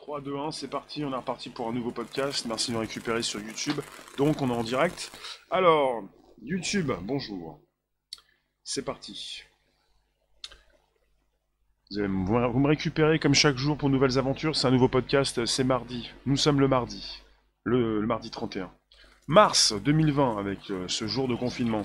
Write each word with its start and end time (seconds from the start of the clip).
3, 0.00 0.22
2, 0.22 0.34
1, 0.34 0.50
c'est 0.52 0.68
parti, 0.68 1.04
on 1.04 1.12
est 1.12 1.16
reparti 1.16 1.50
pour 1.50 1.68
un 1.68 1.72
nouveau 1.72 1.90
podcast. 1.90 2.46
Merci 2.46 2.70
de 2.70 2.74
nous 2.76 2.80
récupérer 2.80 3.22
sur 3.22 3.38
YouTube. 3.38 3.78
Donc, 4.16 4.40
on 4.40 4.48
est 4.48 4.54
en 4.54 4.62
direct. 4.62 5.12
Alors, 5.50 6.02
YouTube, 6.42 6.90
bonjour. 7.02 7.60
C'est 8.64 8.82
parti. 8.82 9.42
Vous, 11.90 12.00
me- 12.08 12.66
récupérez 12.66 13.18
comme 13.18 13.34
chaque 13.34 13.58
jour 13.58 13.76
pour 13.76 13.90
nouvelles 13.90 14.16
aventures. 14.18 14.56
C'est 14.56 14.66
un 14.68 14.70
nouveau 14.70 14.88
podcast, 14.88 15.44
c'est 15.44 15.64
mardi. 15.64 16.10
Nous 16.24 16.38
sommes 16.38 16.60
le 16.60 16.68
mardi. 16.68 17.20
Le, 17.64 18.00
mardi 18.06 18.30
31. 18.30 18.72
Mars 19.26 19.74
2020, 19.74 20.38
avec 20.38 20.70
euh, 20.70 20.88
ce 20.88 21.06
jour 21.06 21.28
de 21.28 21.34
confinement. 21.34 21.82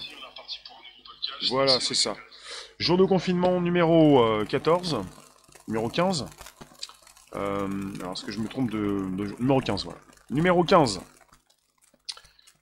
Voilà, 1.50 1.82
c'est 1.82 1.96
ça. 1.96 2.16
Jour 2.80 2.98
de 2.98 3.04
confinement 3.04 3.60
numéro 3.60 4.24
euh, 4.24 4.46
14. 4.46 5.02
Numéro 5.68 5.90
15. 5.90 6.28
Euh, 7.36 7.68
alors, 8.00 8.14
est-ce 8.14 8.24
que 8.24 8.32
je 8.32 8.40
me 8.40 8.48
trompe 8.48 8.72
de, 8.72 9.06
Numéro 9.40 9.60
15, 9.60 9.84
voilà. 9.86 10.00
Numéro 10.30 10.64
15. 10.64 11.02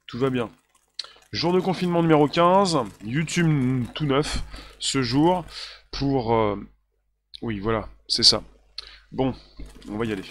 Tout 0.07 0.17
va 0.19 0.29
bien. 0.29 0.49
Jour 1.31 1.53
de 1.53 1.59
confinement 1.59 2.01
numéro 2.01 2.27
15. 2.27 2.79
YouTube 3.03 3.85
tout 3.95 4.05
neuf 4.05 4.43
ce 4.79 5.01
jour 5.01 5.45
pour... 5.91 6.33
euh, 6.33 6.55
Oui, 7.41 7.59
voilà, 7.59 7.87
c'est 8.07 8.23
ça. 8.23 8.43
Bon, 9.11 9.33
on 9.89 9.97
va 9.97 10.05
y 10.05 10.11
aller. 10.11 10.23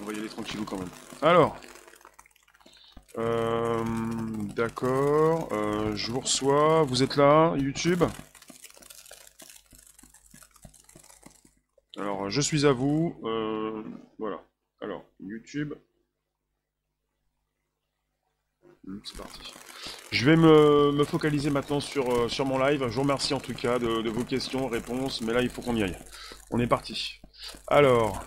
On 0.00 0.06
va 0.06 0.12
y 0.12 0.18
aller 0.18 0.28
tranquillou 0.28 0.64
quand 0.64 0.78
même. 0.78 0.88
Alors... 1.22 1.56
Euh, 3.18 3.84
D'accord. 4.56 5.48
euh, 5.52 5.94
je 5.94 6.10
vous 6.10 6.20
reçois. 6.20 6.82
Vous 6.84 7.02
êtes 7.02 7.16
là, 7.16 7.52
YouTube? 7.58 8.02
Alors, 12.02 12.28
je 12.30 12.40
suis 12.40 12.66
à 12.66 12.72
vous. 12.72 13.14
euh, 13.22 13.80
voilà. 14.18 14.42
Alors, 14.80 15.04
YouTube. 15.20 15.72
Hmm, 18.84 18.98
C'est 19.04 19.16
parti. 19.16 19.54
Je 20.10 20.24
vais 20.24 20.36
me, 20.36 21.04
focaliser 21.04 21.50
maintenant 21.50 21.78
sur, 21.78 22.10
euh, 22.12 22.28
sur 22.28 22.44
mon 22.44 22.58
live. 22.58 22.80
Je 22.88 22.94
vous 22.94 23.02
remercie 23.02 23.34
en 23.34 23.38
tout 23.40 23.54
cas 23.54 23.78
de, 23.78 24.10
vos 24.10 24.24
questions, 24.24 24.66
réponses, 24.66 25.20
mais 25.20 25.32
là 25.32 25.42
il 25.42 25.48
faut 25.48 25.62
qu'on 25.62 25.76
y 25.76 25.84
aille. 25.84 25.96
On 26.50 26.58
est 26.58 26.66
parti. 26.66 27.20
Alors, 27.68 28.24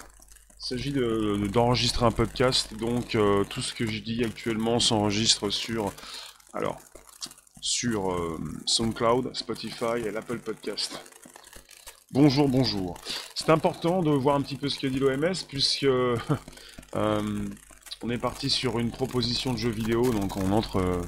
il 0.61 0.65
s'agit 0.67 0.93
de- 0.93 1.35
de- 1.41 1.47
d'enregistrer 1.47 2.05
un 2.05 2.11
podcast, 2.11 2.73
donc 2.75 3.15
euh, 3.15 3.43
tout 3.43 3.61
ce 3.61 3.73
que 3.73 3.85
je 3.85 3.99
dis 3.99 4.23
actuellement 4.23 4.79
s'enregistre 4.79 5.49
sur, 5.49 5.91
alors, 6.53 6.79
sur 7.59 8.15
SoundCloud, 8.65 9.35
Spotify 9.35 9.97
et 10.05 10.11
l'Apple 10.11 10.39
Podcast. 10.39 10.97
Bonjour, 12.11 12.47
bonjour. 12.47 12.97
C'est 13.45 13.51
important 13.51 14.01
de 14.01 14.09
voir 14.09 14.35
un 14.37 14.41
petit 14.41 14.55
peu 14.55 14.69
ce 14.69 14.79
que 14.79 14.87
dit 14.87 14.97
l'OMS, 14.97 15.35
puisque 15.47 15.83
euh, 15.83 16.17
on 18.01 18.09
est 18.09 18.17
parti 18.17 18.49
sur 18.49 18.79
une 18.79 18.89
proposition 18.89 19.53
de 19.53 19.59
jeu 19.59 19.69
vidéo, 19.69 20.11
donc 20.11 20.35
on 20.35 20.51
entre 20.51 20.77
euh, 20.77 20.99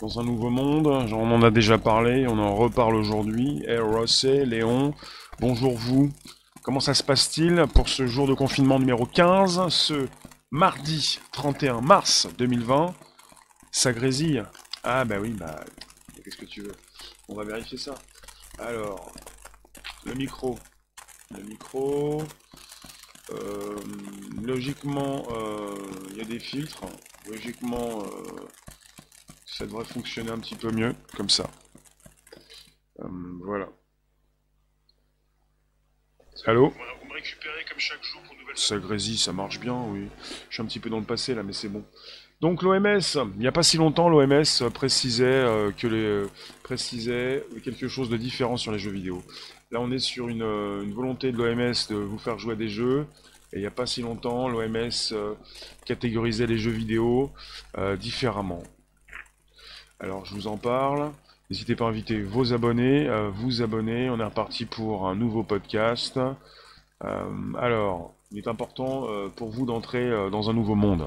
dans 0.00 0.18
un 0.18 0.24
nouveau 0.24 0.50
monde. 0.50 0.88
On 0.88 1.30
en 1.30 1.42
a 1.42 1.52
déjà 1.52 1.78
parlé, 1.78 2.26
on 2.26 2.40
en 2.40 2.56
reparle 2.56 2.96
aujourd'hui. 2.96 3.62
Hey 3.68 3.78
Rossé, 3.78 4.44
Léon, 4.44 4.94
bonjour 5.38 5.76
vous. 5.76 6.10
Comment 6.64 6.80
ça 6.80 6.92
se 6.92 7.04
passe-t-il 7.04 7.66
pour 7.72 7.88
ce 7.88 8.08
jour 8.08 8.26
de 8.26 8.34
confinement 8.34 8.80
numéro 8.80 9.06
15, 9.06 9.68
ce 9.68 10.08
mardi 10.50 11.20
31 11.30 11.82
mars 11.82 12.26
2020 12.36 12.94
Ça 13.70 13.92
grésille 13.92 14.42
Ah 14.82 15.04
bah 15.04 15.18
oui, 15.20 15.30
bah 15.30 15.60
qu'est-ce 16.24 16.36
que 16.36 16.46
tu 16.46 16.62
veux? 16.62 16.74
On 17.28 17.36
va 17.36 17.44
vérifier 17.44 17.78
ça. 17.78 17.94
Alors, 18.58 19.12
le 20.04 20.14
micro. 20.14 20.58
Le 21.34 21.42
micro. 21.42 22.22
Euh, 23.32 23.76
logiquement, 24.42 25.26
euh, 25.30 25.74
il 26.10 26.18
y 26.18 26.20
a 26.20 26.24
des 26.24 26.38
filtres. 26.38 26.84
Logiquement, 27.28 28.02
euh, 28.02 28.46
ça 29.44 29.66
devrait 29.66 29.84
fonctionner 29.84 30.30
un 30.30 30.38
petit 30.38 30.54
peu 30.54 30.70
mieux, 30.70 30.94
comme 31.16 31.30
ça. 31.30 31.50
Voilà. 32.98 33.68
Allô? 36.46 36.70
Vous 37.00 37.08
me 37.08 37.14
récupérez 37.14 37.64
comme 37.68 37.78
chaque 37.78 38.02
jour 38.02 38.22
pour 38.22 38.36
nouvelle... 38.36 38.56
Ça 38.56 38.78
grésille, 38.78 39.18
ça 39.18 39.32
marche 39.32 39.58
bien, 39.58 39.74
oui. 39.88 40.08
Je 40.48 40.54
suis 40.54 40.62
un 40.62 40.66
petit 40.66 40.78
peu 40.78 40.90
dans 40.90 41.00
le 41.00 41.04
passé 41.04 41.34
là, 41.34 41.42
mais 41.42 41.52
c'est 41.52 41.68
bon. 41.68 41.84
Donc 42.40 42.62
l'OMS, 42.62 43.00
il 43.34 43.38
n'y 43.38 43.46
a 43.46 43.52
pas 43.52 43.62
si 43.62 43.78
longtemps, 43.78 44.08
l'OMS 44.08 44.70
précisait 44.72 45.24
euh, 45.24 45.72
que 45.72 45.86
les 45.86 46.04
euh, 46.04 46.30
précisait 46.62 47.44
quelque 47.64 47.88
chose 47.88 48.10
de 48.10 48.16
différent 48.16 48.58
sur 48.58 48.72
les 48.72 48.78
jeux 48.78 48.90
vidéo. 48.90 49.22
Là, 49.70 49.80
on 49.80 49.90
est 49.90 49.98
sur 49.98 50.28
une, 50.28 50.42
euh, 50.42 50.84
volonté 50.94 51.32
de 51.32 51.36
l'OMS 51.36 51.74
de 51.90 51.96
vous 51.96 52.18
faire 52.18 52.38
jouer 52.38 52.56
des 52.56 52.68
jeux. 52.68 53.06
Et 53.52 53.58
il 53.58 53.60
n'y 53.60 53.66
a 53.66 53.70
pas 53.70 53.86
si 53.86 54.02
longtemps, 54.02 54.48
l'OMS 54.48 54.90
euh, 55.12 55.34
catégorisait 55.84 56.46
les 56.46 56.58
jeux 56.58 56.72
vidéo 56.72 57.32
euh, 57.78 57.96
différemment. 57.96 58.62
Alors, 60.00 60.24
je 60.26 60.34
vous 60.34 60.46
en 60.46 60.56
parle. 60.56 61.12
N'hésitez 61.48 61.76
pas 61.76 61.86
à 61.86 61.88
inviter 61.88 62.20
vos 62.22 62.52
abonnés, 62.52 63.08
euh, 63.08 63.30
vous 63.30 63.62
abonner. 63.62 64.10
On 64.10 64.18
est 64.18 64.24
reparti 64.24 64.66
pour 64.66 65.08
un 65.08 65.14
nouveau 65.14 65.42
podcast. 65.42 66.18
Alors, 67.58 68.14
il 68.32 68.38
est 68.38 68.48
important 68.48 69.06
pour 69.36 69.50
vous 69.50 69.66
d'entrer 69.66 70.10
dans 70.30 70.48
un 70.48 70.54
nouveau 70.54 70.74
monde. 70.74 71.06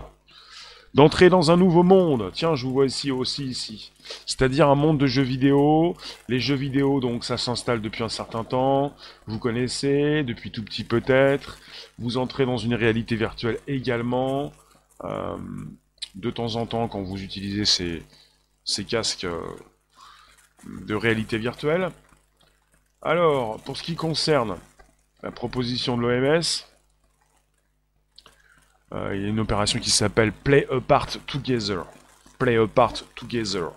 D'entrer 0.96 1.30
dans 1.30 1.52
un 1.52 1.58
nouveau 1.58 1.84
monde. 1.84 2.32
Tiens, 2.34 2.56
je 2.56 2.66
vous 2.66 2.74
vois 2.74 2.86
ici 2.86 3.12
aussi 3.12 3.46
ici. 3.46 3.92
C'est-à-dire 4.26 4.70
un 4.70 4.76
monde 4.76 4.98
de 4.98 5.06
jeux 5.06 5.24
vidéo. 5.24 5.96
Les 6.28 6.40
jeux 6.40 6.56
vidéo, 6.56 7.00
donc, 7.00 7.24
ça 7.24 7.38
s'installe 7.38 7.82
depuis 7.82 8.04
un 8.04 8.10
certain 8.10 8.44
temps. 8.44 8.96
Vous 9.28 9.38
connaissez, 9.38 10.24
depuis 10.24 10.52
tout 10.52 10.64
petit 10.64 10.84
peut-être. 10.84 11.60
Vous 12.00 12.18
entrez 12.18 12.46
dans 12.46 12.58
une 12.58 12.74
réalité 12.74 13.16
virtuelle 13.16 13.60
également. 13.68 14.52
Euh, 15.04 15.38
de 16.16 16.32
temps 16.32 16.56
en 16.56 16.66
temps, 16.66 16.88
quand 16.88 17.02
vous 17.02 17.22
utilisez 17.22 17.66
ces, 18.64 18.86
casques 18.86 19.26
euh, 19.26 19.42
de 20.66 20.96
réalité 20.96 21.38
virtuelle. 21.38 21.92
Alors, 23.02 23.60
pour 23.62 23.78
ce 23.78 23.84
qui 23.84 23.96
concerne 23.96 24.58
la 25.22 25.32
proposition 25.32 25.98
de 25.98 26.02
l'OMS, 26.02 26.42
euh, 28.94 29.16
il 29.16 29.22
y 29.22 29.26
a 29.26 29.28
une 29.28 29.40
opération 29.40 29.80
qui 29.80 29.92
s'appelle 29.92 30.32
Play 30.32 30.68
Apart 30.72 31.08
Together. 31.28 31.86
Play 32.38 32.58
Apart 32.58 32.94
Together. 33.16 33.72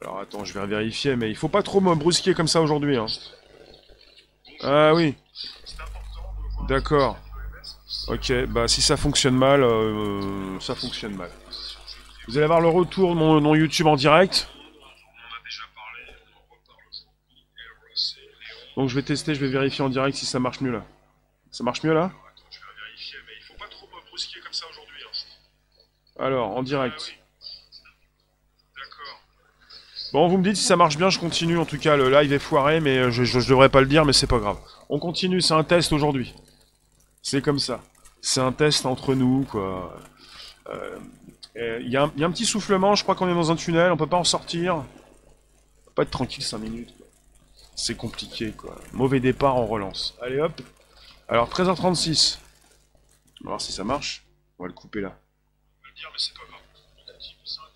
Alors 0.00 0.20
attends, 0.20 0.44
je 0.44 0.58
vais 0.58 0.66
vérifier, 0.66 1.16
mais 1.16 1.30
il 1.30 1.36
faut 1.36 1.48
pas 1.48 1.62
trop 1.62 1.80
me 1.80 1.94
brusquer 1.94 2.34
comme 2.34 2.48
ça 2.48 2.60
aujourd'hui. 2.60 2.96
Hein. 2.96 3.06
Ah 4.62 4.94
oui. 4.94 5.14
D'accord. 6.68 7.18
Ok, 8.08 8.32
bah 8.46 8.68
si 8.68 8.82
ça 8.82 8.96
fonctionne 8.96 9.36
mal, 9.36 9.62
euh, 9.62 10.58
ça 10.60 10.74
fonctionne 10.74 11.14
mal. 11.14 11.30
Vous 12.28 12.36
allez 12.36 12.44
avoir 12.44 12.60
le 12.60 12.68
retour 12.68 13.14
de 13.14 13.20
mon 13.20 13.54
YouTube 13.54 13.86
en 13.86 13.96
direct. 13.96 14.48
Donc 18.76 18.90
je 18.90 18.94
vais 18.94 19.02
tester, 19.02 19.34
je 19.34 19.40
vais 19.40 19.50
vérifier 19.50 19.82
en 19.84 19.88
direct 19.88 20.16
si 20.16 20.26
ça 20.26 20.38
marche 20.38 20.60
mieux 20.60 20.72
là. 20.72 20.84
Ça 21.50 21.64
marche 21.64 21.82
mieux 21.82 21.94
là? 21.94 22.12
Alors, 26.18 26.56
en 26.56 26.62
direct. 26.62 27.14
Bon, 30.12 30.28
vous 30.28 30.38
me 30.38 30.44
dites 30.44 30.56
si 30.56 30.64
ça 30.64 30.76
marche 30.76 30.96
bien, 30.96 31.10
je 31.10 31.18
continue. 31.18 31.58
En 31.58 31.66
tout 31.66 31.78
cas, 31.78 31.96
le 31.96 32.10
live 32.10 32.32
est 32.32 32.38
foiré, 32.38 32.80
mais 32.80 32.96
euh, 32.98 33.10
je, 33.10 33.22
devrais 33.48 33.68
pas 33.68 33.80
le 33.80 33.86
dire, 33.86 34.04
mais 34.04 34.12
c'est 34.12 34.26
pas 34.26 34.38
grave. 34.38 34.56
On 34.88 34.98
continue, 34.98 35.40
c'est 35.40 35.54
un 35.54 35.64
test 35.64 35.92
aujourd'hui. 35.92 36.34
C'est 37.22 37.42
comme 37.42 37.58
ça. 37.58 37.82
C'est 38.22 38.40
un 38.40 38.52
test 38.52 38.86
entre 38.86 39.14
nous, 39.14 39.44
quoi. 39.50 40.00
Euh, 40.68 40.96
euh, 41.56 41.80
Il 41.82 41.90
y, 41.90 41.96
a 41.96 42.04
un- 42.04 42.12
il 42.16 42.28
petit 42.30 42.46
soufflement, 42.46 42.94
je 42.94 43.02
crois 43.02 43.14
qu'on 43.14 43.28
est 43.28 43.34
dans 43.34 43.50
un 43.50 43.56
tunnel, 43.56 43.92
on 43.92 43.96
peut 43.96 44.06
pas 44.06 44.16
en 44.16 44.24
sortir. 44.24 44.76
On 44.76 45.84
peut 45.86 45.92
pas 45.96 46.02
être 46.02 46.10
tranquille 46.10 46.44
5 46.44 46.58
minutes. 46.58 46.94
C'est 47.74 47.96
compliqué, 47.96 48.52
quoi. 48.52 48.76
Mauvais 48.92 49.20
départ, 49.20 49.56
on 49.56 49.66
relance. 49.66 50.16
Allez 50.22 50.40
hop. 50.40 50.62
Alors, 51.28 51.48
13h36. 51.50 52.38
On 53.42 53.44
va 53.44 53.50
voir 53.50 53.60
si 53.60 53.72
ça 53.72 53.84
marche. 53.84 54.24
On 54.58 54.62
va 54.64 54.68
le 54.68 54.72
couper 54.72 55.00
là. 55.00 55.18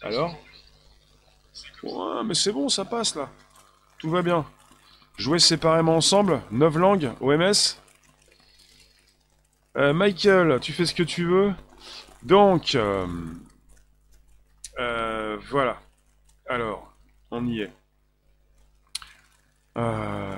Alors 0.02 0.36
Ouais, 1.82 2.24
mais 2.24 2.34
c'est 2.34 2.52
bon, 2.52 2.68
ça 2.68 2.84
passe 2.84 3.14
là. 3.14 3.28
Tout 3.98 4.10
va 4.10 4.22
bien. 4.22 4.44
Jouer 5.16 5.38
séparément 5.38 5.96
ensemble, 5.96 6.42
9 6.50 6.76
langues, 6.76 7.12
OMS. 7.20 7.78
Euh, 9.76 9.92
Michael, 9.92 10.60
tu 10.60 10.72
fais 10.72 10.84
ce 10.84 10.94
que 10.94 11.02
tu 11.02 11.24
veux. 11.24 11.54
Donc, 12.22 12.74
euh, 12.74 13.06
euh, 14.78 15.38
voilà. 15.50 15.80
Alors, 16.48 16.92
on 17.30 17.46
y 17.46 17.60
est. 17.60 17.72
Euh, 19.78 20.36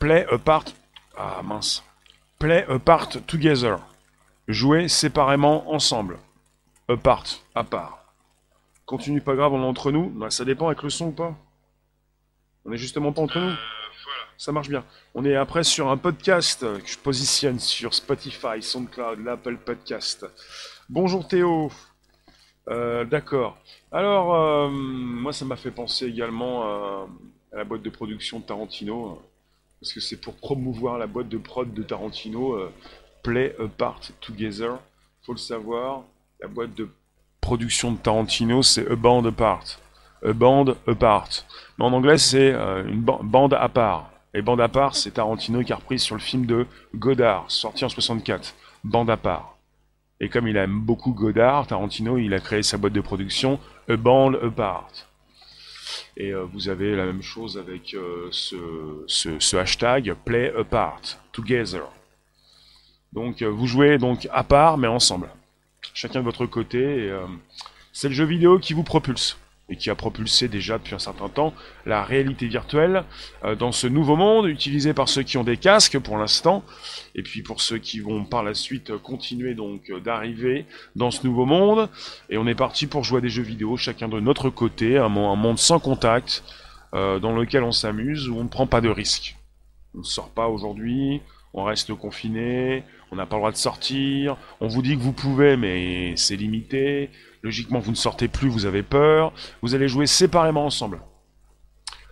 play 0.00 0.26
apart. 0.32 0.64
Ah 1.16 1.42
mince. 1.44 1.84
Play 2.38 2.64
apart 2.68 3.24
together. 3.26 3.78
Jouer 4.48 4.88
séparément 4.88 5.72
ensemble. 5.72 6.18
Apart, 6.88 7.24
à 7.54 7.64
part. 7.64 8.12
Continue 8.84 9.20
pas 9.20 9.34
grave, 9.34 9.52
on 9.52 9.62
est 9.62 9.66
entre 9.66 9.90
nous. 9.90 10.08
Bah, 10.10 10.30
ça 10.30 10.44
dépend 10.44 10.68
avec 10.68 10.82
le 10.82 10.90
son 10.90 11.06
ou 11.06 11.12
pas. 11.12 11.34
On 12.64 12.72
est 12.72 12.76
justement 12.76 13.12
pas 13.12 13.22
entre 13.22 13.38
nous. 13.40 13.46
Voilà. 13.46 13.58
ça 14.38 14.52
marche 14.52 14.68
bien. 14.68 14.84
On 15.14 15.24
est 15.24 15.34
après 15.34 15.64
sur 15.64 15.88
un 15.88 15.96
podcast 15.96 16.60
que 16.60 16.86
je 16.86 16.98
positionne 16.98 17.58
sur 17.58 17.92
Spotify, 17.92 18.62
SoundCloud, 18.62 19.24
l'Apple 19.24 19.56
Podcast. 19.56 20.24
Bonjour 20.88 21.26
Théo. 21.26 21.72
Euh, 22.68 23.04
d'accord. 23.04 23.58
Alors, 23.90 24.34
euh, 24.34 24.68
moi, 24.68 25.32
ça 25.32 25.44
m'a 25.44 25.56
fait 25.56 25.70
penser 25.70 26.06
également 26.06 26.64
à, 26.64 27.08
la 27.52 27.64
boîte 27.64 27.82
de 27.82 27.90
production 27.90 28.40
de 28.40 28.44
Tarantino, 28.44 29.22
parce 29.80 29.92
que 29.92 30.00
c'est 30.00 30.20
pour 30.20 30.34
promouvoir 30.34 30.98
la 30.98 31.06
boîte 31.06 31.28
de 31.28 31.38
prod 31.38 31.72
de 31.72 31.82
Tarantino, 31.82 32.54
euh, 32.54 32.72
Play 33.26 33.56
Apart 33.58 34.12
Together. 34.20 34.78
Faut 35.24 35.32
le 35.32 35.38
savoir, 35.38 36.04
la 36.40 36.46
boîte 36.46 36.76
de 36.76 36.88
production 37.40 37.90
de 37.90 37.98
Tarantino, 37.98 38.62
c'est 38.62 38.88
A 38.88 38.94
Band 38.94 39.24
Apart. 39.24 39.80
A 40.24 40.32
Band 40.32 40.76
Apart. 40.86 41.28
En 41.80 41.92
anglais, 41.92 42.18
c'est 42.18 42.52
une 42.52 43.00
bande 43.00 43.54
à 43.54 43.68
part. 43.68 44.12
Et 44.32 44.42
bande 44.42 44.60
à 44.60 44.68
part, 44.68 44.94
c'est 44.94 45.10
Tarantino 45.10 45.64
qui 45.64 45.72
a 45.72 45.76
repris 45.76 45.98
sur 45.98 46.14
le 46.14 46.20
film 46.20 46.46
de 46.46 46.66
Godard, 46.94 47.46
sorti 47.48 47.84
en 47.84 47.88
64. 47.88 48.54
Bande 48.84 49.10
à 49.10 49.16
part. 49.16 49.56
Et 50.20 50.28
comme 50.28 50.46
il 50.46 50.56
aime 50.56 50.78
beaucoup 50.78 51.12
Godard, 51.12 51.66
Tarantino, 51.66 52.18
il 52.18 52.32
a 52.32 52.38
créé 52.38 52.62
sa 52.62 52.78
boîte 52.78 52.92
de 52.92 53.00
production 53.00 53.58
A 53.88 53.96
Band 53.96 54.34
Apart. 54.34 54.92
Et 56.16 56.32
euh, 56.32 56.44
vous 56.44 56.68
avez 56.68 56.94
la 56.94 57.06
même 57.06 57.22
chose 57.22 57.58
avec 57.58 57.92
euh, 57.94 58.28
ce, 58.30 59.56
hashtag 59.56 60.14
Play 60.24 60.52
Apart, 60.56 61.02
Together. 61.32 61.82
Donc 63.12 63.42
euh, 63.42 63.46
vous 63.46 63.66
jouez 63.66 63.98
donc 63.98 64.28
à 64.32 64.44
part 64.44 64.78
mais 64.78 64.88
ensemble. 64.88 65.28
Chacun 65.94 66.20
de 66.20 66.24
votre 66.24 66.46
côté. 66.46 67.10
c'est 67.92 68.08
le 68.08 68.14
jeu 68.14 68.24
vidéo 68.24 68.58
qui 68.58 68.74
vous 68.74 68.82
propulse 68.82 69.38
et 69.68 69.76
qui 69.76 69.90
a 69.90 69.94
propulsé 69.94 70.48
déjà 70.48 70.78
depuis 70.78 70.94
un 70.94 71.00
certain 71.00 71.28
temps 71.28 71.52
la 71.86 72.04
réalité 72.04 72.46
virtuelle 72.46 73.04
euh, 73.44 73.56
dans 73.56 73.72
ce 73.72 73.86
nouveau 73.86 74.16
monde 74.16 74.46
utilisé 74.46 74.94
par 74.94 75.08
ceux 75.08 75.22
qui 75.22 75.38
ont 75.38 75.44
des 75.44 75.56
casques 75.56 75.98
pour 75.98 76.18
l'instant 76.18 76.62
et 77.14 77.22
puis 77.22 77.42
pour 77.42 77.60
ceux 77.60 77.78
qui 77.78 78.00
vont 78.00 78.24
par 78.24 78.44
la 78.44 78.54
suite 78.54 78.96
continuer 78.98 79.54
donc 79.54 79.90
euh, 79.90 79.98
d'arriver 79.98 80.66
dans 80.94 81.10
ce 81.10 81.26
nouveau 81.26 81.46
monde 81.46 81.88
et 82.30 82.38
on 82.38 82.46
est 82.46 82.54
parti 82.54 82.86
pour 82.86 83.02
jouer 83.02 83.18
à 83.18 83.20
des 83.20 83.28
jeux 83.28 83.42
vidéo 83.42 83.76
chacun 83.76 84.08
de 84.08 84.20
notre 84.20 84.50
côté 84.50 84.98
un 84.98 85.08
monde, 85.08 85.58
sans 85.58 85.80
contact 85.80 86.44
euh, 86.94 87.18
dans 87.18 87.32
lequel 87.32 87.64
on 87.64 87.72
s'amuse 87.72 88.28
où 88.28 88.36
on 88.36 88.44
ne 88.44 88.48
prend 88.48 88.68
pas 88.68 88.80
de 88.80 88.88
risques 88.88 89.36
on 89.94 89.98
ne 89.98 90.04
sort 90.04 90.30
pas 90.30 90.46
aujourd'hui 90.46 91.22
on 91.56 91.64
reste 91.64 91.92
confiné 91.94 92.84
on 93.10 93.16
n'a 93.16 93.26
pas 93.26 93.36
le 93.36 93.40
droit 93.40 93.52
de 93.52 93.56
sortir 93.56 94.36
on 94.60 94.68
vous 94.68 94.82
dit 94.82 94.96
que 94.96 95.02
vous 95.02 95.12
pouvez 95.12 95.56
mais 95.56 96.14
c'est 96.16 96.36
limité 96.36 97.10
Logiquement, 97.46 97.78
vous 97.78 97.92
ne 97.92 97.96
sortez 97.96 98.26
plus, 98.26 98.48
vous 98.48 98.66
avez 98.66 98.82
peur. 98.82 99.32
Vous 99.62 99.76
allez 99.76 99.86
jouer 99.86 100.08
séparément 100.08 100.66
ensemble. 100.66 101.00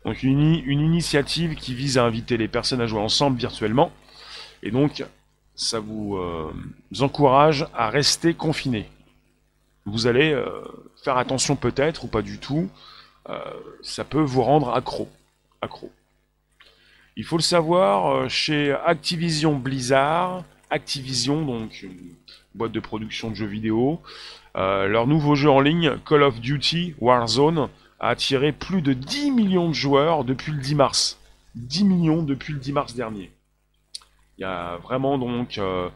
Donc 0.05 0.23
une, 0.23 0.41
initiative 0.41 1.56
qui 1.56 1.75
vise 1.75 1.99
à 1.99 2.05
inviter 2.05 2.37
les 2.37 2.46
personnes 2.46 2.81
à 2.81 2.87
jouer 2.87 3.00
ensemble 3.00 3.37
virtuellement. 3.37 3.91
Et 4.62 4.70
donc, 4.70 5.05
ça 5.56 5.81
vous, 5.81 6.14
euh, 6.19 6.52
encourage 7.00 7.67
à 7.75 7.91
rester 7.91 8.32
confinés. 8.32 8.88
Vous 9.87 10.06
allez 10.06 10.32
euh, 10.32 10.46
faire 11.02 11.17
attention 11.17 11.56
peut-être 11.56 12.05
ou 12.05 12.06
pas 12.06 12.23
du 12.23 12.38
tout. 12.38 12.70
Euh, 13.29 13.41
ça 13.82 14.05
peut 14.05 14.23
vous 14.23 14.43
rendre 14.43 14.73
accro. 14.73 15.08
accro. 15.61 15.91
Il 17.16 17.25
faut 17.25 17.37
le 17.37 17.43
savoir, 17.43 18.28
chez 18.28 18.72
Activision 18.84 19.56
Blizzard, 19.56 20.44
Activision, 20.70 21.44
donc 21.44 21.82
une 21.82 22.14
boîte 22.55 22.72
de 22.72 22.81
production 22.81 23.31
de 23.31 23.34
jeux 23.34 23.46
vidéo, 23.46 24.00
euh, 24.56 24.87
leur 24.87 25.06
nouveau 25.06 25.34
jeu 25.34 25.50
en 25.50 25.61
ligne, 25.61 25.99
Call 26.06 26.22
of 26.22 26.40
Duty 26.40 26.94
Warzone, 27.00 27.69
a 28.00 28.08
attiré 28.08 28.52
plus 28.52 28.82
de 28.82 28.93
10 28.93 29.31
millions 29.31 29.69
de 29.69 29.75
joueurs 29.75 30.25
depuis 30.25 30.52
le 30.52 30.58
10 30.58 30.75
mars. 30.75 31.19
10 31.56 31.84
millions 31.84 32.22
depuis 32.22 32.52
le 32.52 32.58
10 32.58 32.72
mars 32.72 32.94
dernier. 32.94 33.31
Il 34.38 34.43
y 34.43 34.44
a 34.44 34.78
vraiment 34.78 35.17
donc 35.17 35.58
euh, 35.58 35.88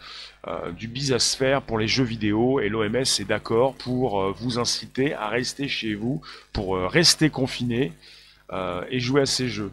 euh, 0.47 0.71
du 0.71 0.87
biz 0.87 1.13
à 1.13 1.19
se 1.19 1.37
faire 1.37 1.63
pour 1.63 1.79
les 1.79 1.89
jeux 1.89 2.05
vidéo 2.05 2.61
et 2.61 2.69
l'OMS 2.69 2.97
est 2.97 3.27
d'accord 3.27 3.75
pour 3.75 4.33
vous 4.33 4.59
inciter 4.61 5.13
à 5.15 5.29
rester 5.29 5.67
chez 5.67 5.95
vous, 5.95 6.23
pour 6.53 6.77
rester 6.77 7.31
confiné 7.31 7.93
et 8.91 9.01
jouer 9.01 9.23
à 9.23 9.27
ces 9.27 9.49
jeux. 9.49 9.73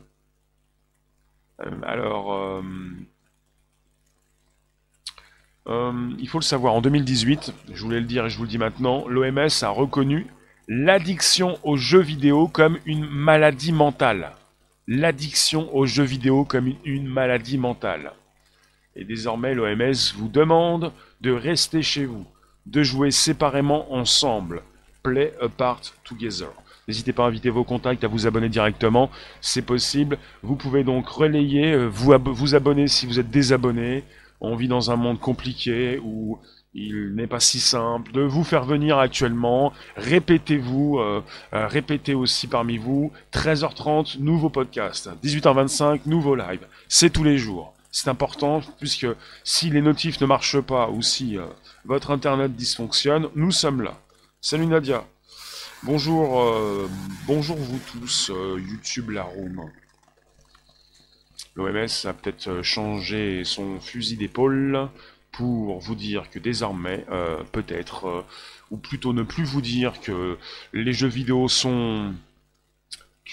Alors, 1.83 2.61
euh, 5.67 6.11
il 6.19 6.27
faut 6.27 6.39
le 6.39 6.43
savoir, 6.43 6.73
en 6.73 6.81
2018, 6.81 7.53
je 7.73 7.81
voulais 7.81 7.99
le 7.99 8.05
dire 8.05 8.25
et 8.25 8.29
je 8.29 8.37
vous 8.37 8.43
le 8.43 8.49
dis 8.49 8.57
maintenant, 8.57 9.07
l'OMS 9.07 9.49
a 9.61 9.69
reconnu 9.69 10.27
l'addiction 10.67 11.57
aux 11.63 11.77
jeux 11.77 12.01
vidéo 12.01 12.47
comme 12.47 12.77
une 12.85 13.05
maladie 13.05 13.71
mentale. 13.71 14.31
L'addiction 14.87 15.75
aux 15.75 15.85
jeux 15.85 16.03
vidéo 16.03 16.45
comme 16.45 16.73
une, 16.85 17.07
maladie 17.07 17.57
mentale. 17.57 18.13
Et 18.95 19.03
désormais, 19.03 19.55
l'OMS 19.55 20.13
vous 20.15 20.29
demande 20.29 20.93
de 21.21 21.31
rester 21.31 21.81
chez 21.81 22.05
vous, 22.05 22.25
de 22.67 22.83
jouer 22.83 23.09
séparément 23.09 23.91
ensemble. 23.93 24.61
Play 25.01 25.33
apart 25.41 25.81
together. 26.03 26.49
N'hésitez 26.87 27.13
pas 27.13 27.25
à 27.25 27.27
inviter 27.27 27.49
vos 27.49 27.63
contacts, 27.63 28.03
à 28.03 28.07
vous 28.07 28.27
abonner 28.27 28.49
directement, 28.49 29.09
c'est 29.41 29.63
possible. 29.63 30.17
Vous 30.43 30.55
pouvez 30.55 30.83
donc 30.83 31.07
relayer, 31.07 31.71
euh, 31.71 31.87
vous, 31.87 32.13
vous 32.25 32.55
abonner 32.55 32.87
si 32.87 33.05
vous 33.05 33.19
êtes 33.19 33.29
désabonné, 33.29 34.03
on 34.41 34.55
vit 34.55 34.67
dans 34.67 34.91
un 34.91 34.95
monde 34.95 35.19
compliqué 35.19 35.99
où 36.03 36.39
il 36.73 37.15
n'est 37.15 37.27
pas 37.27 37.39
si 37.39 37.59
simple 37.59 38.11
de 38.11 38.21
vous 38.21 38.43
faire 38.43 38.65
venir 38.65 38.99
actuellement. 38.99 39.73
Répétez-vous, 39.95 40.99
euh, 40.99 41.23
euh, 41.53 41.67
répétez 41.67 42.13
aussi 42.13 42.47
parmi 42.47 42.77
vous. 42.77 43.11
13h30, 43.31 44.19
nouveau 44.19 44.49
podcast. 44.49 45.09
18h25, 45.23 46.01
nouveau 46.05 46.35
live. 46.35 46.67
C'est 46.87 47.09
tous 47.09 47.23
les 47.23 47.37
jours. 47.37 47.73
C'est 47.91 48.09
important 48.09 48.61
puisque 48.77 49.07
si 49.45 49.69
les 49.69 49.81
notifs 49.81 50.19
ne 50.19 50.25
marchent 50.25 50.59
pas 50.59 50.89
ou 50.89 51.01
si 51.01 51.37
votre 51.85 52.11
internet 52.11 52.53
dysfonctionne, 52.53 53.29
nous 53.35 53.51
sommes 53.51 53.81
là. 53.81 53.97
Salut 54.41 54.67
Nadia. 54.67 55.05
Bonjour, 55.85 56.89
bonjour 57.27 57.57
vous 57.57 57.79
tous, 57.79 58.31
YouTube 58.57 59.11
la 59.11 59.23
room. 59.23 59.69
L'OMS 61.55 62.05
a 62.05 62.13
peut-être 62.13 62.49
euh, 62.49 62.63
changé 62.63 63.43
son 63.45 63.79
fusil 63.79 64.17
d'épaule 64.17 64.89
pour 65.31 65.79
vous 65.79 65.95
dire 65.95 66.29
que 66.29 66.37
désormais, 66.37 67.05
euh, 67.09 67.43
peut-être, 67.51 68.07
euh, 68.07 68.21
ou 68.71 68.77
plutôt 68.77 69.13
ne 69.13 69.23
plus 69.23 69.45
vous 69.45 69.61
dire 69.61 70.01
que 70.01 70.37
les 70.73 70.91
jeux 70.91 71.07
vidéo 71.07 71.47
sont 71.47 72.13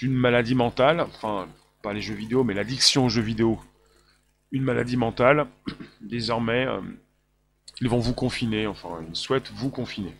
une 0.01 0.13
maladie 0.13 0.55
mentale, 0.55 1.01
enfin, 1.01 1.47
pas 1.81 1.93
les 1.93 2.01
jeux 2.01 2.13
vidéo, 2.13 2.43
mais 2.43 2.53
l'addiction 2.53 3.05
aux 3.05 3.09
jeux 3.09 3.21
vidéo, 3.21 3.59
une 4.51 4.63
maladie 4.63 4.97
mentale, 4.97 5.47
désormais, 6.01 6.65
ils 7.81 7.89
vont 7.89 7.99
vous 7.99 8.13
confiner, 8.13 8.67
enfin, 8.67 8.99
ils 9.09 9.15
souhaitent 9.15 9.51
vous 9.51 9.69
confiner. 9.69 10.13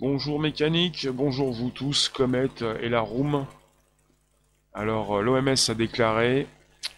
Bonjour 0.00 0.38
mécanique, 0.38 1.08
bonjour 1.08 1.52
vous 1.52 1.70
tous, 1.70 2.08
Comet 2.08 2.46
et 2.80 2.88
la 2.88 3.00
Room. 3.00 3.46
Alors, 4.72 5.16
euh, 5.16 5.22
l'OMS 5.22 5.56
a 5.70 5.74
déclaré 5.74 6.46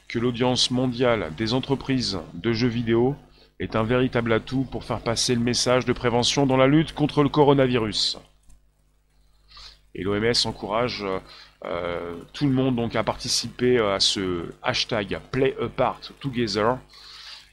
que 0.07 0.19
l'audience 0.19 0.71
mondiale 0.71 1.33
des 1.39 1.55
entreprises 1.55 2.19
de 2.35 2.53
jeux 2.53 2.69
vidéo 2.69 3.17
est 3.59 3.75
un 3.75 3.85
véritable 3.85 4.35
atout 4.35 4.65
pour 4.71 4.85
faire 4.85 5.01
passer 5.01 5.35
le 5.35 5.41
message 5.41 5.87
de 5.87 5.95
prévention 5.95 6.45
dans 6.45 6.59
la 6.59 6.67
lutte 6.67 6.93
contre 6.93 7.23
le 7.23 7.31
coronavirus. 7.31 8.19
Et 9.95 10.03
l'OMS 10.03 10.45
encourage 10.45 11.03
euh, 11.65 12.17
tout 12.35 12.45
le 12.45 12.53
monde 12.53 12.77
donc 12.77 12.97
à 12.97 13.03
participer 13.03 13.79
à 13.79 13.99
ce 13.99 14.53
hashtag 14.63 15.19
Play 15.31 15.57
Apart 15.59 16.03
Together 16.21 16.77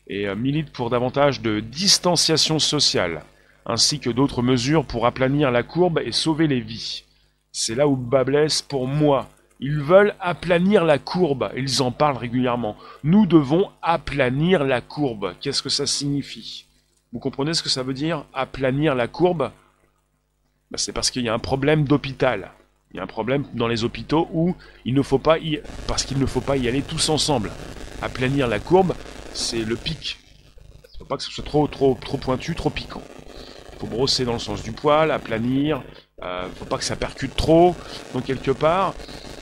et 0.07 0.27
euh, 0.27 0.35
milite 0.35 0.73
pour 0.73 0.89
davantage 0.89 1.41
de 1.41 1.61
distanciation 1.61 2.59
sociale 2.59 3.23
ainsi 3.67 4.00
que 4.00 4.09
d'autres 4.09 4.41
mesures 4.41 4.86
pour 4.86 5.05
aplanir 5.05 5.51
la 5.51 5.62
courbe 5.62 6.00
et 6.03 6.12
sauver 6.12 6.47
les 6.47 6.62
vies. 6.62 7.03
C'est 7.51 7.75
là 7.75 7.88
où 7.88 7.95
bas 7.95 8.25
pour 8.67 8.88
moi 8.88 9.29
ils 9.59 9.79
veulent 9.79 10.13
aplanir 10.19 10.86
la 10.86 11.00
courbe, 11.00 11.51
ils 11.55 11.81
en 11.81 11.91
parlent 11.91 12.17
régulièrement. 12.17 12.77
Nous 13.03 13.25
devons 13.25 13.71
aplanir 13.81 14.63
la 14.63 14.81
courbe. 14.81 15.33
Qu'est-ce 15.41 15.63
que 15.63 15.69
ça 15.69 15.88
signifie? 15.88 16.65
Vous 17.12 17.19
comprenez 17.19 17.53
ce 17.53 17.63
que 17.63 17.69
ça 17.69 17.83
veut 17.83 17.93
dire 17.93 18.25
Aplanir 18.33 18.93
la 18.93 19.07
courbe? 19.07 19.51
Ben, 20.69 20.77
C'est 20.77 20.93
parce 20.93 21.09
qu'il 21.09 21.24
y 21.24 21.29
a 21.29 21.33
un 21.33 21.39
problème 21.39 21.86
d'hôpital. 21.86 22.51
Il 22.91 22.97
y 22.97 23.00
a 23.00 23.03
un 23.03 23.07
problème 23.07 23.45
dans 23.53 23.67
les 23.67 23.83
hôpitaux 23.83 24.27
où 24.31 24.55
il 24.86 24.93
ne 24.93 25.01
faut 25.01 25.17
pas 25.17 25.39
y... 25.39 25.59
parce 25.88 26.05
qu'il 26.05 26.19
ne 26.19 26.25
faut 26.25 26.43
y 26.53 26.67
aller 26.67 26.83
tous 26.83 27.09
ensemble. 27.09 27.51
Aplanir 28.01 28.47
la 28.47 28.59
courbe, 28.59 28.93
c'est 29.33 29.63
le 29.63 29.75
pic. 29.75 30.19
Il 30.83 30.93
ne 30.93 30.97
faut 31.00 31.05
pas 31.05 31.17
que 31.17 31.24
ce 31.24 31.31
soit 31.31 31.43
trop 31.43 31.67
pointu, 31.95 32.53
trop 32.53 32.69
piquant. 32.69 33.01
Faut 33.79 33.88
brosser 33.88 34.25
dans 34.25 34.34
le 34.34 34.39
sens 34.39 34.63
du 34.63 34.72
poil, 34.72 35.12
aplanir. 35.12 35.84
Euh, 36.24 36.48
faut 36.55 36.65
pas 36.65 36.77
que 36.77 36.84
ça 36.84 36.96
percute 36.96 37.36
trop. 37.36 37.75
Donc 38.13 38.25
quelque 38.25 38.51
part, 38.51 38.93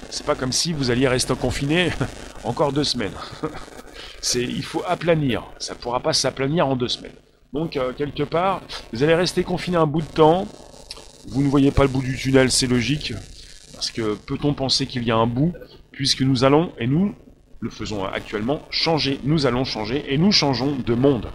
c'est 0.10 0.26
pas 0.26 0.36
comme 0.36 0.52
si 0.52 0.74
vous 0.74 0.92
alliez 0.92 1.08
rester 1.08 1.36
confiné 1.36 1.90
encore 2.44 2.74
deux 2.74 2.84
semaines. 2.84 3.14
il 4.36 4.64
faut 4.64 4.84
aplanir. 4.88 5.44
Ça 5.60 5.76
pourra 5.76 6.00
pas 6.00 6.14
s'aplanir 6.14 6.68
en 6.68 6.76
deux 6.76 6.88
semaines. 6.88 7.16
Donc, 7.54 7.78
euh, 7.78 7.94
quelque 7.94 8.24
part, 8.24 8.62
vous 8.92 9.04
allez 9.04 9.16
rester 9.16 9.44
confiné 9.44 9.78
un 9.78 9.88
bout 9.88 10.02
de 10.02 10.08
temps. 10.08 10.46
Vous 11.30 11.42
ne 11.42 11.48
voyez 11.48 11.72
pas 11.72 11.84
le 11.84 11.88
bout 11.88 12.02
du 12.02 12.18
tunnel, 12.18 12.52
c'est 12.52 12.68
logique. 12.68 13.14
Parce 13.74 13.92
que 13.92 14.16
peut-on 14.16 14.54
penser 14.54 14.88
qu'il 14.88 15.04
y 15.04 15.12
a 15.12 15.16
un 15.16 15.28
bout 15.28 15.54
puisque 15.92 16.22
nous 16.22 16.44
allons, 16.44 16.74
et 16.80 16.88
nous 16.88 17.16
le 17.62 17.70
faisons 17.70 18.04
actuellement, 18.04 18.62
changer, 18.70 19.20
nous 19.24 19.46
allons 19.46 19.64
changer, 19.64 20.04
et 20.14 20.18
nous 20.18 20.34
changeons 20.34 20.76
de 20.76 20.94
monde. 20.94 21.28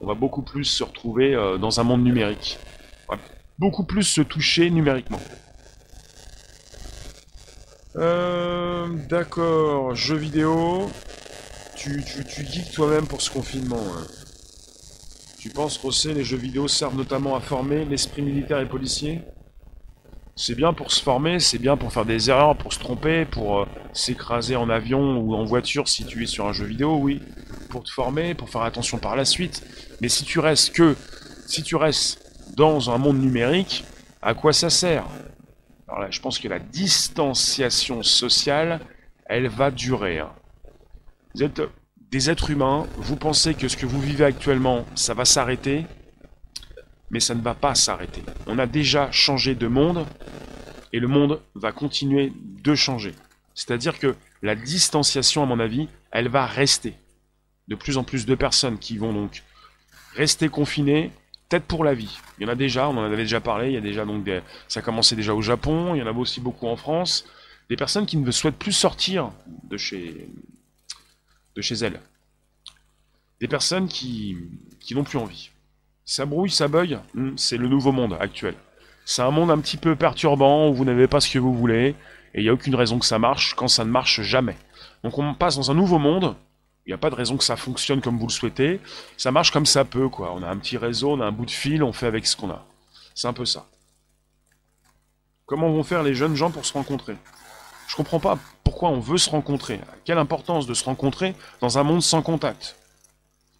On 0.00 0.06
va 0.06 0.14
beaucoup 0.14 0.42
plus 0.42 0.64
se 0.64 0.84
retrouver 0.84 1.34
euh, 1.34 1.58
dans 1.58 1.80
un 1.80 1.82
monde 1.82 2.04
numérique. 2.04 2.58
On 3.08 3.16
beaucoup 3.58 3.84
plus 3.84 4.04
se 4.04 4.20
toucher 4.20 4.70
numériquement. 4.70 5.20
Euh, 7.96 8.86
D'accord, 9.08 9.94
jeux 9.94 10.16
vidéo. 10.16 10.88
Tu, 11.76 12.04
tu, 12.04 12.24
tu 12.24 12.46
geeks 12.46 12.72
toi-même 12.72 13.06
pour 13.06 13.20
ce 13.20 13.30
confinement. 13.30 13.82
Hein. 13.96 14.06
Tu 15.38 15.50
penses, 15.50 15.78
Rossé, 15.78 16.14
les 16.14 16.24
jeux 16.24 16.36
vidéo 16.36 16.68
servent 16.68 16.96
notamment 16.96 17.36
à 17.36 17.40
former 17.40 17.84
l'esprit 17.84 18.22
militaire 18.22 18.60
et 18.60 18.68
policier? 18.68 19.22
C'est 20.36 20.54
bien 20.54 20.72
pour 20.72 20.92
se 20.92 21.02
former, 21.02 21.40
c'est 21.40 21.58
bien 21.58 21.76
pour 21.76 21.92
faire 21.92 22.04
des 22.04 22.30
erreurs, 22.30 22.56
pour 22.56 22.72
se 22.72 22.78
tromper, 22.78 23.24
pour 23.24 23.60
euh, 23.60 23.66
s'écraser 23.92 24.54
en 24.54 24.70
avion 24.70 25.18
ou 25.18 25.34
en 25.34 25.44
voiture 25.44 25.88
si 25.88 26.04
tu 26.04 26.22
es 26.22 26.26
sur 26.26 26.46
un 26.46 26.52
jeu 26.52 26.64
vidéo, 26.64 26.96
oui. 26.96 27.20
Pour 27.70 27.82
te 27.82 27.90
former, 27.90 28.34
pour 28.34 28.48
faire 28.48 28.62
attention 28.62 28.98
par 28.98 29.16
la 29.16 29.24
suite. 29.24 29.64
Mais 30.00 30.08
si 30.08 30.24
tu 30.24 30.38
restes 30.38 30.72
que... 30.72 30.96
Si 31.46 31.62
tu 31.62 31.76
restes 31.76 32.20
dans 32.56 32.90
un 32.90 32.98
monde 32.98 33.18
numérique, 33.18 33.84
à 34.20 34.34
quoi 34.34 34.52
ça 34.52 34.68
sert? 34.68 35.06
Alors 35.86 36.00
là, 36.00 36.10
je 36.10 36.20
pense 36.20 36.38
que 36.38 36.48
la 36.48 36.58
distanciation 36.58 38.02
sociale, 38.02 38.80
elle 39.24 39.48
va 39.48 39.70
durer. 39.70 40.18
Hein. 40.18 40.30
Vous 41.34 41.42
êtes 41.42 41.62
des 42.10 42.28
êtres 42.30 42.50
humains, 42.50 42.86
vous 42.96 43.16
pensez 43.16 43.54
que 43.54 43.68
ce 43.68 43.76
que 43.76 43.86
vous 43.86 44.00
vivez 44.00 44.24
actuellement, 44.24 44.84
ça 44.94 45.14
va 45.14 45.24
s'arrêter, 45.24 45.86
mais 47.10 47.20
ça 47.20 47.34
ne 47.34 47.40
va 47.40 47.54
pas 47.54 47.74
s'arrêter. 47.74 48.22
On 48.46 48.58
a 48.58 48.66
déjà 48.66 49.10
changé 49.10 49.54
de 49.54 49.66
monde, 49.66 50.04
et 50.92 51.00
le 51.00 51.08
monde 51.08 51.40
va 51.54 51.72
continuer 51.72 52.32
de 52.62 52.74
changer. 52.74 53.14
C'est-à-dire 53.54 53.98
que 53.98 54.14
la 54.42 54.54
distanciation, 54.54 55.42
à 55.42 55.46
mon 55.46 55.60
avis, 55.60 55.88
elle 56.10 56.28
va 56.28 56.46
rester. 56.46 56.94
De 57.68 57.74
plus 57.74 57.98
en 57.98 58.04
plus 58.04 58.24
de 58.24 58.34
personnes 58.34 58.78
qui 58.78 58.96
vont 58.96 59.12
donc 59.12 59.42
rester 60.18 60.48
confinées, 60.48 61.12
peut-être 61.48 61.64
pour 61.64 61.84
la 61.84 61.94
vie. 61.94 62.18
Il 62.38 62.42
y 62.42 62.46
en 62.46 62.52
a 62.52 62.56
déjà, 62.56 62.88
on 62.88 62.96
en 62.98 63.04
avait 63.04 63.16
déjà 63.16 63.40
parlé, 63.40 63.68
il 63.68 63.74
y 63.74 63.76
a 63.76 63.80
déjà 63.80 64.04
donc 64.04 64.28
ça 64.66 64.80
a 64.80 64.82
commencé 64.82 65.14
déjà 65.14 65.32
au 65.32 65.40
Japon, 65.40 65.94
il 65.94 65.98
y 65.98 66.02
en 66.02 66.06
a 66.06 66.12
aussi 66.12 66.40
beaucoup 66.40 66.66
en 66.66 66.76
France, 66.76 67.24
des 67.70 67.76
personnes 67.76 68.04
qui 68.04 68.16
ne 68.16 68.30
souhaitent 68.30 68.58
plus 68.58 68.72
sortir 68.72 69.30
de 69.64 69.76
chez 69.76 70.26
elles. 71.56 72.00
Des 73.40 73.48
personnes 73.48 73.86
qui, 73.86 74.36
qui 74.80 74.96
n'ont 74.96 75.04
plus 75.04 75.18
envie. 75.18 75.50
Ça 76.04 76.26
brouille, 76.26 76.50
ça 76.50 76.66
beuille, 76.66 76.98
hmm, 77.14 77.36
c'est 77.36 77.56
le 77.56 77.68
nouveau 77.68 77.92
monde 77.92 78.16
actuel. 78.18 78.54
C'est 79.04 79.22
un 79.22 79.30
monde 79.30 79.50
un 79.50 79.58
petit 79.58 79.76
peu 79.76 79.94
perturbant 79.94 80.68
où 80.68 80.74
vous 80.74 80.84
n'avez 80.84 81.06
pas 81.06 81.20
ce 81.20 81.32
que 81.32 81.38
vous 81.38 81.54
voulez, 81.54 81.94
et 82.34 82.40
il 82.40 82.42
n'y 82.42 82.48
a 82.48 82.52
aucune 82.52 82.74
raison 82.74 82.98
que 82.98 83.06
ça 83.06 83.20
marche 83.20 83.54
quand 83.54 83.68
ça 83.68 83.84
ne 83.84 83.90
marche 83.90 84.22
jamais. 84.22 84.56
Donc 85.04 85.16
on 85.16 85.34
passe 85.34 85.56
dans 85.56 85.70
un 85.70 85.74
nouveau 85.74 85.98
monde 85.98 86.34
n'y 86.88 86.94
a 86.94 86.98
pas 86.98 87.10
de 87.10 87.14
raison 87.14 87.36
que 87.36 87.44
ça 87.44 87.56
fonctionne 87.56 88.00
comme 88.00 88.18
vous 88.18 88.26
le 88.26 88.32
souhaitez. 88.32 88.80
Ça 89.16 89.30
marche 89.30 89.50
comme 89.50 89.66
ça 89.66 89.84
peut, 89.84 90.08
quoi. 90.08 90.32
On 90.34 90.42
a 90.42 90.48
un 90.48 90.56
petit 90.56 90.76
réseau, 90.76 91.12
on 91.12 91.20
a 91.20 91.26
un 91.26 91.32
bout 91.32 91.44
de 91.44 91.50
fil, 91.50 91.82
on 91.82 91.92
fait 91.92 92.06
avec 92.06 92.26
ce 92.26 92.36
qu'on 92.36 92.50
a. 92.50 92.64
C'est 93.14 93.28
un 93.28 93.32
peu 93.32 93.44
ça. 93.44 93.66
Comment 95.44 95.70
vont 95.70 95.82
faire 95.82 96.02
les 96.02 96.14
jeunes 96.14 96.34
gens 96.34 96.50
pour 96.50 96.64
se 96.64 96.72
rencontrer? 96.72 97.16
Je 97.88 97.96
comprends 97.96 98.20
pas 98.20 98.38
pourquoi 98.64 98.90
on 98.90 99.00
veut 99.00 99.18
se 99.18 99.30
rencontrer. 99.30 99.80
Quelle 100.04 100.18
importance 100.18 100.66
de 100.66 100.74
se 100.74 100.84
rencontrer 100.84 101.34
dans 101.60 101.78
un 101.78 101.82
monde 101.82 102.02
sans 102.02 102.22
contact? 102.22 102.76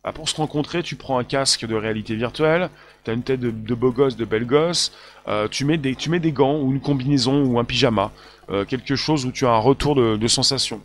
Ah, 0.04 0.12
Pour 0.12 0.28
se 0.28 0.36
rencontrer, 0.36 0.82
tu 0.82 0.96
prends 0.96 1.18
un 1.18 1.24
casque 1.24 1.66
de 1.66 1.74
réalité 1.74 2.14
virtuelle, 2.14 2.70
tu 3.04 3.10
as 3.10 3.14
une 3.14 3.22
tête 3.22 3.40
de, 3.40 3.74
beau 3.74 3.90
gosse, 3.90 4.16
de 4.16 4.24
belle 4.24 4.46
gosse, 4.46 4.92
euh, 5.26 5.48
tu, 5.48 5.64
mets 5.64 5.76
des, 5.76 6.32
gants 6.32 6.60
ou 6.60 6.72
une 6.72 6.80
combinaison 6.80 7.44
ou 7.44 7.58
un 7.58 7.64
pyjama, 7.64 8.12
euh, 8.48 8.64
quelque 8.64 8.96
chose 8.96 9.26
où 9.26 9.32
tu 9.32 9.46
as 9.46 9.50
un 9.50 9.58
retour 9.58 9.96
de 9.96 10.28
sensation. 10.28 10.80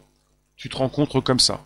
Tu 0.56 0.68
te 0.68 0.78
rencontres 0.78 1.22
comme 1.22 1.40
ça. 1.40 1.62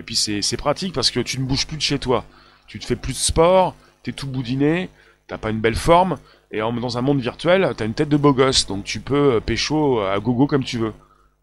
Et 0.00 0.02
puis 0.02 0.16
c'est 0.16 0.56
pratique 0.56 0.94
parce 0.94 1.10
que 1.10 1.20
tu 1.20 1.38
ne 1.38 1.44
bouges 1.44 1.66
plus 1.66 1.76
de 1.76 1.82
chez 1.82 1.98
toi. 1.98 2.24
Tu 2.66 2.78
te 2.78 2.86
fais 2.86 2.96
plus 2.96 3.12
de 3.12 3.18
sport, 3.18 3.74
t'es 4.02 4.12
tout 4.12 4.26
boudiné, 4.26 4.88
t'as 5.26 5.36
pas 5.36 5.50
une 5.50 5.60
belle 5.60 5.76
forme, 5.76 6.16
et 6.50 6.60
dans 6.60 6.96
un 6.96 7.02
monde 7.02 7.20
virtuel, 7.20 7.70
t'as 7.76 7.84
une 7.84 7.92
tête 7.92 8.08
de 8.08 8.16
beau 8.16 8.32
gosse, 8.32 8.66
donc 8.66 8.84
tu 8.84 9.00
peux 9.00 9.34
euh, 9.34 9.40
pécho 9.40 10.00
à 10.00 10.18
gogo 10.18 10.46
comme 10.46 10.64
tu 10.64 10.78
veux. 10.78 10.94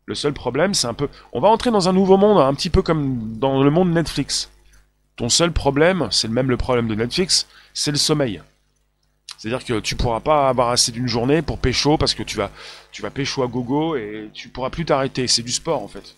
Le 0.07 0.15
seul 0.15 0.33
problème, 0.33 0.73
c'est 0.73 0.87
un 0.87 0.95
peu... 0.95 1.07
On 1.33 1.39
va 1.39 1.49
entrer 1.49 1.69
dans 1.69 1.87
un 1.87 1.93
nouveau 1.93 2.17
monde, 2.17 2.39
un 2.39 2.53
petit 2.55 2.71
peu 2.71 2.81
comme 2.81 3.37
dans 3.37 3.61
le 3.61 3.69
monde 3.69 3.91
Netflix. 3.91 4.49
Ton 5.17 5.29
seul 5.29 5.51
problème, 5.51 6.07
c'est 6.09 6.27
même 6.27 6.49
le 6.49 6.57
problème 6.57 6.87
de 6.87 6.95
Netflix, 6.95 7.45
c'est 7.75 7.91
le 7.91 7.97
sommeil. 7.97 8.41
C'est-à-dire 9.37 9.63
que 9.63 9.79
tu 9.79 9.95
pourras 9.95 10.21
pas 10.21 10.49
avoir 10.49 10.69
assez 10.69 10.91
d'une 10.91 11.07
journée 11.07 11.43
pour 11.43 11.59
pécho 11.59 11.99
parce 11.99 12.15
que 12.15 12.23
tu 12.23 12.37
vas, 12.37 12.49
tu 12.91 13.03
vas 13.03 13.11
pécho 13.11 13.43
à 13.43 13.47
gogo 13.47 13.95
et 13.95 14.31
tu 14.33 14.49
pourras 14.49 14.71
plus 14.71 14.85
t'arrêter. 14.85 15.27
C'est 15.27 15.43
du 15.43 15.51
sport 15.51 15.83
en 15.83 15.87
fait. 15.87 16.15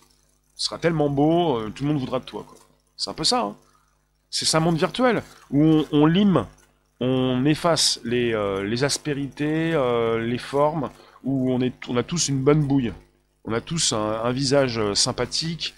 Ce 0.60 0.66
sera 0.66 0.76
tellement 0.76 1.08
beau, 1.08 1.56
euh, 1.56 1.72
tout 1.74 1.84
le 1.84 1.88
monde 1.88 2.00
voudra 2.00 2.18
de 2.18 2.26
toi. 2.26 2.44
C'est 2.94 3.08
un 3.08 3.14
peu 3.14 3.24
ça. 3.24 3.40
Hein. 3.40 3.56
C'est 4.28 4.54
un 4.54 4.60
monde 4.60 4.76
virtuel 4.76 5.22
où 5.50 5.84
on, 5.90 6.04
lime, 6.04 6.44
on 7.00 7.46
efface 7.46 7.98
les, 8.04 8.34
euh, 8.34 8.82
aspérités, 8.82 9.72
euh, 9.72 10.18
les 10.18 10.36
formes, 10.36 10.90
où 11.24 11.50
on, 11.50 11.96
a 11.96 12.02
tous 12.02 12.28
une 12.28 12.42
bonne 12.42 12.66
bouille. 12.66 12.92
On 13.46 13.54
a 13.54 13.62
tous 13.62 13.94
un, 13.94 14.30
visage 14.32 14.92
sympathique. 14.92 15.72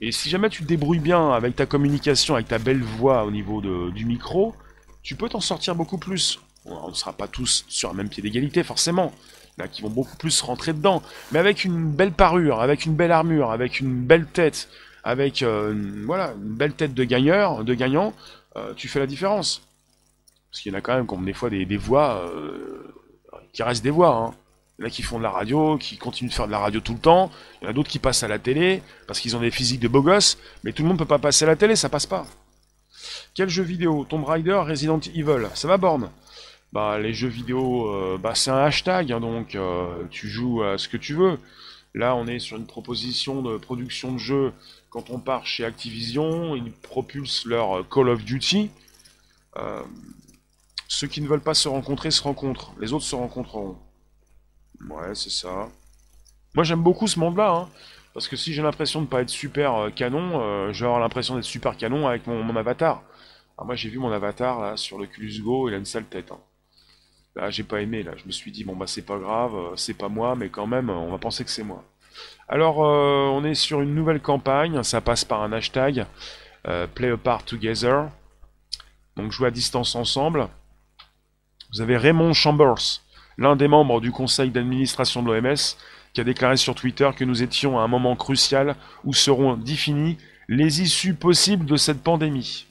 Et 0.00 0.12
si 0.12 0.30
jamais 0.30 0.48
tu 0.48 0.62
te 0.62 0.68
débrouilles 0.68 1.00
bien 1.00 1.32
avec 1.32 1.56
ta 1.56 1.66
communication, 1.66 2.34
avec 2.34 2.46
ta 2.46 2.58
belle 2.58 2.84
voix 2.84 3.24
au 3.24 3.32
niveau 3.32 3.60
du 3.90 4.04
micro, 4.04 4.54
tu 5.02 5.16
peux 5.16 5.28
t'en 5.28 5.40
sortir 5.40 5.74
beaucoup 5.74 5.98
plus. 5.98 6.38
on 6.66 6.90
ne 6.90 6.94
sera 6.94 7.12
pas 7.14 7.26
tous 7.26 7.64
sur 7.66 7.90
un 7.90 7.94
même 7.94 8.08
pied 8.08 8.22
d'égalité, 8.22 8.62
forcément 8.62 9.12
qui 9.68 9.82
vont 9.82 9.90
beaucoup 9.90 10.16
plus 10.16 10.40
rentrer 10.42 10.72
dedans, 10.72 11.02
mais 11.32 11.38
avec 11.38 11.64
une 11.64 11.90
belle 11.90 12.12
parure, 12.12 12.60
avec 12.60 12.86
une 12.86 12.94
belle 12.94 13.12
armure, 13.12 13.50
avec 13.50 13.80
une 13.80 14.04
belle 14.04 14.26
tête, 14.26 14.68
avec 15.04 15.42
euh, 15.42 15.72
une, 15.72 16.04
voilà, 16.04 16.34
une 16.36 16.54
belle 16.54 16.72
tête 16.72 16.94
de 16.94 17.04
gagneur, 17.04 17.64
de 17.64 17.74
gagnant, 17.74 18.12
euh, 18.56 18.74
tu 18.74 18.88
fais 18.88 18.98
la 18.98 19.06
différence. 19.06 19.62
Parce 20.50 20.62
qu'il 20.62 20.72
y 20.72 20.74
en 20.74 20.78
a 20.78 20.80
quand 20.80 20.94
même 20.94 21.24
des 21.24 21.32
fois 21.32 21.48
des, 21.50 21.76
voix 21.76 22.28
euh, 22.28 22.92
qui 23.52 23.62
restent 23.62 23.84
des 23.84 23.90
voix. 23.90 24.14
Hein. 24.14 24.34
Il 24.78 24.82
y 24.82 24.84
en 24.84 24.88
a 24.88 24.90
qui 24.90 25.02
font 25.02 25.18
de 25.18 25.22
la 25.22 25.30
radio, 25.30 25.78
qui 25.78 25.96
continuent 25.96 26.30
de 26.30 26.34
faire 26.34 26.46
de 26.46 26.52
la 26.52 26.58
radio 26.58 26.80
tout 26.80 26.94
le 26.94 26.98
temps. 26.98 27.30
Il 27.60 27.64
y 27.64 27.66
en 27.68 27.70
a 27.70 27.72
d'autres 27.72 27.90
qui 27.90 27.98
passent 27.98 28.22
à 28.22 28.28
la 28.28 28.38
télé 28.38 28.82
parce 29.06 29.20
qu'ils 29.20 29.36
ont 29.36 29.40
des 29.40 29.50
physiques 29.50 29.80
de 29.80 29.88
beaux 29.88 30.02
gosses. 30.02 30.38
Mais 30.64 30.72
tout 30.72 30.82
le 30.82 30.88
monde 30.88 30.98
peut 30.98 31.04
pas 31.04 31.18
passer 31.18 31.44
à 31.44 31.48
la 31.48 31.56
télé, 31.56 31.76
ça 31.76 31.88
passe 31.88 32.06
pas. 32.06 32.26
Quel 33.34 33.48
jeu 33.48 33.62
vidéo? 33.62 34.04
Tomb 34.08 34.24
Raider, 34.24 34.60
Resident 34.66 35.00
Evil. 35.14 35.46
Ça 35.54 35.68
va, 35.68 35.76
Borne 35.76 36.10
bah, 36.72 36.98
les 36.98 37.12
jeux 37.12 37.28
vidéo, 37.28 37.88
euh, 37.88 38.18
bah, 38.18 38.34
c'est 38.34 38.50
un 38.50 38.58
hashtag, 38.58 39.10
hein, 39.12 39.20
donc 39.20 39.54
euh, 39.54 40.04
tu 40.10 40.28
joues 40.28 40.62
à 40.62 40.78
ce 40.78 40.88
que 40.88 40.96
tu 40.96 41.14
veux. 41.14 41.38
Là, 41.94 42.14
on 42.14 42.26
est 42.28 42.38
sur 42.38 42.56
une 42.56 42.66
proposition 42.66 43.42
de 43.42 43.56
production 43.56 44.12
de 44.12 44.18
jeux. 44.18 44.52
Quand 44.90 45.10
on 45.10 45.18
part 45.18 45.46
chez 45.46 45.64
Activision, 45.64 46.54
ils 46.54 46.72
propulsent 46.72 47.44
leur 47.44 47.80
euh, 47.80 47.82
Call 47.82 48.08
of 48.08 48.24
Duty. 48.24 48.70
ceux 50.88 51.06
qui 51.08 51.20
ne 51.20 51.28
veulent 51.28 51.40
pas 51.40 51.54
se 51.54 51.68
rencontrer 51.68 52.10
se 52.12 52.22
rencontrent. 52.22 52.72
Les 52.80 52.92
autres 52.92 53.04
se 53.04 53.16
rencontreront. 53.16 53.76
Ouais, 54.88 55.14
c'est 55.14 55.30
ça. 55.30 55.68
Moi, 56.54 56.64
j'aime 56.64 56.82
beaucoup 56.82 57.06
ce 57.08 57.18
monde-là. 57.18 57.50
Hein, 57.50 57.68
parce 58.14 58.28
que 58.28 58.36
si 58.36 58.52
j'ai 58.52 58.62
l'impression 58.62 59.02
de 59.02 59.06
pas 59.06 59.22
être 59.22 59.28
super 59.28 59.90
canon, 59.94 60.72
je 60.72 60.80
vais 60.80 60.86
avoir 60.86 61.00
l'impression 61.00 61.36
d'être 61.36 61.44
super 61.44 61.76
canon 61.76 62.08
avec 62.08 62.26
mon, 62.26 62.56
avatar. 62.56 63.02
Alors 63.56 63.66
moi, 63.66 63.76
j'ai 63.76 63.88
vu 63.88 63.98
mon 63.98 64.10
avatar 64.10 64.60
là 64.60 64.76
sur 64.76 64.98
le 64.98 65.06
Culus 65.06 65.40
Go, 65.42 65.68
il 65.68 65.74
a 65.74 65.78
une 65.78 65.84
sale 65.84 66.06
tête. 66.06 66.32
Hein. 66.32 66.40
Là, 67.40 67.48
j'ai 67.48 67.62
pas 67.62 67.80
aimé, 67.80 68.02
là. 68.02 68.12
Je 68.18 68.26
me 68.26 68.32
suis 68.32 68.52
dit, 68.52 68.64
bon, 68.64 68.76
bah, 68.76 68.86
c'est 68.86 69.06
pas 69.06 69.18
grave, 69.18 69.54
euh, 69.54 69.74
c'est 69.74 69.94
pas 69.94 70.10
moi, 70.10 70.36
mais 70.36 70.50
quand 70.50 70.66
même, 70.66 70.90
on 70.90 71.10
va 71.10 71.16
penser 71.16 71.42
que 71.42 71.50
c'est 71.50 71.64
moi. 71.64 71.82
Alors, 72.48 72.84
euh, 72.84 73.30
on 73.32 73.42
est 73.44 73.54
sur 73.54 73.80
une 73.80 73.94
nouvelle 73.94 74.20
campagne, 74.20 74.82
ça 74.82 75.00
passe 75.00 75.24
par 75.24 75.40
un 75.42 75.50
hashtag, 75.52 76.04
euh, 76.68 76.86
Play 76.86 77.10
a 77.10 77.16
Part 77.16 77.44
Together. 77.44 78.10
Donc, 79.16 79.32
jouer 79.32 79.48
à 79.48 79.50
distance 79.50 79.94
ensemble. 79.94 80.48
Vous 81.72 81.80
avez 81.80 81.96
Raymond 81.96 82.34
Chambers, 82.34 83.00
l'un 83.38 83.56
des 83.56 83.68
membres 83.68 84.02
du 84.02 84.12
conseil 84.12 84.50
d'administration 84.50 85.22
de 85.22 85.32
l'OMS, 85.32 85.78
qui 86.12 86.20
a 86.20 86.24
déclaré 86.24 86.58
sur 86.58 86.74
Twitter 86.74 87.08
que 87.16 87.24
nous 87.24 87.42
étions 87.42 87.78
à 87.78 87.82
un 87.82 87.88
moment 87.88 88.16
crucial 88.16 88.76
où 89.04 89.14
seront 89.14 89.56
définies 89.56 90.18
les 90.46 90.82
issues 90.82 91.14
possibles 91.14 91.64
de 91.64 91.76
cette 91.76 92.02
pandémie. 92.02 92.66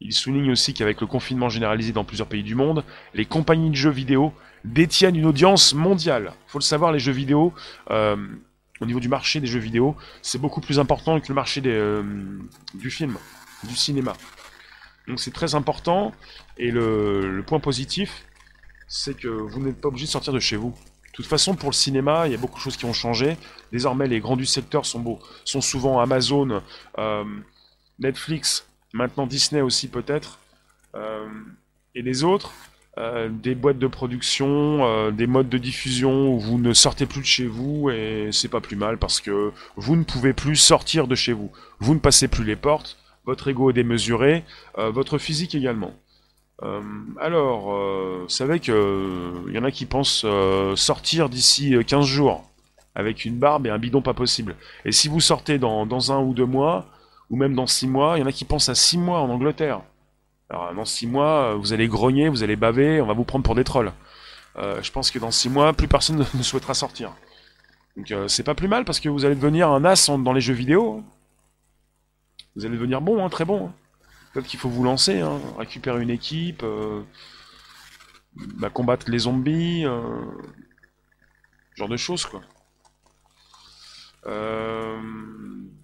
Il 0.00 0.14
souligne 0.14 0.50
aussi 0.50 0.72
qu'avec 0.72 1.00
le 1.00 1.06
confinement 1.06 1.50
généralisé 1.50 1.92
dans 1.92 2.04
plusieurs 2.04 2.26
pays 2.26 2.42
du 2.42 2.54
monde, 2.54 2.84
les 3.14 3.26
compagnies 3.26 3.70
de 3.70 3.76
jeux 3.76 3.90
vidéo 3.90 4.32
détiennent 4.64 5.16
une 5.16 5.26
audience 5.26 5.74
mondiale. 5.74 6.32
Il 6.48 6.50
faut 6.50 6.58
le 6.58 6.64
savoir, 6.64 6.92
les 6.92 6.98
jeux 6.98 7.12
vidéo, 7.12 7.52
euh, 7.90 8.16
au 8.80 8.86
niveau 8.86 9.00
du 9.00 9.08
marché 9.08 9.40
des 9.40 9.46
jeux 9.46 9.60
vidéo, 9.60 9.96
c'est 10.22 10.40
beaucoup 10.40 10.60
plus 10.60 10.78
important 10.78 11.20
que 11.20 11.28
le 11.28 11.34
marché 11.34 11.60
euh, 11.66 12.02
du 12.74 12.90
film, 12.90 13.16
du 13.64 13.76
cinéma. 13.76 14.14
Donc 15.06 15.20
c'est 15.20 15.32
très 15.32 15.54
important. 15.54 16.12
Et 16.56 16.70
le, 16.70 17.42
point 17.46 17.60
positif, 17.60 18.24
c'est 18.88 19.16
que 19.16 19.28
vous 19.28 19.60
n'êtes 19.60 19.80
pas 19.80 19.88
obligé 19.88 20.06
de 20.06 20.10
sortir 20.10 20.32
de 20.32 20.40
chez 20.40 20.56
vous. 20.56 20.70
De 20.70 21.12
toute 21.12 21.26
façon, 21.26 21.54
pour 21.54 21.70
le 21.70 21.74
cinéma, 21.74 22.26
il 22.26 22.32
y 22.32 22.34
a 22.34 22.38
beaucoup 22.38 22.58
de 22.58 22.62
choses 22.62 22.76
qui 22.76 22.86
ont 22.86 22.92
changé. 22.92 23.36
Désormais, 23.72 24.06
les 24.06 24.20
grands 24.20 24.36
du 24.36 24.46
secteur 24.46 24.86
sont, 24.86 25.00
beaux, 25.00 25.18
sont 25.44 25.60
souvent 25.60 26.00
Amazon, 26.00 26.62
euh, 26.98 27.24
Netflix, 27.98 28.69
maintenant 28.92 29.26
Disney 29.26 29.60
aussi 29.60 29.88
peut-être, 29.88 30.38
euh, 30.94 31.26
et 31.94 32.02
les 32.02 32.24
autres, 32.24 32.52
euh, 32.98 33.28
des 33.30 33.54
boîtes 33.54 33.78
de 33.78 33.86
production, 33.86 34.84
euh, 34.84 35.10
des 35.10 35.26
modes 35.26 35.48
de 35.48 35.58
diffusion 35.58 36.34
où 36.34 36.38
vous 36.38 36.58
ne 36.58 36.72
sortez 36.72 37.06
plus 37.06 37.20
de 37.20 37.26
chez 37.26 37.46
vous 37.46 37.90
et 37.90 38.30
c'est 38.32 38.48
pas 38.48 38.60
plus 38.60 38.76
mal 38.76 38.98
parce 38.98 39.20
que 39.20 39.52
vous 39.76 39.96
ne 39.96 40.02
pouvez 40.02 40.32
plus 40.32 40.56
sortir 40.56 41.06
de 41.06 41.14
chez 41.14 41.32
vous. 41.32 41.50
Vous 41.78 41.94
ne 41.94 42.00
passez 42.00 42.28
plus 42.28 42.44
les 42.44 42.56
portes, 42.56 42.98
votre 43.24 43.48
ego 43.48 43.70
est 43.70 43.74
démesuré, 43.74 44.44
votre 44.76 45.18
physique 45.18 45.54
également. 45.54 45.94
alors, 47.20 47.70
vous 48.22 48.28
savez 48.28 48.60
que 48.60 49.32
il 49.48 49.54
y 49.54 49.58
en 49.58 49.64
a 49.64 49.70
qui 49.70 49.86
pensent 49.86 50.26
sortir 50.74 51.28
d'ici 51.28 51.74
15 51.86 52.04
jours 52.04 52.50
avec 52.94 53.24
une 53.24 53.38
barbe 53.38 53.66
et 53.66 53.70
un 53.70 53.78
bidon 53.78 54.02
pas 54.02 54.14
possible. 54.14 54.56
Et 54.84 54.92
si 54.92 55.08
vous 55.08 55.20
sortez 55.20 55.58
dans, 55.58 55.86
dans 55.86 56.12
un 56.12 56.20
ou 56.20 56.34
deux 56.34 56.46
mois, 56.46 56.86
ou 57.30 57.36
même 57.36 57.54
dans 57.54 57.66
six 57.66 57.86
mois, 57.86 58.18
il 58.18 58.20
y 58.20 58.22
en 58.24 58.26
a 58.26 58.32
qui 58.32 58.44
pensent 58.44 58.68
à 58.68 58.74
six 58.74 58.98
mois 58.98 59.20
en 59.20 59.30
Angleterre. 59.30 59.82
Alors 60.50 60.74
dans 60.74 60.84
six 60.84 61.06
mois, 61.06 61.52
euh, 61.52 61.54
vous 61.54 61.72
allez 61.72 61.86
grogner, 61.86 62.28
vous 62.28 62.42
allez 62.42 62.56
baver, 62.56 63.00
on 63.00 63.06
va 63.06 63.14
vous 63.14 63.24
prendre 63.24 63.44
pour 63.44 63.54
des 63.54 63.64
trolls. 63.64 63.92
Euh, 64.56 64.82
je 64.82 64.90
pense 64.90 65.12
que 65.12 65.18
dans 65.20 65.30
six 65.30 65.48
mois, 65.48 65.72
plus 65.72 65.86
personne 65.86 66.26
ne 66.34 66.42
souhaitera 66.42 66.74
sortir. 66.74 67.12
Donc 67.96 68.10
euh, 68.10 68.26
c'est 68.26 68.42
pas 68.42 68.56
plus 68.56 68.68
mal 68.68 68.84
parce 68.84 68.98
que 68.98 69.08
vous 69.08 69.24
allez 69.24 69.36
devenir 69.36 69.68
un 69.68 69.84
as 69.84 70.10
dans 70.10 70.32
les 70.32 70.40
jeux 70.40 70.54
vidéo. 70.54 71.04
Vous 72.56 72.66
allez 72.66 72.74
devenir 72.74 73.00
bon, 73.00 73.24
hein, 73.24 73.28
très 73.28 73.44
bon. 73.44 73.68
Hein. 73.68 73.74
Peut-être 74.32 74.46
qu'il 74.46 74.58
faut 74.58 74.68
vous 74.68 74.82
lancer, 74.82 75.20
hein, 75.20 75.40
récupérer 75.56 76.02
une 76.02 76.10
équipe, 76.10 76.64
bah, 78.58 78.70
combattre 78.70 79.10
les 79.10 79.20
zombies, 79.20 79.84
genre 81.74 81.88
de 81.88 81.96
choses 81.96 82.26
quoi. 82.26 82.40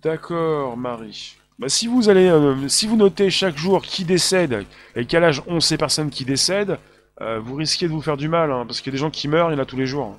D'accord, 0.06 0.76
Marie. 0.76 1.34
Bah, 1.58 1.68
si 1.68 1.88
vous 1.88 2.08
allez, 2.08 2.28
euh, 2.28 2.68
si 2.68 2.86
vous 2.86 2.96
notez 2.96 3.28
chaque 3.28 3.56
jour 3.56 3.82
qui 3.82 4.04
décède 4.04 4.64
et 4.94 5.04
quel 5.04 5.25
âge 5.25 5.42
ont 5.48 5.58
ces 5.58 5.76
personnes 5.76 6.10
qui 6.10 6.25
décèdent, 6.25 6.78
euh, 7.20 7.40
vous 7.40 7.56
risquez 7.56 7.88
de 7.88 7.92
vous 7.92 8.00
faire 8.00 8.16
du 8.16 8.28
mal, 8.28 8.52
hein, 8.52 8.66
parce 8.66 8.80
qu'il 8.80 8.92
y 8.92 8.94
a 8.94 8.98
des 8.98 9.00
gens 9.00 9.10
qui 9.10 9.26
meurent, 9.26 9.50
il 9.50 9.54
y 9.54 9.56
en 9.56 9.62
a 9.62 9.66
tous 9.66 9.76
les 9.76 9.88
jours. 9.88 10.16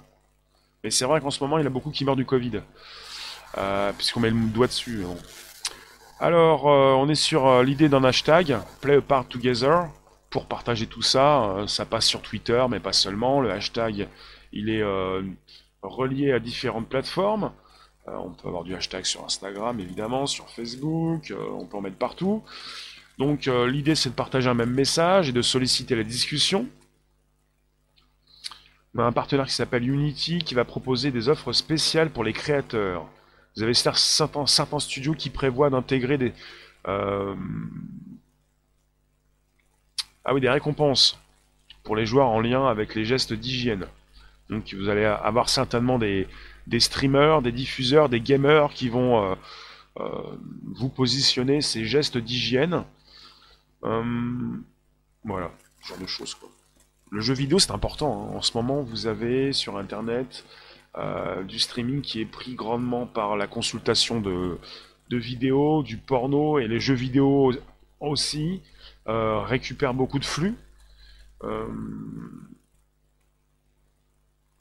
Mais 0.83 0.91
c'est 0.91 1.05
vrai 1.05 1.21
qu'en 1.21 1.31
ce 1.31 1.41
moment, 1.41 1.57
il 1.57 1.61
y 1.61 1.63
en 1.63 1.67
a 1.67 1.69
beaucoup 1.69 1.91
qui 1.91 2.03
meurent 2.03 2.17
du 2.17 2.25
Covid, 2.25 2.59
euh, 3.57 3.93
puisqu'on 3.93 4.19
met 4.19 4.29
le 4.29 4.35
doigt 4.49 4.67
dessus. 4.67 5.05
Hein. 5.05 5.15
Alors, 6.19 6.65
on 6.65 7.07
est 7.07 7.15
sur 7.15 7.63
l'idée 7.63 7.87
d'un 7.87 8.03
hashtag, 8.03 8.57
Play 8.81 8.97
a 8.97 9.01
Part 9.01 9.25
Together, 9.29 9.87
pour 10.29 10.47
partager 10.47 10.85
tout 10.85 11.01
ça. 11.01 11.63
ça 11.67 11.85
passe 11.85 12.07
sur 12.07 12.21
Twitter, 12.21 12.61
mais 12.69 12.81
pas 12.81 12.91
seulement. 12.91 13.39
Le 13.39 13.51
hashtag, 13.51 14.09
il 14.51 14.69
est 14.69 14.83
relié 15.81 16.33
à 16.33 16.39
différentes 16.39 16.89
plateformes. 16.89 17.53
Euh, 18.07 18.15
on 18.15 18.29
peut 18.29 18.47
avoir 18.47 18.63
du 18.63 18.73
hashtag 18.75 19.05
sur 19.05 19.25
Instagram, 19.25 19.79
évidemment, 19.79 20.25
sur 20.27 20.49
Facebook, 20.49 21.31
euh, 21.31 21.37
on 21.51 21.65
peut 21.65 21.77
en 21.77 21.81
mettre 21.81 21.97
partout. 21.97 22.43
Donc 23.17 23.47
euh, 23.47 23.67
l'idée 23.67 23.95
c'est 23.95 24.09
de 24.09 24.15
partager 24.15 24.47
un 24.49 24.53
même 24.53 24.71
message 24.73 25.29
et 25.29 25.31
de 25.31 25.41
solliciter 25.41 25.95
la 25.95 26.03
discussion. 26.03 26.67
On 28.95 28.99
a 28.99 29.03
un 29.03 29.11
partenaire 29.11 29.47
qui 29.47 29.53
s'appelle 29.53 29.89
Unity 29.89 30.39
qui 30.39 30.53
va 30.53 30.65
proposer 30.65 31.11
des 31.11 31.27
offres 31.29 31.51
spéciales 31.51 32.09
pour 32.09 32.23
les 32.23 32.33
créateurs. 32.33 33.05
Vous 33.55 33.63
avez 33.63 33.73
certains, 33.73 34.45
certains 34.45 34.79
studios 34.79 35.13
qui 35.13 35.29
prévoient 35.29 35.69
d'intégrer 35.69 36.17
des... 36.17 36.33
Ah 36.85 37.33
oui, 40.33 40.41
des 40.41 40.49
récompenses 40.49 41.19
pour 41.83 41.95
les 41.95 42.05
joueurs 42.05 42.27
en 42.27 42.39
lien 42.39 42.67
avec 42.67 42.95
les 42.95 43.03
gestes 43.03 43.33
d'hygiène. 43.33 43.87
Donc 44.49 44.73
vous 44.73 44.89
allez 44.89 45.05
avoir 45.05 45.49
certainement 45.49 45.99
des, 45.99 46.27
des 46.67 46.81
streamers, 46.81 47.41
des 47.41 47.51
diffuseurs, 47.51 48.09
des 48.09 48.19
gamers 48.19 48.73
qui 48.73 48.89
vont 48.89 49.23
euh, 49.23 49.35
euh, 49.99 50.37
vous 50.75 50.89
positionner 50.89 51.61
ces 51.61 51.85
gestes 51.85 52.17
d'hygiène. 52.17 52.83
Euh, 53.83 54.03
voilà, 55.23 55.51
ce 55.81 55.87
genre 55.89 55.97
de 55.97 56.05
choses 56.05 56.35
quoi. 56.35 56.49
Le 57.09 57.21
jeu 57.21 57.33
vidéo 57.33 57.57
c'est 57.57 57.71
important. 57.71 58.29
Hein. 58.29 58.35
En 58.37 58.41
ce 58.41 58.55
moment 58.57 58.83
vous 58.83 59.07
avez 59.07 59.53
sur 59.53 59.77
internet 59.77 60.45
du 61.47 61.59
streaming 61.59 62.01
qui 62.01 62.21
est 62.21 62.25
pris 62.25 62.55
grandement 62.55 63.05
par 63.05 63.37
la 63.37 63.45
consultation 63.45 64.19
de, 64.19 64.57
de 65.09 65.17
vidéos, 65.17 65.83
du 65.83 65.97
porno 65.97 66.57
et 66.57 66.67
les 66.67 66.79
jeux 66.79 66.95
vidéo 66.95 67.53
aussi 67.99 68.63
récupèrent 69.05 69.93
beaucoup 69.93 70.17
de 70.17 70.25
flux. 70.25 70.55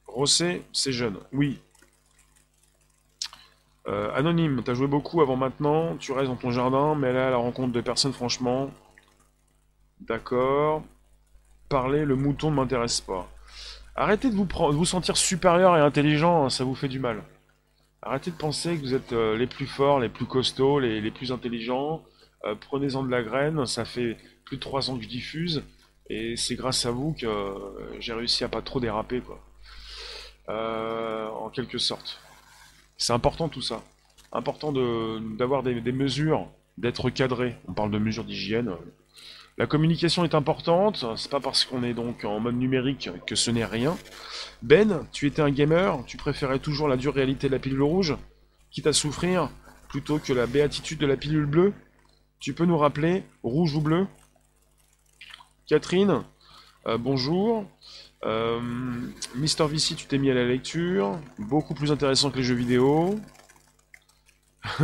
Rosset, 0.05 0.61
c'est 0.73 0.91
jeune. 0.91 1.17
Oui, 1.33 1.59
euh, 3.87 4.11
anonyme, 4.13 4.61
t'as 4.65 4.73
joué 4.73 4.87
beaucoup 4.87 5.21
avant 5.21 5.37
maintenant, 5.37 5.95
tu 5.97 6.11
restes 6.11 6.27
dans 6.27 6.35
ton 6.35 6.51
jardin, 6.51 6.93
mais 6.95 7.13
là 7.13 7.27
à 7.27 7.31
la 7.31 7.37
rencontre 7.37 7.71
de 7.71 7.81
personnes, 7.81 8.11
franchement. 8.11 8.69
D'accord. 10.01 10.83
Parler, 11.69 12.03
le 12.03 12.15
mouton 12.15 12.51
ne 12.51 12.55
m'intéresse 12.55 12.99
pas. 12.99 13.29
Arrêtez 13.95 14.29
de 14.29 14.35
vous, 14.35 14.85
sentir 14.85 15.15
supérieur 15.15 15.77
et 15.77 15.79
intelligent, 15.79 16.45
hein, 16.45 16.49
ça 16.49 16.65
vous 16.65 16.75
fait 16.75 16.89
du 16.89 16.99
mal. 16.99 17.23
Arrêtez 18.01 18.29
de 18.31 18.35
penser 18.35 18.75
que 18.75 18.81
vous 18.81 18.93
êtes 18.93 19.13
euh, 19.13 19.37
les 19.37 19.47
plus 19.47 19.65
forts, 19.67 19.99
les 19.99 20.09
plus 20.09 20.25
costauds, 20.25 20.79
les, 20.79 21.11
plus 21.11 21.31
intelligents. 21.31 22.03
Euh, 22.45 22.55
prenez-en 22.59 23.03
de 23.03 23.09
la 23.09 23.23
graine, 23.23 23.65
ça 23.65 23.85
fait 23.85 24.17
plus 24.43 24.57
de 24.57 24.61
3 24.61 24.91
ans 24.91 24.97
que 24.97 25.03
je 25.03 25.09
diffuse, 25.09 25.63
et 26.09 26.35
c'est 26.35 26.55
grâce 26.55 26.85
à 26.85 26.91
vous 26.91 27.13
que 27.13 27.27
j'ai 27.99 28.13
réussi 28.13 28.43
à 28.43 28.49
pas 28.49 28.61
trop 28.61 28.79
déraper, 28.79 29.21
quoi. 29.21 29.39
en 30.47 31.49
quelque 31.49 31.77
sorte. 31.77 32.21
C'est 32.97 33.13
important 33.13 33.47
tout 33.47 33.61
ça. 33.61 33.83
Important 34.31 34.71
d'avoir 34.71 35.63
des, 35.63 35.91
mesures, 35.91 36.47
d'être 36.77 37.09
cadré. 37.09 37.55
On 37.67 37.73
parle 37.73 37.91
de 37.91 37.99
mesures 37.99 38.25
d'hygiène. 38.25 38.71
La 39.57 39.65
communication 39.65 40.23
est 40.23 40.35
importante, 40.35 41.05
c'est 41.15 41.31
pas 41.31 41.39
parce 41.39 41.65
qu'on 41.65 41.83
est 41.83 41.93
donc 41.93 42.25
en 42.25 42.39
mode 42.39 42.57
numérique 42.57 43.09
que 43.25 43.35
ce 43.35 43.49
n'est 43.49 43.65
rien. 43.65 43.97
Ben, 44.61 45.07
tu 45.11 45.25
étais 45.25 45.41
un 45.41 45.49
gamer, 45.49 46.03
tu 46.05 46.17
préférais 46.17 46.59
toujours 46.59 46.87
la 46.87 46.97
dure 46.97 47.15
réalité 47.15 47.47
de 47.47 47.53
la 47.53 47.59
pilule 47.59 47.81
rouge, 47.81 48.15
quitte 48.69 48.85
à 48.85 48.93
souffrir, 48.93 49.49
plutôt 49.89 50.19
que 50.19 50.33
la 50.33 50.45
béatitude 50.45 50.99
de 50.99 51.07
la 51.07 51.17
pilule 51.17 51.45
bleue 51.45 51.73
Tu 52.39 52.53
peux 52.53 52.65
nous 52.65 52.77
rappeler, 52.77 53.23
rouge 53.41 53.75
ou 53.75 53.81
bleu? 53.81 54.05
Catherine, 55.65 56.23
euh, 56.85 56.99
bonjour. 56.99 57.65
Euh, 58.25 58.59
Mister 59.35 59.65
VC, 59.67 59.95
tu 59.95 60.05
t'es 60.07 60.17
mis 60.17 60.31
à 60.31 60.33
la 60.33 60.45
lecture. 60.45 61.19
Beaucoup 61.37 61.73
plus 61.73 61.91
intéressant 61.91 62.31
que 62.31 62.37
les 62.37 62.43
jeux 62.43 62.55
vidéo. 62.55 63.19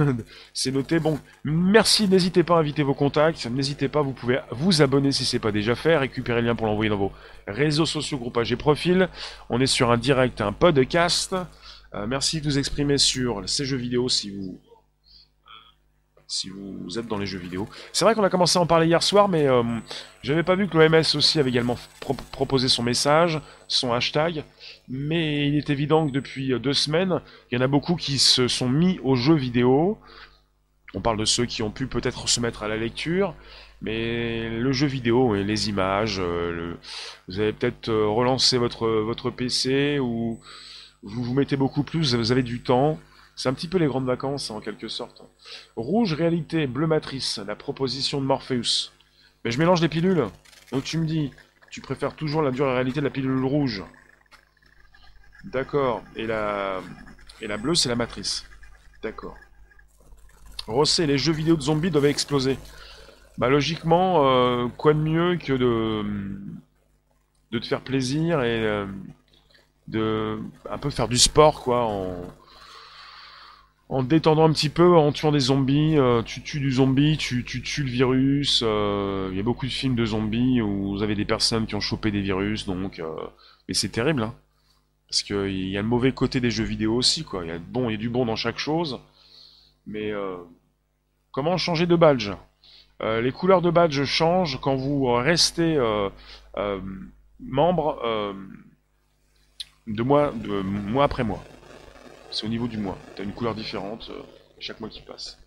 c'est 0.54 0.72
noté. 0.72 1.00
Bon, 1.00 1.20
merci. 1.44 2.08
N'hésitez 2.08 2.44
pas 2.44 2.58
à 2.58 2.60
inviter 2.60 2.84
vos 2.84 2.94
contacts. 2.94 3.46
N'hésitez 3.48 3.90
pas, 3.90 4.02
vous 4.02 4.14
pouvez 4.14 4.40
vous 4.52 4.82
abonner 4.82 5.12
si 5.12 5.26
c'est 5.26 5.40
pas 5.40 5.52
déjà 5.52 5.76
fait. 5.76 5.98
Récupérer 5.98 6.42
le 6.42 6.48
lien 6.48 6.56
pour 6.56 6.68
l'envoyer 6.68 6.90
dans 6.90 6.98
vos 6.98 7.12
réseaux 7.48 7.86
sociaux, 7.86 8.18
groupages 8.18 8.52
et 8.52 8.56
profils. 8.58 9.10
On 9.50 9.60
est 9.60 9.68
sur 9.68 9.92
un 9.92 9.98
direct, 9.98 10.42
un 10.42 10.54
podcast. 10.54 11.36
Euh, 11.96 12.08
merci 12.08 12.40
de 12.40 12.46
vous 12.46 12.58
exprimer 12.58 12.98
sur 12.98 13.48
ces 13.48 13.66
jeux 13.66 13.78
vidéo 13.78 14.10
si 14.10 14.32
vous 14.32 14.60
si 16.28 16.50
vous 16.50 16.98
êtes 16.98 17.08
dans 17.08 17.18
les 17.18 17.26
jeux 17.26 17.40
vidéo. 17.40 17.68
C'est 17.92 18.06
vrai 18.06 18.16
qu'on 18.16 18.24
a 18.24 18.30
commencé 18.30 18.58
à 18.58 18.62
en 18.62 18.66
parler 18.66 18.88
hier 18.88 19.04
soir, 19.04 19.30
mais 19.30 19.48
euh, 19.48 19.64
j'avais 20.22 20.44
pas 20.44 20.56
vu 20.56 20.68
que 20.68 20.78
l'OMS 20.78 21.16
aussi 21.16 21.40
avait 21.40 21.50
également 21.50 21.78
proposé 22.32 22.68
son 22.68 22.84
message, 22.84 23.40
son 23.68 23.94
hashtag. 23.94 24.44
Mais 24.90 25.48
il 25.48 25.58
est 25.58 25.70
évident 25.70 26.08
que 26.08 26.12
depuis 26.12 26.54
euh, 26.54 26.60
deux 26.60 26.74
semaines, 26.74 27.22
il 27.52 27.56
y 27.56 27.62
en 27.62 27.64
a 27.64 27.68
beaucoup 27.68 27.96
qui 27.96 28.18
se 28.18 28.48
sont 28.48 28.70
mis 28.70 29.00
aux 29.04 29.16
jeux 29.16 29.36
vidéo. 29.36 29.98
On 30.94 31.02
parle 31.02 31.18
de 31.18 31.26
ceux 31.26 31.46
qui 31.46 31.64
ont 31.64 31.72
pu 31.72 31.88
peut-être 31.88 32.28
se 32.30 32.40
mettre 32.40 32.64
à 32.64 32.68
la 32.68 32.78
lecture, 32.78 33.36
mais 33.82 34.50
le 34.50 34.72
jeu 34.72 34.88
vidéo 34.88 35.36
et 35.36 35.44
les 35.44 35.70
images, 35.70 36.20
euh, 36.20 36.76
vous 37.28 37.40
avez 37.40 37.52
peut-être 37.52 37.92
relancé 37.92 38.58
votre, 38.58 38.88
votre 38.88 39.30
PC 39.30 40.00
ou 40.00 40.40
vous 41.04 41.24
vous 41.24 41.34
mettez 41.34 41.58
beaucoup 41.58 41.84
plus, 41.84 42.16
vous 42.16 42.32
avez 42.32 42.44
du 42.44 42.62
temps. 42.62 43.00
C'est 43.36 43.50
un 43.50 43.54
petit 43.54 43.68
peu 43.68 43.78
les 43.78 43.88
grandes 43.88 44.06
vacances, 44.06 44.52
en 44.52 44.62
quelque 44.62 44.88
sorte. 44.88 45.24
Rouge 45.76 46.14
réalité, 46.14 46.68
bleu 46.68 46.88
matrice, 46.88 47.40
la 47.40 47.56
proposition 47.56 48.22
de 48.22 48.26
Morpheus. 48.26 48.92
Mais 49.44 49.52
je 49.52 49.58
mélange 49.58 49.82
les 49.82 49.90
pilules. 49.90 50.26
Donc 50.72 50.84
tu 50.84 50.98
me 50.98 51.06
dis, 51.06 51.32
tu 51.72 51.82
préfères 51.82 52.16
toujours 52.16 52.42
la 52.42 52.52
dure 52.52 52.68
réalité 52.68 53.00
de 53.00 53.06
la 53.06 53.12
pilule 53.12 53.44
rouge. 53.44 53.84
D'accord. 55.46 56.04
Et 56.16 56.28
la... 56.28 56.82
Et 57.42 57.48
la 57.48 57.58
bleue, 57.58 57.76
c'est 57.76 57.90
la 57.90 57.96
matrice. 57.96 58.46
D'accord. 59.02 59.36
Rossé, 60.68 61.06
les 61.08 61.18
jeux 61.18 61.34
vidéo 61.34 61.56
de 61.56 61.62
zombies 61.62 61.92
doivent 61.92 62.06
exploser. 62.06 62.58
Bah 63.38 63.50
logiquement, 63.50 64.30
euh, 64.30 64.68
quoi 64.78 64.94
de 64.94 65.00
mieux 65.00 65.38
que 65.38 65.54
de... 65.54 66.06
de 67.52 67.60
te 67.60 67.66
faire 67.66 67.82
plaisir 67.82 68.44
et 68.44 68.64
euh, 68.64 68.86
de 69.88 70.40
un 70.70 70.78
peu 70.78 70.90
faire 70.90 71.08
du 71.08 71.18
sport, 71.18 71.64
quoi, 71.64 71.84
en 71.84 72.22
en 73.90 74.04
détendant 74.04 74.46
un 74.46 74.54
petit 74.54 74.70
peu, 74.70 74.96
en 74.96 75.12
tuant 75.12 75.32
des 75.32 75.40
zombies, 75.40 75.98
euh, 75.98 76.24
tu 76.24 76.42
tues 76.42 76.60
du 76.60 76.72
zombie, 76.72 77.18
tu, 77.18 77.44
tues 77.44 77.84
le 77.84 77.90
virus. 77.90 78.64
Euh, 78.66 79.30
il 79.32 79.38
y 79.38 79.40
a 79.40 79.44
beaucoup 79.44 79.66
de 79.66 79.72
films 79.72 79.96
de 79.96 80.06
zombies 80.06 80.62
où 80.62 80.94
vous 80.94 81.04
avez 81.04 81.16
des 81.16 81.26
personnes 81.26 81.68
qui 81.68 81.76
ont 81.76 81.82
chopé 81.82 82.12
des 82.12 82.22
virus, 82.22 82.66
donc. 82.66 83.00
Euh, 83.00 83.14
mais 83.68 83.74
c'est 83.74 83.90
terrible, 83.90 84.24
hein. 84.24 84.34
Parce 85.10 85.22
qu'il 85.22 85.70
y 85.70 85.78
a 85.78 85.82
le 85.82 85.88
mauvais 85.88 86.12
côté 86.12 86.40
des 86.40 86.50
jeux 86.50 86.64
vidéo 86.64 86.96
aussi, 86.96 87.24
quoi. 87.24 87.44
Il 87.44 87.50
y 87.50 87.52
a 87.52 87.60
bon, 87.60 87.90
y 87.90 87.98
du 87.98 88.10
bon 88.10 88.26
dans 88.26 88.36
chaque 88.36 88.58
chose. 88.58 89.00
Mais 89.86 90.12
comment 91.32 91.58
changer 91.58 91.86
de 91.86 91.96
badge? 91.96 92.32
Les 93.00 93.32
couleurs 93.32 93.62
de 93.62 93.70
badge 93.70 94.04
changent 94.06 94.60
quand 94.60 94.76
vous 94.76 95.06
restez 95.14 95.78
membres 97.40 98.34
de 99.86 100.02
mois, 100.02 100.32
de 100.32 100.62
mois 100.62 101.04
après 101.04 101.24
mois. 101.24 101.44
C'est 102.34 102.46
au 102.46 102.50
niveau 102.50 102.68
du 102.68 102.78
mois. 102.78 102.98
T'as 103.16 103.24
une 103.24 103.32
couleur 103.32 103.56
différente 103.56 104.12
chaque 104.60 104.80
mois 104.80 104.90
qui 104.90 105.02
passe. 105.02 105.38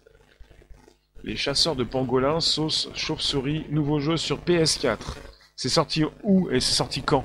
Les 1.25 1.35
chasseurs 1.35 1.75
de 1.75 1.83
pangolins, 1.83 2.39
sauce 2.39 2.89
chauve-souris, 2.95 3.67
nouveau 3.71 3.99
jeu 3.99 4.17
sur 4.17 4.39
PS4. 4.39 5.17
C'est 5.57 5.69
sorti 5.69 6.05
où 6.23 6.49
et 6.51 6.61
c'est 6.61 6.75
sorti 6.75 7.03
quand? 7.03 7.25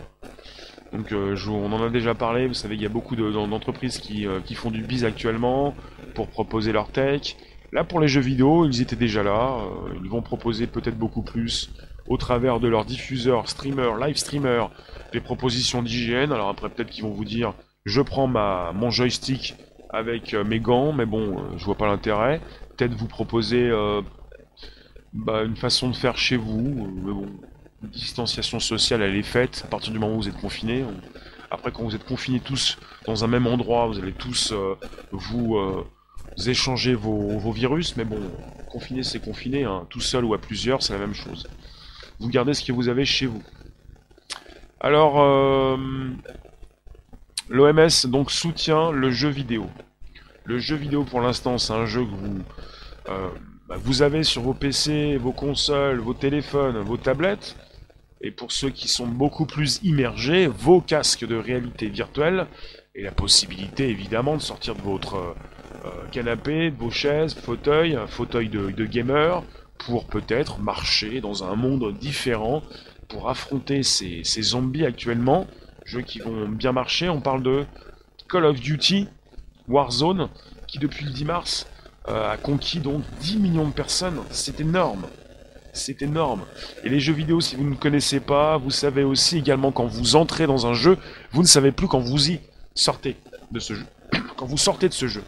Donc 0.91 1.11
euh, 1.11 1.37
on 1.47 1.71
en 1.71 1.83
a 1.83 1.89
déjà 1.89 2.15
parlé, 2.15 2.47
vous 2.47 2.53
savez 2.53 2.75
qu'il 2.75 2.83
y 2.83 2.87
a 2.87 2.89
beaucoup 2.89 3.15
d'entreprises 3.15 3.99
qui, 3.99 4.25
euh, 4.25 4.39
qui, 4.41 4.55
font 4.55 4.71
du 4.71 4.81
biz 4.81 5.05
actuellement 5.05 5.75
pour 6.15 6.27
proposer 6.27 6.71
leur 6.71 6.89
tech. 6.91 7.37
Là 7.71 7.83
pour 7.83 7.99
les 7.99 8.07
jeux 8.07 8.21
vidéo, 8.21 8.65
ils 8.65 8.81
étaient 8.81 8.95
déjà 8.95 9.21
là, 9.21 9.59
euh, 9.59 9.93
ils 10.03 10.09
vont 10.09 10.21
proposer 10.21 10.67
peut-être 10.67 10.97
beaucoup 10.97 11.21
plus 11.21 11.69
au 12.07 12.17
travers 12.17 12.59
de 12.59 12.67
leurs 12.67 12.85
diffuseurs, 12.85 13.47
streamers, 13.47 13.97
live 13.97 14.17
streamers, 14.17 14.71
des 15.13 15.21
propositions 15.21 15.83
d'hygiène. 15.83 16.31
Alors 16.31 16.49
après 16.49 16.69
peut-être 16.69 16.89
qu'ils 16.89 17.03
vont 17.03 17.11
vous 17.11 17.25
dire 17.25 17.53
je 17.85 18.01
prends 18.01 18.27
ma, 18.27 18.71
mon 18.73 18.89
joystick 18.89 19.55
avec 19.89 20.33
mes 20.33 20.59
gants, 20.59 20.93
mais 20.93 21.05
bon, 21.05 21.57
je 21.57 21.65
vois 21.65 21.75
pas 21.75 21.87
l'intérêt 21.87 22.41
peut-être 22.81 22.93
vous 22.95 23.07
proposer 23.07 23.69
euh, 23.69 24.01
bah, 25.13 25.43
une 25.43 25.55
façon 25.55 25.89
de 25.89 25.95
faire 25.95 26.17
chez 26.17 26.37
vous. 26.37 26.67
Euh, 26.67 26.91
mais 26.95 27.11
bon, 27.11 27.27
distanciation 27.83 28.59
sociale, 28.59 29.01
elle 29.01 29.15
est 29.15 29.23
faite 29.23 29.61
à 29.65 29.67
partir 29.67 29.91
du 29.91 29.99
moment 29.99 30.15
où 30.15 30.21
vous 30.21 30.29
êtes 30.29 30.39
confinés. 30.39 30.83
Après, 31.51 31.71
quand 31.71 31.83
vous 31.83 31.95
êtes 31.95 32.05
confinés 32.05 32.39
tous 32.39 32.77
dans 33.05 33.23
un 33.23 33.27
même 33.27 33.45
endroit, 33.45 33.87
vous 33.87 33.99
allez 33.99 34.13
tous 34.13 34.51
euh, 34.51 34.75
vous, 35.11 35.57
échanger 36.47 36.95
vos, 36.95 37.51
virus. 37.51 37.97
Mais 37.97 38.05
bon, 38.05 38.19
confiné, 38.69 39.03
c'est 39.03 39.19
confiné. 39.19 39.63
Hein. 39.63 39.85
Tout 39.89 40.01
seul 40.01 40.25
ou 40.25 40.33
à 40.33 40.39
plusieurs, 40.39 40.81
c'est 40.81 40.93
la 40.93 40.99
même 40.99 41.13
chose. 41.13 41.47
Vous 42.19 42.29
gardez 42.29 42.53
ce 42.53 42.63
que 42.63 42.71
vous 42.71 42.87
avez 42.87 43.05
chez 43.05 43.25
vous. 43.25 43.43
Alors, 44.79 45.77
l'OMS 47.51 48.07
donc 48.07 48.31
soutient 48.31 48.91
le 48.91 49.11
jeu 49.11 49.29
vidéo. 49.29 49.67
Le 50.45 50.57
jeu 50.57 50.75
vidéo, 50.75 51.03
pour 51.03 51.21
l'instant, 51.21 51.57
c'est 51.57 51.73
un 51.73 51.85
jeu 51.85 52.01
que 52.01 52.09
vous, 52.09 52.41
euh, 53.09 53.29
bah, 53.67 53.77
avez 53.99 54.23
sur 54.23 54.41
vos 54.41 54.53
PC, 54.53 55.17
vos 55.17 55.33
consoles, 55.33 55.99
vos 55.99 56.13
téléphones, 56.13 56.77
vos 56.79 56.97
tablettes. 56.97 57.55
Et 58.21 58.31
pour 58.31 58.51
ceux 58.51 58.69
qui 58.69 58.87
sont 58.87 59.07
beaucoup 59.07 59.45
plus 59.45 59.79
immergés, 59.83 60.47
vos 60.47 60.79
casques 60.81 61.25
de 61.25 61.35
réalité 61.35 61.87
virtuelle 61.87 62.47
et 62.95 63.03
la 63.03 63.11
possibilité 63.11 63.89
évidemment 63.89 64.35
de 64.35 64.41
sortir 64.41 64.75
de 64.75 64.81
votre 64.81 65.15
euh, 65.15 65.33
euh, 65.85 65.89
canapé, 66.11 66.71
de 66.71 66.77
vos 66.77 66.91
chaises, 66.91 67.33
fauteuil, 67.33 67.97
fauteuil 68.07 68.49
de, 68.49 68.71
de 68.71 68.85
gamer, 68.85 69.43
pour 69.77 70.05
peut-être 70.05 70.59
marcher 70.59 71.21
dans 71.21 71.43
un 71.43 71.55
monde 71.55 71.93
différent, 71.97 72.61
pour 73.07 73.29
affronter 73.29 73.83
ces, 73.83 74.23
zombies 74.23 74.85
actuellement, 74.85 75.47
jeux 75.91 76.01
qui 76.01 76.19
vont 76.19 76.47
bien 76.47 76.71
marcher. 76.71 77.09
On 77.09 77.21
parle 77.21 77.43
de 77.43 77.65
Call 78.29 78.45
of 78.45 78.59
Duty, 78.59 79.07
Warzone, 79.67 80.29
qui 80.67 80.79
depuis 80.79 81.05
le 81.05 81.11
10 81.11 81.25
mars 81.25 81.67
euh, 82.07 82.31
a 82.31 82.37
conquis 82.37 82.79
donc 82.79 83.03
10 83.19 83.37
millions 83.37 83.67
de 83.67 83.73
personnes. 83.73 84.19
C'est 84.29 84.59
énorme. 84.59 85.05
C'est 85.73 86.01
énorme. 86.01 86.43
Et 86.83 86.89
les 86.89 86.99
jeux 86.99 87.13
vidéo, 87.13 87.41
si 87.41 87.55
vous 87.55 87.63
ne 87.63 87.75
connaissez 87.75 88.19
pas, 88.19 88.57
vous 88.57 88.71
savez 88.71 89.03
aussi 89.03 89.37
également 89.37 89.71
quand 89.71 89.85
vous 89.85 90.15
entrez 90.15 90.47
dans 90.47 90.65
un 90.65 90.73
jeu, 90.73 90.97
vous 91.31 91.41
ne 91.41 91.47
savez 91.47 91.71
plus 91.71 91.87
quand 91.87 91.99
vous 91.99 92.29
y 92.29 92.39
sortez 92.73 93.17
de 93.51 93.59
ce 93.59 93.73
jeu. 93.73 93.85
quand 94.37 94.45
vous 94.45 94.57
sortez 94.57 94.87
de 94.87 94.93
ce 94.93 95.07
jeu. 95.07 95.23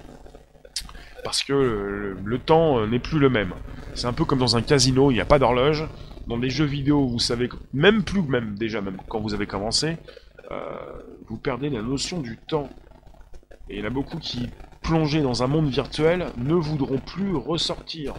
Parce 1.24 1.44
que 1.44 2.18
le, 2.22 2.40
temps 2.40 2.80
euh, 2.80 2.88
n'est 2.88 3.00
plus 3.00 3.20
le 3.20 3.30
même. 3.30 3.54
C'est 3.96 4.08
un 4.08 4.14
peu 4.14 4.26
comme 4.26 4.40
dans 4.40 4.58
un 4.58 4.62
casino, 4.62 5.12
il 5.12 5.16
n'y 5.16 5.22
a 5.22 5.26
pas 5.26 5.40
d'horloge. 5.40 5.88
Dans 6.28 6.38
des 6.38 6.50
jeux 6.50 6.66
vidéo, 6.66 7.06
vous 7.06 7.20
savez 7.20 7.50
même 7.74 8.04
plus, 8.04 8.22
même 8.22 8.56
déjà 8.58 8.82
même 8.82 8.98
quand 9.10 9.20
vous 9.20 9.34
avez 9.34 9.46
commencé, 9.46 9.88
euh, 9.88 9.96
vous 11.28 11.38
perdez 11.38 11.70
la 11.70 11.82
notion 11.82 12.20
du 12.20 12.38
temps. 12.38 12.70
Et 13.70 13.78
il 13.78 13.80
y 13.80 13.84
en 13.84 13.88
a 13.88 13.90
beaucoup 13.90 14.20
qui, 14.20 14.50
plongés 14.84 15.22
dans 15.22 15.42
un 15.42 15.48
monde 15.48 15.70
virtuel, 15.70 16.28
ne 16.38 16.54
voudront 16.54 17.00
plus 17.00 17.36
ressortir 17.36 18.14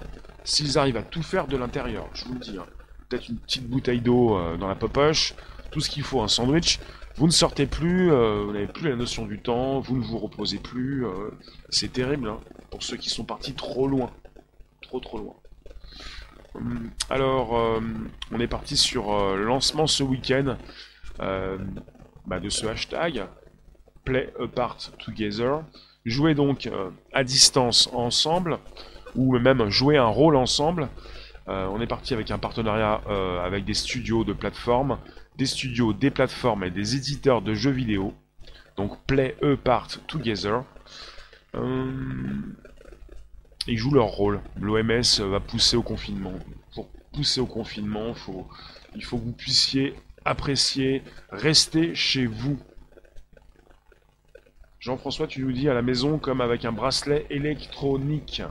s'ils 0.44 0.78
arrivent 0.78 0.96
à 0.96 1.02
tout 1.02 1.22
faire 1.22 1.46
de 1.46 1.56
l'intérieur. 1.56 2.08
Je 2.14 2.24
vous 2.24 2.34
le 2.34 2.40
dis. 2.40 2.56
Hein. 2.58 2.66
Peut-être 3.08 3.28
une 3.28 3.36
petite 3.36 3.68
bouteille 3.68 4.00
d'eau 4.00 4.36
euh, 4.36 4.56
dans 4.56 4.66
la 4.66 4.74
poche, 4.74 5.34
tout 5.70 5.80
ce 5.80 5.90
qu'il 5.90 6.02
faut, 6.02 6.22
un 6.22 6.28
sandwich. 6.28 6.80
Vous 7.16 7.26
ne 7.26 7.32
sortez 7.32 7.66
plus, 7.66 8.10
euh, 8.10 8.42
vous 8.44 8.52
n'avez 8.52 8.66
plus 8.66 8.88
la 8.88 8.96
notion 8.96 9.24
du 9.26 9.38
temps, 9.38 9.78
vous 9.78 9.96
ne 9.96 10.02
vous 10.02 10.18
reposez 10.18 10.58
plus. 10.58 11.06
Euh, 11.06 11.30
c'est 11.68 11.92
terrible 11.92 12.28
hein, 12.28 12.40
pour 12.70 12.82
ceux 12.82 12.96
qui 12.96 13.08
sont 13.08 13.24
partis 13.24 13.54
trop 13.54 13.86
loin. 13.86 14.10
Trop 14.82 15.00
trop 15.00 15.18
loin. 15.18 15.34
Hum, 16.54 16.90
alors, 17.10 17.80
on 18.30 18.38
est 18.38 18.46
parti 18.46 18.76
sur 18.76 19.12
lancement 19.36 19.88
ce 19.88 20.04
week-end 20.04 20.56
bah, 22.26 22.40
de 22.40 22.48
ce 22.48 22.66
hashtag 22.66 23.26
Play 24.04 24.32
Apart 24.40 24.78
Together. 24.98 25.62
Jouer 26.04 26.34
donc 26.34 26.66
euh, 26.66 26.90
à 27.12 27.24
distance 27.24 27.88
ensemble, 27.92 28.58
ou 29.14 29.38
même 29.38 29.68
jouer 29.70 29.96
un 29.96 30.06
rôle 30.06 30.36
ensemble. 30.36 30.88
Euh, 31.48 31.66
on 31.66 31.80
est 31.80 31.86
parti 31.86 32.14
avec 32.14 32.30
un 32.30 32.38
partenariat 32.38 33.00
euh, 33.08 33.44
avec 33.44 33.64
des 33.64 33.74
studios 33.74 34.24
de 34.24 34.32
plateformes, 34.32 34.98
des 35.36 35.46
studios, 35.46 35.92
des 35.92 36.10
plateformes 36.10 36.64
et 36.64 36.70
des 36.70 36.96
éditeurs 36.96 37.42
de 37.42 37.54
jeux 37.54 37.70
vidéo. 37.70 38.14
Donc 38.76 38.98
Play 39.06 39.36
Apart 39.42 39.88
Together. 40.06 40.62
ils 43.66 43.78
jouent 43.78 43.94
leur 43.94 44.08
rôle. 44.08 44.40
L'OMS 44.60 45.20
va 45.20 45.40
pousser 45.40 45.76
au 45.76 45.82
confinement. 45.82 46.34
Pour 46.74 46.88
pousser 47.12 47.40
au 47.40 47.46
confinement, 47.46 48.14
il 48.94 49.04
faut 49.04 49.18
que 49.18 49.24
vous 49.24 49.32
puissiez 49.32 49.94
apprécier, 50.24 51.02
rester 51.30 51.94
chez 51.94 52.26
vous. 52.26 52.58
Jean-François, 54.80 55.26
tu 55.26 55.42
nous 55.42 55.52
dis 55.52 55.68
à 55.68 55.74
la 55.74 55.82
maison 55.82 56.18
comme 56.18 56.40
avec 56.40 56.64
un 56.64 56.72
bracelet 56.72 57.26
électronique. 57.30 58.42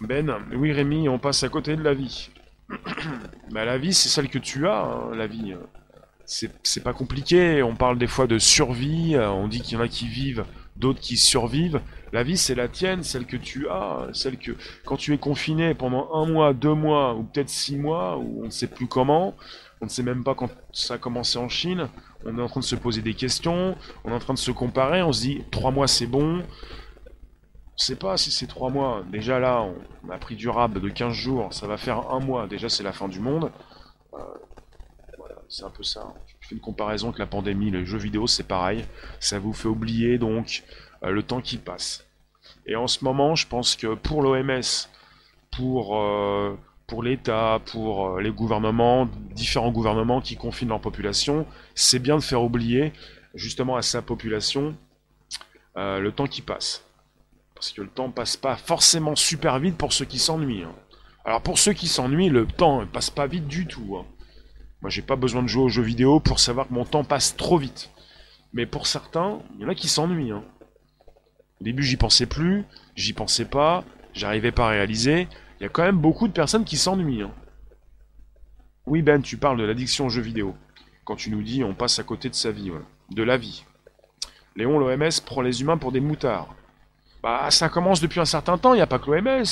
Ben, 0.00 0.36
oui 0.52 0.72
Rémi, 0.72 1.08
on 1.08 1.18
passe 1.18 1.42
à 1.42 1.48
côté 1.48 1.76
de 1.76 1.82
la 1.82 1.94
vie. 1.94 2.30
bah, 3.50 3.64
la 3.64 3.78
vie, 3.78 3.94
c'est 3.94 4.08
celle 4.08 4.28
que 4.28 4.38
tu 4.38 4.68
as, 4.68 4.82
hein, 4.82 5.14
la 5.14 5.26
vie. 5.26 5.54
C'est 6.26 6.84
pas 6.84 6.92
compliqué, 6.92 7.62
on 7.62 7.74
parle 7.74 7.98
des 7.98 8.06
fois 8.06 8.26
de 8.26 8.38
survie, 8.38 9.16
on 9.16 9.48
dit 9.48 9.62
qu'il 9.62 9.78
y 9.78 9.80
en 9.80 9.84
a 9.84 9.88
qui 9.88 10.06
vivent, 10.06 10.44
d'autres 10.78 11.00
qui 11.00 11.16
survivent. 11.16 11.80
La 12.12 12.22
vie, 12.22 12.38
c'est 12.38 12.54
la 12.54 12.68
tienne, 12.68 13.02
celle 13.02 13.26
que 13.26 13.36
tu 13.36 13.68
as, 13.68 14.08
celle 14.12 14.38
que 14.38 14.52
quand 14.84 14.96
tu 14.96 15.12
es 15.12 15.18
confiné 15.18 15.74
pendant 15.74 16.12
un 16.14 16.26
mois, 16.26 16.54
deux 16.54 16.74
mois, 16.74 17.14
ou 17.14 17.24
peut-être 17.24 17.50
six 17.50 17.76
mois, 17.76 18.16
ou 18.16 18.42
on 18.42 18.46
ne 18.46 18.50
sait 18.50 18.66
plus 18.66 18.86
comment, 18.86 19.34
on 19.80 19.84
ne 19.84 19.90
sait 19.90 20.02
même 20.02 20.24
pas 20.24 20.34
quand 20.34 20.50
ça 20.72 20.94
a 20.94 20.98
commencé 20.98 21.38
en 21.38 21.48
Chine, 21.48 21.88
on 22.24 22.38
est 22.38 22.42
en 22.42 22.48
train 22.48 22.60
de 22.60 22.64
se 22.64 22.76
poser 22.76 23.02
des 23.02 23.14
questions, 23.14 23.76
on 24.04 24.10
est 24.10 24.14
en 24.14 24.18
train 24.18 24.34
de 24.34 24.38
se 24.38 24.50
comparer, 24.50 25.02
on 25.02 25.12
se 25.12 25.20
dit 25.20 25.44
trois 25.50 25.70
mois 25.70 25.86
c'est 25.86 26.06
bon. 26.06 26.40
On 26.40 27.80
sait 27.80 27.96
pas 27.96 28.16
si 28.16 28.32
c'est 28.32 28.48
trois 28.48 28.70
mois. 28.70 29.04
Déjà 29.12 29.38
là, 29.38 29.64
on 30.04 30.10
a 30.10 30.18
pris 30.18 30.34
du 30.34 30.48
rab 30.48 30.80
de 30.80 30.88
15 30.88 31.12
jours, 31.12 31.52
ça 31.52 31.66
va 31.68 31.76
faire 31.76 32.10
un 32.10 32.18
mois. 32.18 32.48
Déjà 32.48 32.68
c'est 32.68 32.82
la 32.82 32.92
fin 32.92 33.06
du 33.06 33.20
monde. 33.20 33.52
Euh, 34.14 34.18
c'est 35.48 35.64
un 35.64 35.70
peu 35.70 35.82
ça. 35.82 36.14
Je 36.40 36.48
fais 36.48 36.54
une 36.54 36.60
comparaison 36.60 37.08
avec 37.08 37.18
la 37.18 37.26
pandémie. 37.26 37.70
Les 37.70 37.84
jeux 37.86 37.98
vidéo 37.98 38.26
c'est 38.26 38.46
pareil. 38.46 38.84
Ça 39.20 39.38
vous 39.38 39.52
fait 39.52 39.68
oublier 39.68 40.18
donc 40.18 40.62
euh, 41.02 41.10
le 41.10 41.22
temps 41.22 41.40
qui 41.40 41.56
passe. 41.56 42.06
Et 42.66 42.76
en 42.76 42.86
ce 42.86 43.04
moment, 43.04 43.34
je 43.34 43.46
pense 43.46 43.76
que 43.76 43.94
pour 43.94 44.22
l'OMS, 44.22 44.60
pour 45.50 45.98
euh, 45.98 46.56
pour 46.86 47.02
l'État, 47.02 47.60
pour 47.66 48.08
euh, 48.08 48.20
les 48.20 48.30
gouvernements, 48.30 49.08
différents 49.34 49.72
gouvernements 49.72 50.20
qui 50.20 50.36
confinent 50.36 50.68
leur 50.68 50.80
population, 50.80 51.46
c'est 51.74 51.98
bien 51.98 52.16
de 52.16 52.22
faire 52.22 52.42
oublier 52.42 52.92
justement 53.34 53.76
à 53.76 53.82
sa 53.82 54.02
population 54.02 54.76
le 55.76 56.10
temps 56.10 56.26
qui 56.26 56.42
passe. 56.42 56.82
Parce 57.54 57.70
que 57.70 57.82
le 57.82 57.88
temps 57.88 58.10
passe 58.10 58.36
pas 58.36 58.56
forcément 58.56 59.14
super 59.14 59.60
vite 59.60 59.76
pour 59.76 59.92
ceux 59.92 60.06
qui 60.06 60.18
s'ennuient. 60.18 60.64
Hein. 60.64 60.74
Alors 61.24 61.40
pour 61.40 61.56
ceux 61.56 61.72
qui 61.72 61.86
s'ennuient, 61.86 62.30
le 62.30 62.46
temps 62.46 62.80
ne 62.80 62.84
passe 62.86 63.10
pas 63.10 63.28
vite 63.28 63.46
du 63.46 63.68
tout. 63.68 63.96
Hein. 63.96 64.04
Moi 64.80 64.90
j'ai 64.90 65.02
pas 65.02 65.16
besoin 65.16 65.42
de 65.42 65.48
jouer 65.48 65.64
aux 65.64 65.68
jeux 65.68 65.82
vidéo 65.82 66.20
pour 66.20 66.38
savoir 66.38 66.68
que 66.68 66.74
mon 66.74 66.84
temps 66.84 67.04
passe 67.04 67.36
trop 67.36 67.58
vite. 67.58 67.90
Mais 68.52 68.66
pour 68.66 68.86
certains, 68.86 69.40
il 69.56 69.62
y 69.62 69.64
en 69.64 69.68
a 69.68 69.74
qui 69.74 69.88
s'ennuient. 69.88 70.32
Hein. 70.32 70.44
Au 71.60 71.64
début 71.64 71.82
j'y 71.82 71.96
pensais 71.96 72.26
plus, 72.26 72.64
j'y 72.94 73.12
pensais 73.12 73.44
pas, 73.44 73.84
j'arrivais 74.12 74.52
pas 74.52 74.66
à 74.66 74.70
réaliser. 74.70 75.28
Il 75.58 75.64
y 75.64 75.66
a 75.66 75.68
quand 75.68 75.82
même 75.82 75.98
beaucoup 75.98 76.28
de 76.28 76.32
personnes 76.32 76.64
qui 76.64 76.76
s'ennuient. 76.76 77.22
Hein. 77.22 77.32
Oui 78.86 79.02
Ben, 79.02 79.20
tu 79.20 79.36
parles 79.36 79.58
de 79.58 79.64
l'addiction 79.64 80.06
aux 80.06 80.10
jeux 80.10 80.22
vidéo. 80.22 80.54
Quand 81.04 81.16
tu 81.16 81.30
nous 81.30 81.42
dis 81.42 81.64
on 81.64 81.74
passe 81.74 81.98
à 81.98 82.04
côté 82.04 82.28
de 82.28 82.34
sa 82.34 82.52
vie, 82.52 82.70
de 83.10 83.22
la 83.22 83.36
vie. 83.36 83.64
Léon, 84.56 84.78
l'OMS 84.78 85.20
prend 85.24 85.40
les 85.40 85.60
humains 85.60 85.78
pour 85.78 85.92
des 85.92 86.00
moutards. 86.00 86.54
Bah 87.22 87.50
ça 87.50 87.68
commence 87.68 88.00
depuis 88.00 88.20
un 88.20 88.24
certain 88.24 88.58
temps, 88.58 88.74
il 88.74 88.76
n'y 88.76 88.82
a 88.82 88.86
pas 88.86 88.98
que 88.98 89.10
l'OMS. 89.10 89.44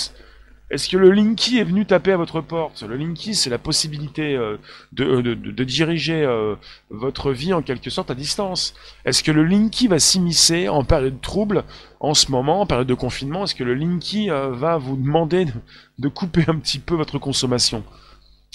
Est-ce 0.69 0.89
que 0.89 0.97
le 0.97 1.13
Linky 1.13 1.59
est 1.59 1.65
venu 1.65 1.87
taper 1.87 2.11
à 2.11 2.17
votre 2.17 2.41
porte? 2.41 2.83
Le 2.83 2.97
Linky, 2.97 3.37
c'est 3.37 3.51
la 3.51 3.59
possibilité 3.59 4.35
euh, 4.35 4.57
euh, 4.99 5.23
de, 5.23 5.65
diriger 5.65 6.25
euh, 6.25 6.57
votre 6.91 7.31
vie 7.31 7.53
en 7.53 7.63
quelque 7.63 7.89
sorte 7.89 8.11
à 8.11 8.17
distance. 8.17 8.75
Est-ce 9.05 9.23
que 9.23 9.31
le 9.31 9.45
Linky 9.45 9.87
va 9.87 10.01
s'immiscer 10.01 10.69
en 10.69 10.83
période 10.83 11.15
de 11.15 11.21
trouble 11.21 11.63
en 12.01 12.15
ce 12.15 12.33
moment, 12.33 12.63
en 12.63 12.67
période 12.67 12.89
de 12.89 12.95
confinement? 12.95 13.45
Est-ce 13.45 13.55
que 13.55 13.63
le 13.63 13.75
Linky 13.75 14.29
va 14.29 14.77
vous 14.77 14.97
demander 14.97 15.47
de, 15.99 16.09
couper 16.09 16.45
un 16.49 16.59
petit 16.59 16.81
peu 16.81 16.97
votre 16.97 17.19
consommation? 17.21 17.85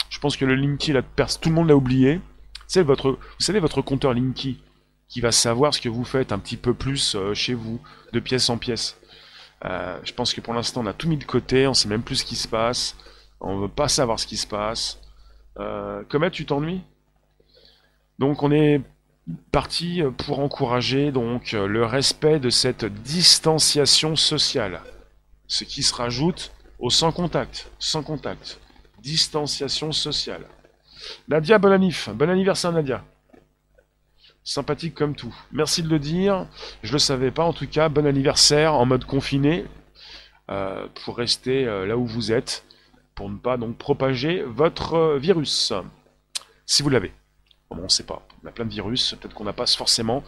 Je 0.09 0.19
pense 0.19 0.35
que 0.35 0.43
le 0.43 0.55
Linky, 0.55 0.91
là, 0.91 1.03
tout 1.03 1.47
le 1.47 1.55
monde 1.55 1.69
l'a 1.69 1.77
oublié. 1.77 2.19
C'est 2.67 2.83
votre, 2.83 3.11
vous 3.11 3.17
savez, 3.39 3.59
votre 3.59 3.81
compteur 3.81 4.13
Linky 4.13 4.59
qui 5.07 5.21
va 5.21 5.31
savoir 5.31 5.73
ce 5.73 5.79
que 5.79 5.89
vous 5.89 6.05
faites 6.05 6.33
un 6.33 6.39
petit 6.39 6.57
peu 6.57 6.73
plus 6.73 7.15
chez 7.33 7.53
vous, 7.53 7.79
de 8.11 8.19
pièce 8.19 8.49
en 8.49 8.57
pièce. 8.57 8.97
Euh, 9.65 9.99
je 10.03 10.13
pense 10.13 10.33
que 10.33 10.41
pour 10.41 10.53
l'instant, 10.53 10.81
on 10.81 10.87
a 10.87 10.93
tout 10.93 11.07
mis 11.07 11.17
de 11.17 11.23
côté, 11.23 11.67
on 11.67 11.73
sait 11.73 11.87
même 11.87 12.03
plus 12.03 12.17
ce 12.17 12.25
qui 12.25 12.35
se 12.35 12.47
passe, 12.47 12.95
on 13.39 13.57
veut 13.57 13.67
pas 13.67 13.87
savoir 13.87 14.19
ce 14.19 14.25
qui 14.25 14.37
se 14.37 14.47
passe. 14.47 14.99
Euh, 15.59 16.03
Comet, 16.09 16.31
tu 16.31 16.45
t'ennuies? 16.45 16.81
Donc, 18.19 18.43
on 18.43 18.51
est 18.51 18.81
parti 19.51 20.01
pour 20.25 20.39
encourager 20.39 21.11
donc 21.11 21.51
le 21.51 21.85
respect 21.85 22.39
de 22.39 22.49
cette 22.49 22.85
distanciation 22.85 24.15
sociale, 24.15 24.81
ce 25.47 25.63
qui 25.63 25.83
se 25.83 25.93
rajoute 25.93 26.51
au 26.79 26.89
sans 26.89 27.11
contact, 27.11 27.71
sans 27.79 28.03
contact, 28.03 28.59
distanciation 29.01 29.91
sociale. 29.91 30.45
Nadia, 31.27 31.57
bon 31.57 31.69
bon 32.13 32.29
anniversaire 32.29 32.71
Nadia. 32.71 33.03
Sympathique 34.43 34.95
comme 34.95 35.15
tout. 35.15 35.35
Merci 35.51 35.83
de 35.83 35.87
le 35.87 35.99
dire. 35.99 36.47
Je 36.81 36.93
le 36.93 36.99
savais 36.99 37.29
pas 37.29 37.43
en 37.43 37.53
tout 37.53 37.67
cas. 37.67 37.89
Bon 37.89 38.07
anniversaire 38.07 38.73
en 38.73 38.85
mode 38.87 39.05
confiné 39.05 39.65
euh, 40.49 40.87
pour 41.05 41.17
rester 41.17 41.67
euh, 41.67 41.85
là 41.85 41.95
où 41.95 42.07
vous 42.07 42.31
êtes 42.31 42.65
pour 43.13 43.29
ne 43.29 43.37
pas 43.37 43.57
donc 43.57 43.77
propager 43.77 44.41
votre 44.41 44.95
euh, 44.95 45.19
virus. 45.19 45.73
Si 46.65 46.81
vous 46.81 46.89
l'avez. 46.89 47.13
On 47.69 47.75
ne 47.75 47.87
sait 47.87 48.03
pas. 48.03 48.25
On 48.43 48.47
a 48.47 48.51
plein 48.51 48.65
de 48.65 48.71
virus. 48.71 49.13
Peut-être 49.13 49.35
qu'on 49.35 49.43
n'a 49.43 49.53
pas 49.53 49.67
forcément 49.67 50.23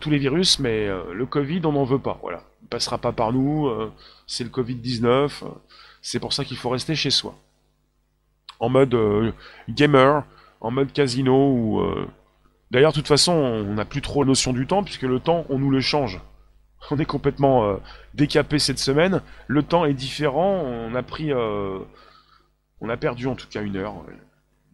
tous 0.00 0.10
les 0.10 0.18
virus, 0.18 0.58
mais 0.58 0.88
le 0.88 1.24
Covid, 1.24 1.62
on 1.64 1.72
n'en 1.72 1.84
veut 1.84 1.98
pas. 1.98 2.18
Voilà. 2.20 2.42
Il 2.60 2.68
passera 2.68 2.98
pas 2.98 3.12
par 3.12 3.32
nous. 3.32 3.70
c'est 4.26 4.44
le 4.44 4.50
Covid-19. 4.50 5.42
c'est 6.02 6.20
pour 6.20 6.34
ça 6.34 6.44
qu'il 6.44 6.58
faut 6.58 6.68
rester 6.68 6.94
chez 6.94 7.08
soi. 7.08 7.34
En 8.60 8.68
mode 8.68 8.94
gamer, 9.70 10.22
en 10.60 10.70
mode 10.70 10.92
casino 10.92 11.34
ou 11.34 11.82
D'ailleurs, 12.72 12.92
de 12.92 12.96
toute 12.96 13.08
façon, 13.08 13.32
on 13.32 13.74
n'a 13.74 13.84
plus 13.84 14.00
trop 14.00 14.24
notion 14.24 14.54
du 14.54 14.66
temps, 14.66 14.82
puisque 14.82 15.02
le 15.02 15.20
temps, 15.20 15.44
on 15.50 15.58
nous 15.58 15.70
le 15.70 15.82
change. 15.82 16.22
On 16.90 16.98
est 16.98 17.04
complètement 17.04 17.66
euh, 17.66 17.76
décapé 18.14 18.58
cette 18.58 18.78
semaine. 18.78 19.20
Le 19.46 19.62
temps 19.62 19.84
est 19.84 19.92
différent. 19.92 20.62
On 20.64 20.94
a 20.94 21.02
pris. 21.02 21.32
Euh, 21.32 21.78
on 22.80 22.88
a 22.88 22.96
perdu 22.96 23.26
en 23.26 23.34
tout 23.34 23.46
cas 23.46 23.60
une 23.60 23.76
heure. 23.76 24.02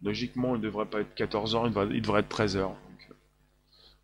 Logiquement, 0.01 0.55
il 0.55 0.61
ne 0.61 0.63
devrait 0.63 0.85
pas 0.85 1.01
être 1.01 1.13
14 1.13 1.55
heures, 1.55 1.67
il 1.91 2.01
devrait, 2.01 2.21
être 2.21 2.29
13 2.29 2.55
heures. 2.55 2.73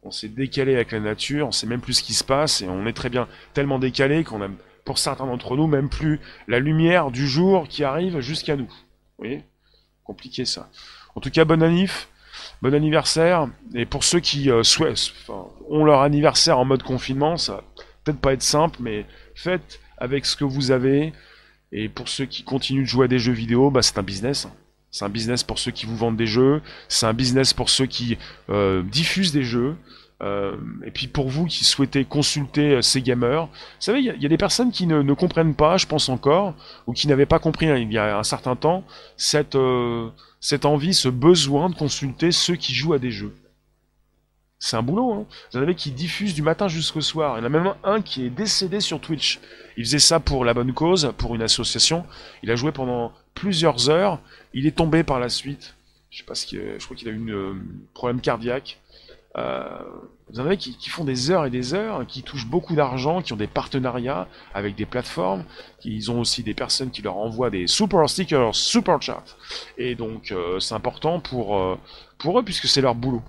on 0.04 0.12
s'est 0.12 0.28
décalé 0.28 0.76
avec 0.76 0.92
la 0.92 1.00
nature, 1.00 1.48
on 1.48 1.52
sait 1.54 1.66
même 1.66 1.80
plus 1.80 1.94
ce 1.94 2.04
qui 2.04 2.14
se 2.14 2.26
passe, 2.26 2.62
et 2.62 2.68
on 2.68 2.86
est 2.86 2.94
très 2.94 3.10
bien 3.10 3.30
tellement 3.54 3.80
décalé 3.80 4.26
qu'on 4.26 4.42
a, 4.42 4.50
pour 4.84 5.00
certains 5.00 5.26
d'entre 5.26 5.56
nous, 5.56 5.68
même 5.68 5.88
plus 5.90 6.20
la 6.50 6.60
lumière 6.60 7.12
du 7.12 7.28
jour 7.28 7.70
qui 7.70 7.86
arrive 7.86 8.20
jusqu'à 8.20 8.58
nous. 8.58 8.68
Vous 8.68 9.24
voyez? 9.24 9.46
Compliqué 10.04 10.44
ça. 10.44 10.70
En 11.16 11.22
tout 11.22 11.32
cas, 11.32 11.46
bonne 11.46 11.64
anif. 11.64 12.10
Bon 12.62 12.74
anniversaire. 12.74 13.48
Et 13.74 13.86
pour 13.86 14.04
ceux 14.04 14.20
qui 14.20 14.50
euh, 14.50 14.64
souhaitent, 14.64 15.14
ont 15.70 15.84
leur 15.84 16.02
anniversaire 16.02 16.58
en 16.58 16.66
mode 16.66 16.84
confinement, 16.84 17.38
ça 17.38 17.54
va 17.54 17.64
peut-être 18.04 18.20
pas 18.20 18.34
être 18.34 18.44
simple, 18.44 18.78
mais 18.82 19.06
faites 19.36 19.80
avec 19.98 20.26
ce 20.26 20.36
que 20.36 20.44
vous 20.44 20.72
avez. 20.72 21.14
Et 21.72 21.90
pour 21.90 22.08
ceux 22.08 22.26
qui 22.26 22.44
continuent 22.44 22.84
de 22.84 22.88
jouer 22.88 23.06
à 23.06 23.08
des 23.08 23.20
jeux 23.20 23.34
vidéo, 23.34 23.70
bah, 23.72 23.82
c'est 23.82 23.98
un 23.98 24.04
business. 24.04 24.48
C'est 24.92 25.04
un 25.04 25.10
business 25.10 25.44
pour 25.44 25.60
ceux 25.60 25.72
qui 25.72 25.86
vous 25.86 25.98
vendent 25.98 26.16
des 26.16 26.28
jeux. 26.28 26.62
C'est 26.88 27.06
un 27.06 27.14
business 27.14 27.54
pour 27.54 27.70
ceux 27.70 27.86
qui 27.86 28.18
euh, 28.50 28.82
diffusent 28.84 29.34
des 29.34 29.44
jeux. 29.44 29.76
Euh, 30.24 30.56
et 30.86 30.92
puis 30.92 31.08
pour 31.08 31.28
vous 31.28 31.46
qui 31.46 31.66
souhaitez 31.66 32.06
consulter 32.06 32.82
ces 32.82 33.02
gamers, 33.02 33.48
vous 33.48 33.52
savez, 33.80 34.00
il 34.00 34.22
y, 34.22 34.26
a 34.26 34.30
des 34.30 34.38
personnes 34.38 34.72
qui 34.72 34.88
ne, 34.88 35.14
comprennent 35.14 35.56
pas, 35.56 35.78
je 35.78 35.88
pense 35.88 36.10
encore, 36.10 36.54
ou 36.88 36.94
qui 36.94 37.08
n'avaient 37.08 37.26
pas 37.26 37.40
compris 37.40 37.68
hein, 37.68 37.78
il 37.78 37.92
y 37.92 37.98
a 37.98 38.18
un 38.18 38.24
certain 38.24 38.56
temps, 38.56 38.84
cette, 39.18 39.58
cette 40.40 40.66
envie, 40.66 40.94
ce 40.94 41.10
besoin 41.10 41.70
de 41.70 41.76
consulter 41.76 42.32
ceux 42.32 42.56
qui 42.56 42.74
jouent 42.74 42.94
à 42.94 43.00
des 43.00 43.12
jeux. 43.12 43.36
C'est 44.60 44.78
un 44.78 44.82
boulot, 44.82 45.12
hein. 45.12 45.26
Vous 45.52 45.60
en 45.60 45.62
avez 45.62 45.76
qui 45.76 45.92
diffusent 45.92 46.34
du 46.34 46.42
matin 46.42 46.68
jusqu'au 46.68 47.02
soir. 47.02 47.38
Il 47.38 47.42
y 47.42 47.44
en 47.44 47.46
a 47.46 47.50
même 47.50 47.74
un 47.84 48.02
qui 48.02 48.26
est 48.26 48.30
décédé 48.30 48.80
sur 48.80 49.00
Twitch. 49.02 49.40
Il 49.78 49.84
faisait 49.84 50.00
ça 50.00 50.20
pour 50.20 50.46
la 50.46 50.54
bonne 50.54 50.74
cause, 50.74 51.14
pour 51.18 51.36
une 51.36 51.42
association. 51.42 52.06
Il 52.42 52.50
a 52.50 52.56
joué 52.56 52.72
pendant 52.72 53.12
plusieurs 53.34 53.90
heures. 53.90 54.20
Il 54.54 54.66
est 54.66 54.76
tombé 54.76 55.04
par 55.04 55.20
la 55.20 55.30
suite. 55.30 55.76
Je 56.10 56.20
sais 56.20 56.24
pas 56.24 56.36
ce 56.36 56.48
je 56.56 56.84
crois 56.84 56.96
qu'il 56.96 57.10
a 57.10 57.12
eu 57.12 57.18
un 57.18 57.34
euh, 57.34 57.54
problème 57.94 58.22
cardiaque. 58.22 58.80
Euh, 59.38 59.80
vous 60.30 60.40
en 60.40 60.46
avez 60.46 60.58
qui, 60.58 60.90
font 60.90 61.04
des 61.04 61.30
heures 61.30 61.46
et 61.46 61.50
des 61.50 61.74
heures, 61.74 62.06
qui 62.08 62.24
touchent 62.24 62.48
beaucoup 62.48 62.74
d'argent, 62.76 63.22
qui 63.22 63.34
ont 63.34 63.38
des 63.38 63.48
partenariats 63.48 64.28
avec 64.54 64.76
des 64.76 64.86
plateformes, 64.86 65.44
qui 65.80 66.04
ont 66.10 66.20
aussi 66.20 66.42
des 66.42 66.54
personnes 66.54 66.90
qui 66.90 67.02
leur 67.02 67.18
envoient 67.18 67.50
des 67.50 67.68
super 67.68 68.10
stickers, 68.10 68.56
super 68.56 69.02
chats. 69.02 69.24
Et 69.78 69.96
donc 69.96 70.32
euh, 70.32 70.60
c'est 70.60 70.74
important 70.74 71.20
pour, 71.20 71.58
euh, 71.58 71.78
pour 72.18 72.40
eux 72.40 72.44
puisque 72.44 72.68
c'est 72.68 72.82
leur 72.82 72.96
boulot. 72.96 73.22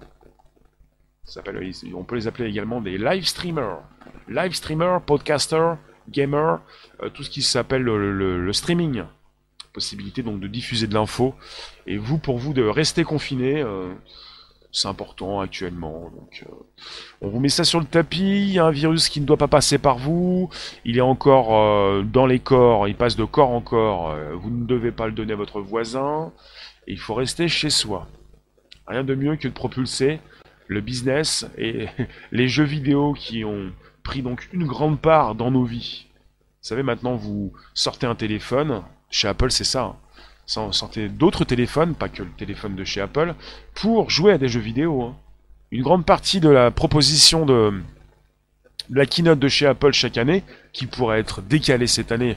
On 1.94 2.04
peut 2.04 2.14
les 2.14 2.28
appeler 2.28 2.48
également 2.48 2.80
des 2.80 2.98
live 2.98 3.26
streamers. 3.26 3.80
Live 4.28 4.54
streamers, 4.54 5.02
podcasters, 5.02 5.76
gamers, 6.08 6.60
tout 7.14 7.24
ce 7.24 7.30
qui 7.30 7.42
s'appelle 7.42 7.82
le, 7.82 8.38
le, 8.38 8.52
streaming. 8.52 9.02
Possibilité 9.72 10.22
donc 10.22 10.38
de 10.38 10.46
diffuser 10.46 10.86
de 10.86 10.94
l'info. 10.94 11.34
Et 11.88 11.98
vous, 11.98 12.18
pour 12.18 12.38
vous, 12.38 12.54
de 12.54 12.62
rester 12.62 13.02
confiné 13.02 13.64
c'est 14.76 14.88
important 14.88 15.40
actuellement. 15.40 16.10
Donc, 16.14 16.44
euh, 16.46 16.54
on 17.22 17.28
vous 17.28 17.40
met 17.40 17.48
ça 17.48 17.64
sur 17.64 17.80
le 17.80 17.86
tapis. 17.86 18.42
Il 18.42 18.52
y 18.52 18.58
a 18.58 18.66
un 18.66 18.70
virus 18.70 19.08
qui 19.08 19.22
ne 19.22 19.26
doit 19.26 19.38
pas 19.38 19.48
passer 19.48 19.78
par 19.78 19.96
vous. 19.96 20.50
Il 20.84 20.98
est 20.98 21.02
encore 21.02 21.56
euh, 21.56 22.02
dans 22.02 22.26
les 22.26 22.40
corps. 22.40 22.86
Il 22.86 22.94
passe 22.94 23.16
de 23.16 23.24
corps 23.24 23.50
en 23.50 23.62
corps. 23.62 24.10
Euh, 24.10 24.34
vous 24.34 24.50
ne 24.50 24.66
devez 24.66 24.92
pas 24.92 25.06
le 25.06 25.12
donner 25.12 25.32
à 25.32 25.36
votre 25.36 25.62
voisin. 25.62 26.30
Il 26.86 26.98
faut 26.98 27.14
rester 27.14 27.48
chez 27.48 27.70
soi. 27.70 28.06
Rien 28.86 29.02
de 29.02 29.14
mieux 29.14 29.36
que 29.36 29.48
de 29.48 29.52
propulser 29.54 30.20
le 30.66 30.82
business 30.82 31.46
et 31.56 31.86
les 32.30 32.48
jeux 32.48 32.64
vidéo 32.64 33.14
qui 33.14 33.46
ont 33.46 33.72
pris 34.02 34.20
donc 34.20 34.46
une 34.52 34.66
grande 34.66 35.00
part 35.00 35.34
dans 35.34 35.50
nos 35.50 35.64
vies. 35.64 36.06
Vous 36.12 36.68
savez, 36.68 36.82
maintenant, 36.82 37.16
vous 37.16 37.54
sortez 37.72 38.06
un 38.06 38.14
téléphone. 38.14 38.82
Chez 39.08 39.28
Apple, 39.28 39.50
c'est 39.50 39.64
ça. 39.64 39.84
Hein 39.84 39.96
sortez 40.46 41.08
d'autres 41.08 41.44
téléphones, 41.44 41.94
pas 41.94 42.08
que 42.08 42.22
le 42.22 42.30
téléphone 42.30 42.76
de 42.76 42.84
chez 42.84 43.00
Apple, 43.00 43.34
pour 43.74 44.10
jouer 44.10 44.32
à 44.32 44.38
des 44.38 44.48
jeux 44.48 44.60
vidéo. 44.60 45.02
Hein. 45.02 45.16
Une 45.72 45.82
grande 45.82 46.06
partie 46.06 46.40
de 46.40 46.48
la 46.48 46.70
proposition 46.70 47.44
de, 47.44 47.82
la 48.90 49.06
keynote 49.06 49.38
de 49.38 49.48
chez 49.48 49.66
Apple 49.66 49.92
chaque 49.92 50.16
année, 50.16 50.44
qui 50.72 50.86
pourrait 50.86 51.18
être 51.18 51.42
décalée 51.42 51.88
cette 51.88 52.12
année 52.12 52.36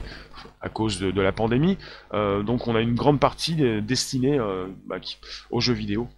à 0.60 0.68
cause 0.68 0.98
de, 1.00 1.20
la 1.20 1.32
pandémie, 1.32 1.78
euh, 2.12 2.42
donc 2.42 2.66
on 2.66 2.74
a 2.74 2.80
une 2.80 2.94
grande 2.94 3.18
partie 3.18 3.54
destinée 3.80 4.38
euh, 4.38 4.66
bah, 4.86 4.96
aux 5.50 5.60
jeux 5.60 5.72
vidéo. 5.72 6.08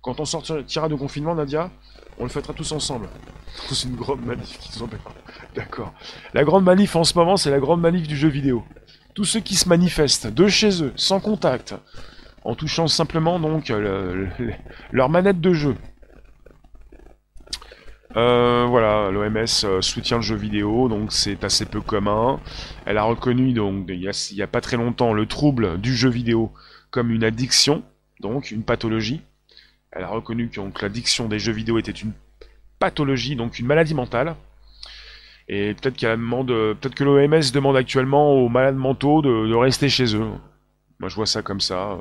Quand 0.00 0.20
on 0.20 0.24
sortira 0.24 0.88
de 0.88 0.94
confinement, 0.94 1.34
Nadia, 1.34 1.70
on 2.18 2.24
le 2.24 2.28
fêtera 2.30 2.52
tous 2.52 2.70
ensemble. 2.70 3.08
C'est 3.70 3.88
une 3.88 3.96
grande 3.96 4.24
manif 4.24 4.58
D'accord. 5.56 5.92
La 6.34 6.44
grande 6.44 6.64
manif 6.64 6.94
en 6.94 7.04
ce 7.04 7.18
moment, 7.18 7.36
c'est 7.36 7.50
la 7.50 7.58
grande 7.58 7.80
manif 7.80 8.06
du 8.06 8.16
jeu 8.16 8.28
vidéo 8.28 8.64
tous 9.18 9.24
ceux 9.24 9.40
qui 9.40 9.56
se 9.56 9.68
manifestent 9.68 10.28
de 10.28 10.46
chez 10.46 10.80
eux, 10.80 10.92
sans 10.94 11.18
contact, 11.18 11.74
en 12.44 12.54
touchant 12.54 12.86
simplement 12.86 13.40
donc 13.40 13.72
leur 14.92 15.08
manette 15.08 15.40
de 15.40 15.52
jeu. 15.52 15.74
Euh, 18.14 18.64
voilà, 18.68 19.10
l'OMS 19.10 19.64
euh, 19.64 19.82
soutient 19.82 20.18
le 20.18 20.22
jeu 20.22 20.36
vidéo, 20.36 20.88
donc 20.88 21.12
c'est 21.12 21.42
assez 21.42 21.66
peu 21.66 21.80
commun. 21.80 22.38
Elle 22.86 22.96
a 22.96 23.02
reconnu 23.02 23.52
donc 23.52 23.86
il 23.88 24.08
n'y 24.36 24.42
a, 24.42 24.46
pas 24.46 24.60
très 24.60 24.76
longtemps 24.76 25.12
le 25.12 25.26
trouble 25.26 25.80
du 25.80 25.96
jeu 25.96 26.10
vidéo 26.10 26.52
comme 26.92 27.10
une 27.10 27.24
addiction, 27.24 27.82
donc 28.20 28.52
une 28.52 28.62
pathologie. 28.62 29.22
Elle 29.90 30.04
a 30.04 30.10
reconnu 30.10 30.48
que 30.48 30.60
l'addiction 30.80 31.26
des 31.26 31.40
jeux 31.40 31.52
vidéo 31.52 31.76
était 31.80 31.90
une 31.90 32.12
pathologie, 32.78 33.34
donc 33.34 33.58
une 33.58 33.66
maladie 33.66 33.94
mentale. 33.94 34.36
Et 35.48 35.74
peut-être 35.74 35.96
qu'elle 35.96 36.18
demande, 36.18 36.48
peut-être 36.48 36.94
que 36.94 37.04
l'OMS 37.04 37.52
demande 37.52 37.76
actuellement 37.76 38.32
aux 38.34 38.48
malades 38.48 38.76
mentaux 38.76 39.22
de, 39.22 39.54
rester 39.54 39.88
chez 39.88 40.14
eux. 40.14 40.30
Moi, 40.98 41.08
je 41.08 41.14
vois 41.14 41.26
ça 41.26 41.42
comme 41.42 41.60
ça. 41.60 41.98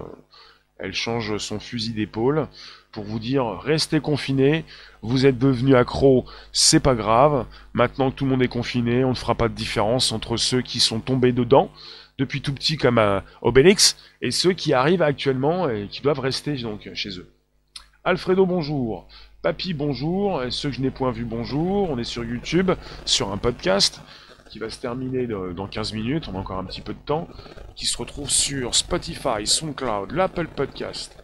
Elle 0.80 0.94
change 0.94 1.38
son 1.38 1.60
fusil 1.60 1.94
d'épaule 1.94 2.48
pour 2.92 3.04
vous 3.04 3.20
dire 3.20 3.46
restez 3.62 4.00
confinés. 4.00 4.66
Vous 5.02 5.26
êtes 5.26 5.40
devenus 5.40 5.76
accro, 5.76 6.26
c'est 6.52 6.80
pas 6.80 6.94
grave. 6.94 7.46
Maintenant 7.74 8.12
que 8.12 8.16
tout 8.16 8.26
le 8.26 8.32
monde 8.32 8.44
est 8.44 8.48
confiné, 8.48 9.04
on 9.04 9.12
ne 9.12 9.16
fera 9.16 9.36
pas 9.36 9.48
de 9.48 9.54
différence 9.54 10.12
entre 10.12 10.38
ceux 10.38 10.62
qui 10.62 10.80
sont 10.80 11.00
tombés 11.00 11.32
dedans 11.32 11.72
depuis 12.18 12.42
tout 12.42 12.54
petit 12.54 12.78
comme 12.78 12.98
à 12.98 13.24
Obélix 13.42 13.98
et 14.22 14.32
ceux 14.32 14.54
qui 14.54 14.74
arrivent 14.74 15.02
actuellement 15.02 15.70
et 15.70 15.88
qui 15.88 16.02
doivent 16.02 16.20
rester 16.20 16.56
donc 16.58 16.90
chez 16.94 17.18
eux. 17.18 17.32
Alfredo, 18.04 18.46
bonjour. 18.46 19.08
Papy, 19.44 19.74
bonjour. 19.74 20.44
Et 20.44 20.52
ceux 20.52 20.70
que 20.70 20.76
je 20.76 20.82
n'ai 20.82 20.90
point 20.90 21.12
vu, 21.12 21.24
bonjour. 21.24 21.90
On 21.92 21.98
est 22.00 22.04
sur 22.04 22.24
YouTube, 22.24 22.72
sur 23.06 23.32
un 23.32 23.38
podcast 23.38 24.02
qui 24.50 24.58
va 24.58 24.70
se 24.70 24.80
terminer 24.80 25.28
dans 25.28 25.68
15 25.68 25.94
minutes. 25.94 26.28
On 26.28 26.36
a 26.36 26.40
encore 26.40 26.58
un 26.58 26.64
petit 26.64 26.82
peu 26.82 26.94
de 26.94 27.00
temps. 27.00 27.28
Qui 27.76 27.86
se 27.86 27.98
retrouve 27.98 28.32
sur 28.32 28.74
Spotify, 28.74 29.46
SoundCloud, 29.46 30.12
l'Apple 30.12 30.48
Podcast. 30.48 31.16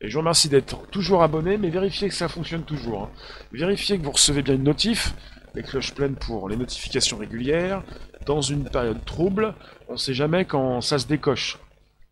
Et 0.00 0.08
je 0.08 0.14
vous 0.14 0.20
remercie 0.20 0.48
d'être 0.48 0.86
toujours 0.88 1.22
abonné, 1.22 1.58
mais 1.58 1.68
vérifiez 1.68 2.08
que 2.08 2.14
ça 2.14 2.28
fonctionne 2.28 2.64
toujours. 2.64 3.02
Hein. 3.02 3.10
Vérifiez 3.52 3.98
que 3.98 4.02
vous 4.02 4.12
recevez 4.12 4.42
bien 4.42 4.54
une 4.54 4.64
notif, 4.64 5.14
les 5.54 5.62
cloches 5.62 5.94
pleines 5.94 6.16
pour 6.16 6.48
les 6.48 6.56
notifications 6.56 7.18
régulières. 7.18 7.82
Dans 8.24 8.40
une 8.40 8.64
période 8.64 9.04
trouble, 9.04 9.54
on 9.88 9.92
ne 9.92 9.98
sait 9.98 10.14
jamais 10.14 10.46
quand 10.46 10.80
ça 10.80 10.98
se 10.98 11.06
décoche. 11.06 11.58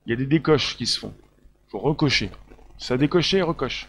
Il 0.04 0.10
y 0.10 0.12
a 0.12 0.16
des 0.16 0.26
décoches 0.26 0.76
qui 0.76 0.86
se 0.86 1.00
font. 1.00 1.14
Faut 1.68 1.78
recocher. 1.78 2.30
Ça 2.78 2.98
décoché 2.98 3.38
et 3.38 3.42
recoche. 3.42 3.88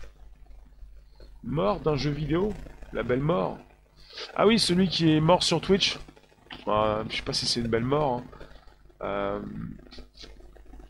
Mort 1.44 1.80
d'un 1.80 1.96
jeu 1.96 2.12
vidéo 2.12 2.54
La 2.94 3.04
belle 3.04 3.22
mort 3.22 3.58
Ah 4.36 4.46
oui, 4.46 4.60
celui 4.60 4.88
qui 4.88 5.16
est 5.16 5.22
mort 5.22 5.44
sur 5.44 5.60
Twitch 5.60 5.98
ah, 6.68 7.04
Je 7.10 7.18
sais 7.18 7.24
pas 7.24 7.34
si 7.34 7.46
c'est 7.46 7.62
une 7.62 7.68
belle 7.68 7.84
mort. 7.84 8.18
Hein. 8.18 8.24
Euh, 9.04 9.40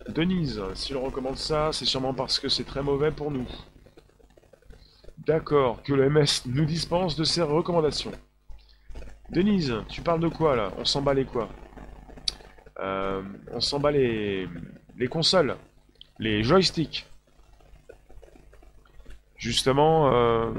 Denise, 0.09 0.61
si 0.73 0.93
on 0.95 1.03
recommande 1.03 1.37
ça, 1.37 1.69
c'est 1.71 1.85
sûrement 1.85 2.13
parce 2.13 2.39
que 2.39 2.49
c'est 2.49 2.65
très 2.65 2.83
mauvais 2.83 3.11
pour 3.11 3.31
nous. 3.31 3.47
D'accord, 5.19 5.81
que 5.83 5.93
le 5.93 6.09
MS 6.09 6.43
nous 6.47 6.65
dispense 6.65 7.15
de 7.15 7.23
ses 7.23 7.43
recommandations. 7.43 8.11
Denise, 9.29 9.73
tu 9.87 10.01
parles 10.01 10.19
de 10.19 10.27
quoi 10.27 10.55
là? 10.55 10.73
On 10.77 10.83
s'en 10.83 11.01
bat 11.01 11.13
les 11.13 11.25
quoi? 11.25 11.47
Euh, 12.79 13.21
On 13.53 13.61
s'en 13.61 13.79
bat 13.79 13.91
les... 13.91 14.49
les 14.97 15.07
consoles, 15.07 15.55
les 16.19 16.43
joysticks. 16.43 17.07
Justement, 19.41 20.13
euh, 20.13 20.51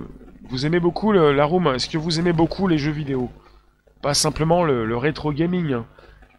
vous 0.42 0.66
aimez 0.66 0.80
beaucoup 0.80 1.12
la 1.12 1.44
room 1.44 1.68
Est-ce 1.68 1.88
que 1.88 1.98
vous 1.98 2.18
aimez 2.18 2.32
beaucoup 2.32 2.66
les 2.66 2.78
jeux 2.78 2.90
vidéo? 2.90 3.30
Pas 4.02 4.12
simplement 4.12 4.64
le, 4.64 4.96
rétro 4.96 5.32
gaming. 5.32 5.72
Hein. 5.72 5.86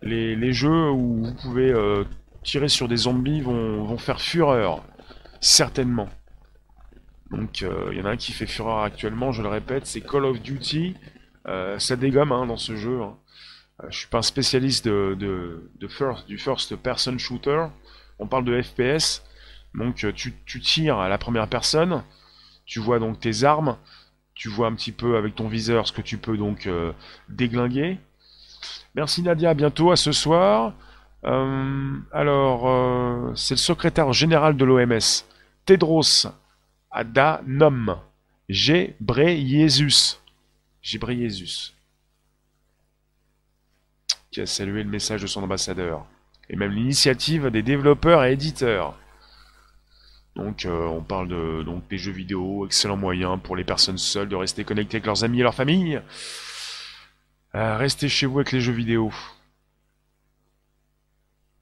Les, 0.01 0.51
jeux 0.51 0.89
où 0.89 1.23
vous 1.23 1.33
pouvez 1.35 1.71
euh, 1.71 2.03
tirer 2.43 2.67
sur 2.67 2.89
des 2.89 2.97
zombies 2.97 3.39
vont, 3.39 3.97
faire 3.97 4.19
fureur. 4.19 4.83
Certainement. 5.39 6.09
Donc 7.31 7.63
euh, 7.63 7.87
il 7.93 7.97
y 7.97 8.01
en 8.01 8.05
a 8.05 8.09
un 8.09 8.17
qui 8.17 8.33
fait 8.33 8.45
fureur 8.45 8.79
actuellement, 8.79 9.31
je 9.31 9.41
le 9.41 9.47
répète, 9.47 9.85
c'est 9.85 10.01
Call 10.01 10.25
of 10.25 10.41
Duty. 10.41 10.97
ça 11.77 11.95
dégomme 11.95 12.33
hein, 12.33 12.45
dans 12.45 12.57
ce 12.57 12.75
jeu. 12.75 13.03
Hein. 13.03 13.15
je 13.87 13.99
suis 13.99 14.09
pas 14.09 14.17
un 14.17 14.21
spécialiste 14.21 14.85
de, 14.85 15.87
first, 15.87 16.27
du 16.27 16.37
first 16.37 16.75
person 16.75 17.17
shooter. 17.17 17.67
On 18.19 18.27
parle 18.27 18.43
de 18.43 18.61
FPS. 18.61 19.23
Donc 19.75 20.05
tu 20.13 20.59
tires 20.59 20.97
à 20.97 21.07
la 21.07 21.17
première 21.17 21.47
personne. 21.47 22.03
Tu 22.65 22.79
vois 22.79 22.99
donc 22.99 23.19
tes 23.19 23.43
armes, 23.43 23.77
tu 24.33 24.49
vois 24.49 24.67
un 24.67 24.73
petit 24.73 24.91
peu 24.91 25.17
avec 25.17 25.35
ton 25.35 25.47
viseur 25.47 25.87
ce 25.87 25.91
que 25.91 26.01
tu 26.01 26.17
peux 26.17 26.37
donc 26.37 26.67
euh, 26.67 26.91
déglinguer. 27.29 27.99
Merci 28.95 29.21
Nadia, 29.23 29.51
à 29.51 29.53
bientôt, 29.53 29.91
à 29.91 29.95
ce 29.95 30.11
soir. 30.11 30.73
Euh, 31.25 31.97
alors, 32.11 32.69
euh, 32.69 33.33
c'est 33.35 33.55
le 33.55 33.59
secrétaire 33.59 34.11
général 34.13 34.57
de 34.57 34.65
l'OMS, 34.65 35.25
Tedros 35.65 36.27
Adhanom 36.91 37.97
Ghebreyesus. 38.49 40.19
Ghebreyesus. 40.83 41.73
Qui 44.31 44.41
a 44.41 44.45
salué 44.45 44.83
le 44.83 44.89
message 44.89 45.21
de 45.21 45.27
son 45.27 45.43
ambassadeur. 45.43 46.05
Et 46.49 46.55
même 46.55 46.71
l'initiative 46.71 47.47
des 47.47 47.63
développeurs 47.63 48.23
et 48.23 48.33
éditeurs. 48.33 48.95
Donc 50.35 50.65
euh, 50.65 50.85
on 50.87 51.01
parle 51.01 51.27
de 51.27 51.63
donc 51.63 51.87
des 51.89 51.97
jeux 51.97 52.11
vidéo, 52.11 52.65
excellent 52.65 52.97
moyen 52.97 53.37
pour 53.37 53.55
les 53.55 53.63
personnes 53.63 53.97
seules 53.99 54.29
de 54.29 54.35
rester 54.35 54.63
connectées 54.63 54.97
avec 54.97 55.05
leurs 55.05 55.23
amis 55.23 55.39
et 55.39 55.43
leur 55.43 55.53
famille. 55.53 56.01
Euh, 57.55 57.77
restez 57.77 58.09
chez 58.09 58.25
vous 58.25 58.39
avec 58.39 58.51
les 58.51 58.61
jeux 58.61 58.73
vidéo. 58.73 59.11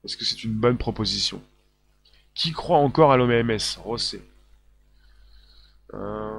Est-ce 0.04 0.16
que 0.16 0.24
c'est 0.24 0.42
une 0.42 0.54
bonne 0.54 0.78
proposition? 0.78 1.42
Qui 2.34 2.52
croit 2.52 2.78
encore 2.78 3.12
à 3.12 3.16
l'OMS 3.18 3.58
Rossé. 3.84 4.22
Euh, 5.92 6.38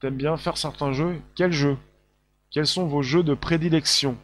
T'aimes 0.00 0.16
bien 0.16 0.36
faire 0.36 0.56
certains 0.56 0.92
jeux? 0.92 1.20
Quels 1.34 1.52
jeux 1.52 1.76
Quels 2.50 2.68
sont 2.68 2.86
vos 2.86 3.02
jeux 3.02 3.24
de 3.24 3.34
prédilection? 3.34 4.16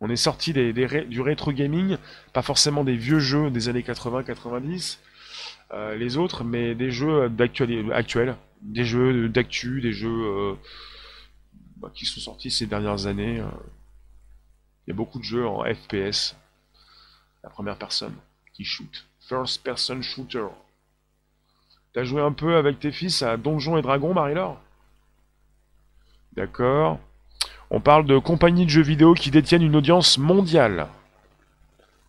On 0.00 0.10
est 0.10 0.16
sorti 0.16 0.52
des, 0.52 0.72
du 0.72 1.20
rétro 1.20 1.52
gaming, 1.52 1.96
pas 2.32 2.42
forcément 2.42 2.84
des 2.84 2.96
vieux 2.96 3.20
jeux 3.20 3.50
des 3.50 3.68
années 3.68 3.82
80-90, 3.82 4.98
euh, 5.74 5.96
les 5.96 6.16
autres, 6.16 6.44
mais 6.44 6.76
des 6.76 6.92
jeux 6.92 7.28
actuels, 7.92 8.36
des 8.62 8.84
jeux 8.84 9.28
d'actu, 9.28 9.80
des 9.80 9.92
jeux 9.92 10.08
euh, 10.08 10.54
bah, 11.78 11.90
qui 11.92 12.06
sont 12.06 12.20
sortis 12.20 12.50
ces 12.50 12.66
dernières 12.66 13.06
années. 13.06 13.40
Euh. 13.40 13.48
Il 14.86 14.90
y 14.90 14.92
a 14.92 14.96
beaucoup 14.96 15.18
de 15.18 15.24
jeux 15.24 15.46
en 15.46 15.64
FPS, 15.64 16.36
la 17.42 17.50
première 17.50 17.76
personne, 17.76 18.14
qui 18.52 18.64
shoot. 18.64 19.06
First 19.28 19.64
person 19.64 20.00
shooter. 20.00 20.46
T'as 21.92 22.04
joué 22.04 22.22
un 22.22 22.32
peu 22.32 22.54
avec 22.54 22.78
tes 22.78 22.92
fils 22.92 23.22
à 23.22 23.36
Donjons 23.36 23.76
et 23.76 23.82
Dragons, 23.82 24.14
Marie-Laure? 24.14 24.60
D'accord. 26.34 27.00
On 27.70 27.80
parle 27.80 28.04
de 28.06 28.18
compagnies 28.18 28.66
de 28.66 28.70
jeux 28.70 28.82
vidéo 28.82 29.14
qui 29.14 29.32
détiennent 29.32 29.62
une 29.62 29.76
audience 29.76 30.18
mondiale. 30.18 30.86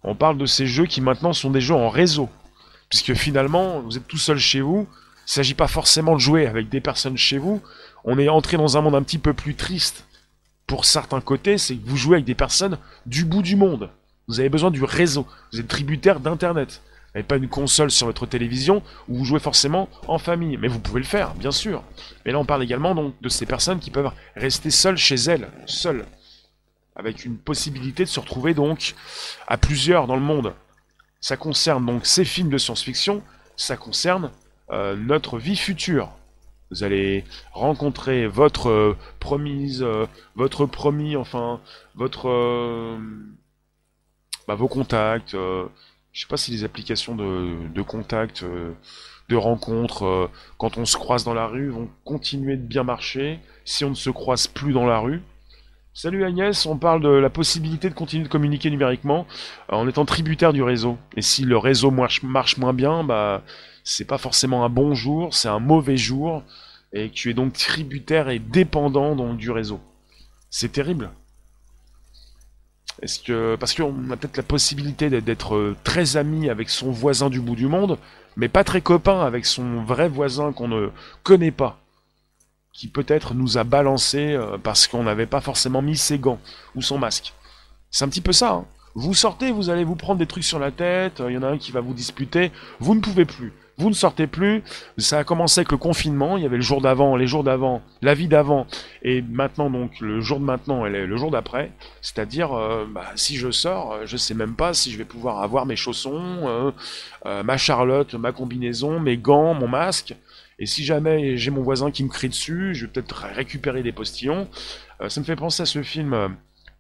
On 0.04 0.14
parle 0.14 0.38
de 0.38 0.46
ces 0.46 0.68
jeux 0.68 0.86
qui 0.86 1.02
maintenant 1.02 1.34
sont 1.34 1.50
des 1.50 1.62
jeux 1.62 1.74
en 1.74 1.90
réseau. 1.90 2.30
Puisque 2.90 3.14
finalement, 3.14 3.82
vous 3.82 3.98
êtes 3.98 4.08
tout 4.08 4.18
seul 4.18 4.38
chez 4.38 4.62
vous, 4.62 4.88
il 4.92 5.30
ne 5.30 5.32
s'agit 5.32 5.54
pas 5.56 5.68
forcément 5.68 6.14
de 6.14 6.20
jouer 6.20 6.46
avec 6.48 6.70
des 6.70 6.82
personnes 6.82 7.18
chez 7.18 7.38
vous, 7.38 7.62
on 8.04 8.20
est 8.20 8.30
entré 8.30 8.58
dans 8.58 8.78
un 8.78 8.82
monde 8.82 8.96
un 8.96 9.04
petit 9.04 9.18
peu 9.18 9.34
plus 9.34 9.56
triste. 9.56 10.06
Pour 10.68 10.86
certains 10.86 11.22
côtés, 11.22 11.58
c'est 11.58 11.76
que 11.76 11.88
vous 11.88 11.98
jouez 11.98 12.18
avec 12.18 12.26
des 12.26 12.36
personnes 12.36 12.78
du 13.06 13.26
bout 13.26 13.42
du 13.42 13.56
monde. 13.56 13.90
Vous 14.28 14.40
avez 14.40 14.50
besoin 14.50 14.72
du 14.72 14.84
réseau, 14.84 15.28
vous 15.52 15.60
êtes 15.60 15.68
tributaire 15.68 16.20
d'Internet. 16.20 16.82
Vous 17.16 17.20
n'avez 17.20 17.28
pas 17.28 17.38
une 17.38 17.48
console 17.48 17.92
sur 17.92 18.08
votre 18.08 18.26
télévision 18.26 18.84
où 19.08 19.16
vous 19.18 19.26
jouez 19.26 19.40
forcément 19.40 19.88
en 20.08 20.18
famille. 20.18 20.58
Mais 20.58 20.68
vous 20.68 20.80
pouvez 20.80 21.00
le 21.00 21.06
faire, 21.06 21.34
bien 21.36 21.52
sûr. 21.52 21.82
Mais 22.26 22.32
là, 22.32 22.40
on 22.40 22.46
parle 22.46 22.64
également 22.64 22.94
donc 22.94 23.14
de 23.22 23.30
ces 23.30 23.46
personnes 23.46 23.80
qui 23.80 23.90
peuvent 23.90 24.12
rester 24.36 24.70
seules 24.70 24.98
chez 24.98 25.16
elles, 25.16 25.48
seules. 25.66 26.06
Avec 26.96 27.24
une 27.24 27.38
possibilité 27.38 28.04
de 28.04 28.10
se 28.10 28.20
retrouver 28.20 28.54
donc 28.54 28.96
à 29.48 29.58
plusieurs 29.58 30.08
dans 30.08 30.16
le 30.16 30.22
monde. 30.22 30.54
Ça 31.22 31.38
concerne 31.38 31.86
donc 31.86 32.06
ces 32.06 32.26
films 32.26 32.50
de 32.50 32.58
science-fiction, 32.58 33.24
ça 33.56 33.78
concerne 33.78 34.32
euh, 34.72 34.96
notre 34.96 35.38
vie 35.38 35.56
future. 35.56 36.12
Vous 36.72 36.84
allez 36.84 37.24
rencontrer 37.52 38.28
votre 38.28 38.70
euh, 38.70 38.98
promise, 39.20 39.84
euh, 39.84 40.08
votre 40.36 40.66
promis, 40.66 41.16
enfin, 41.16 41.62
votre, 41.94 42.98
bah, 44.48 44.56
vos 44.56 44.68
contacts. 44.68 45.32
je 45.34 45.70
sais 46.22 46.28
pas 46.28 46.38
si 46.38 46.52
les 46.52 46.64
applications 46.64 47.16
de, 47.16 47.68
de 47.74 47.82
contact, 47.82 48.44
de 49.30 49.36
rencontres, 49.36 50.30
quand 50.58 50.78
on 50.78 50.86
se 50.86 50.98
croise 50.98 51.24
dans 51.24 51.34
la 51.34 51.48
rue, 51.48 51.70
vont 51.70 51.90
continuer 52.04 52.58
de 52.58 52.66
bien 52.66 52.84
marcher 52.84 53.40
si 53.64 53.86
on 53.86 53.92
ne 53.92 53.96
se 53.96 54.10
croise 54.10 54.48
plus 54.48 54.74
dans 54.74 54.86
la 54.86 55.00
rue. 55.00 55.22
Salut 55.98 56.26
Agnès, 56.26 56.66
on 56.66 56.78
parle 56.78 57.02
de 57.02 57.08
la 57.08 57.30
possibilité 57.30 57.90
de 57.90 57.94
continuer 57.94 58.26
de 58.26 58.30
communiquer 58.30 58.70
numériquement 58.70 59.26
euh, 59.72 59.78
en 59.78 59.88
étant 59.88 60.04
tributaire 60.04 60.52
du 60.52 60.62
réseau. 60.62 60.98
Et 61.16 61.22
si 61.22 61.46
le 61.46 61.58
réseau 61.58 61.90
marche, 61.90 62.22
moins 62.58 62.74
bien, 62.74 63.06
bah 63.06 63.44
c'est 63.86 64.04
pas 64.04 64.18
forcément 64.18 64.66
un 64.66 64.70
bon 64.70 64.94
jour, 64.94 65.34
c'est 65.34 65.48
un 65.48 65.60
mauvais 65.60 65.96
jour, 65.96 66.44
et 66.92 67.10
tu 67.12 67.30
es 67.30 67.34
donc 67.34 67.54
tributaire 67.54 68.28
et 68.28 68.40
dépendant 68.40 69.16
donc 69.16 69.38
du 69.38 69.52
réseau. 69.52 69.80
C'est 70.50 70.74
terrible. 70.74 71.12
Est-ce 73.02 73.20
que 73.20 73.56
parce 73.56 73.74
qu'on 73.74 74.12
a 74.12 74.18
peut-être 74.18 74.36
la 74.36 74.44
possibilité 74.44 75.10
d'être 75.22 75.56
euh, 75.56 75.78
très 75.86 76.18
ami 76.18 76.50
avec 76.50 76.70
son 76.70 76.92
voisin 76.92 77.30
du 77.30 77.40
bout 77.40 77.56
du 77.56 77.68
monde, 77.68 77.98
mais 78.36 78.50
pas 78.50 78.66
très 78.66 78.82
copain 78.82 79.22
avec 79.22 79.46
son 79.46 79.82
vrai 79.86 80.10
voisin 80.10 80.52
qu'on 80.52 80.68
ne 80.68 80.90
connaît 81.24 81.52
pas 81.52 81.85
qui 82.76 82.90
peut-être 82.90 83.34
nous 83.34 83.58
a 83.58 83.64
balancé 83.64 84.34
euh, 84.34 84.58
parce 84.62 84.86
qu'on 84.86 85.04
n'avait 85.04 85.26
pas 85.26 85.40
forcément 85.40 85.82
mis 85.82 85.96
ses 85.96 86.20
gants 86.20 86.40
ou 86.76 86.82
son 86.82 86.98
masque. 86.98 87.34
C'est 87.90 88.04
un 88.04 88.10
petit 88.10 88.22
peu 88.22 88.34
ça. 88.34 88.52
Hein. 88.52 88.66
Vous 88.96 89.14
sortez, 89.14 89.52
vous 89.52 89.70
allez 89.70 89.86
vous 89.86 89.96
prendre 89.96 90.20
des 90.20 90.28
trucs 90.28 90.44
sur 90.44 90.60
la 90.60 90.72
tête, 90.72 91.24
il 91.26 91.34
y 91.34 91.38
en 91.38 91.44
a 91.44 91.48
un 91.48 91.58
qui 91.58 91.72
va 91.72 91.80
vous 91.80 91.94
disputer, 91.94 92.52
vous 92.80 92.96
ne 92.96 93.00
pouvez 93.00 93.26
plus. 93.26 93.54
Vous 93.78 93.90
ne 93.90 93.94
sortez 93.94 94.26
plus, 94.26 94.64
ça 94.98 95.20
a 95.20 95.24
commencé 95.26 95.60
avec 95.60 95.72
le 95.72 95.78
confinement, 95.78 96.38
il 96.38 96.44
y 96.44 96.46
avait 96.46 96.56
le 96.56 96.62
jour 96.62 96.80
d'avant, 96.80 97.18
les 97.18 97.28
jours 97.28 97.44
d'avant, 97.44 97.82
la 98.02 98.14
vie 98.14 98.30
d'avant, 98.30 98.68
et 99.02 99.22
maintenant 99.22 99.70
donc 99.70 100.00
le 100.00 100.22
jour 100.22 100.40
de 100.40 100.46
maintenant 100.46 100.86
et 100.86 100.90
le 100.90 101.18
jour 101.18 101.30
d'après, 101.30 101.74
c'est-à-dire 102.02 102.54
euh, 102.54 102.86
bah, 102.90 103.08
si 103.16 103.36
je 103.36 103.52
sors, 103.52 103.92
euh, 103.92 104.02
je 104.06 104.16
sais 104.16 104.34
même 104.34 104.56
pas 104.56 104.74
si 104.74 104.94
je 104.94 104.98
vais 104.98 105.04
pouvoir 105.04 105.42
avoir 105.42 105.66
mes 105.66 105.76
chaussons, 105.76 106.74
ma 107.26 107.58
charlotte, 107.58 108.14
ma 108.14 108.32
combinaison, 108.32 109.02
mes 109.02 109.18
gants, 109.18 109.54
mon 109.54 109.68
masque, 109.68 110.16
et 110.58 110.66
si 110.66 110.86
jamais 110.86 111.38
j'ai 111.38 111.52
mon 111.52 111.62
voisin 111.62 111.92
qui 111.92 112.04
me 112.04 112.10
crie 112.10 112.30
dessus, 112.30 112.74
je 112.74 112.86
vais 112.86 112.92
peut-être 112.92 113.26
récupérer 113.34 113.84
des 113.84 113.92
postillons. 113.92 114.48
Euh, 115.02 115.10
ça 115.10 115.20
me 115.20 115.26
fait 115.26 115.36
penser 115.36 115.64
à 115.64 115.66
ce 115.66 115.84
film 115.84 116.14
euh, 116.14 116.30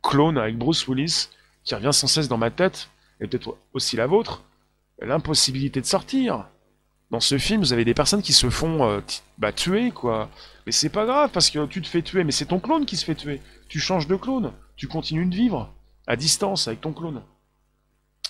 Clone 0.01 0.37
avec 0.37 0.57
Bruce 0.57 0.87
Willis, 0.87 1.29
qui 1.63 1.75
revient 1.75 1.91
sans 1.91 2.07
cesse 2.07 2.27
dans 2.27 2.37
ma 2.37 2.51
tête, 2.51 2.89
et 3.19 3.27
peut-être 3.27 3.57
aussi 3.73 3.95
la 3.95 4.07
vôtre. 4.07 4.43
L'impossibilité 5.01 5.81
de 5.81 5.85
sortir. 5.85 6.47
Dans 7.11 7.19
ce 7.19 7.37
film, 7.37 7.59
vous 7.61 7.73
avez 7.73 7.83
des 7.83 7.93
personnes 7.93 8.21
qui 8.21 8.33
se 8.33 8.49
font 8.49 8.87
euh, 8.87 9.01
bah, 9.37 9.51
tuer, 9.51 9.91
quoi. 9.91 10.29
Mais 10.65 10.71
c'est 10.71 10.89
pas 10.89 11.05
grave, 11.05 11.31
parce 11.33 11.49
que 11.49 11.65
tu 11.65 11.81
te 11.81 11.87
fais 11.87 12.01
tuer, 12.01 12.23
mais 12.23 12.31
c'est 12.31 12.45
ton 12.45 12.59
clone 12.59 12.85
qui 12.85 12.95
se 12.95 13.03
fait 13.03 13.15
tuer. 13.15 13.41
Tu 13.67 13.79
changes 13.79 14.07
de 14.07 14.15
clone, 14.15 14.53
tu 14.77 14.87
continues 14.87 15.25
de 15.25 15.35
vivre, 15.35 15.73
à 16.07 16.15
distance, 16.15 16.67
avec 16.67 16.79
ton 16.79 16.93
clone. 16.93 17.21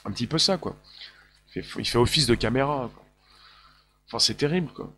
Un 0.06 0.12
petit 0.12 0.28
peu 0.28 0.40
ça, 0.40 0.58
quoi. 0.58 0.76
Il 1.56 1.64
fait, 1.64 1.98
office 1.98 2.26
de 2.26 2.36
caméra, 2.36 2.90
quoi. 2.94 3.04
Enfin, 4.08 4.20
c'est 4.20 4.36
terrible, 4.36 4.72
quoi. 4.74 4.92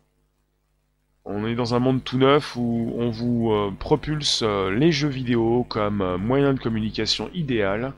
On 1.30 1.46
est 1.46 1.54
dans 1.54 1.74
un 1.74 1.78
monde 1.78 2.02
tout 2.02 2.16
neuf 2.16 2.56
où 2.56 2.94
on 2.96 3.10
vous 3.10 3.52
euh, 3.52 3.70
propulse 3.78 4.40
euh, 4.42 4.70
les 4.70 4.92
jeux 4.92 5.08
vidéo 5.08 5.66
comme 5.68 6.00
euh, 6.00 6.16
moyen 6.16 6.54
de 6.54 6.58
communication 6.58 7.28
idéal. 7.34 7.92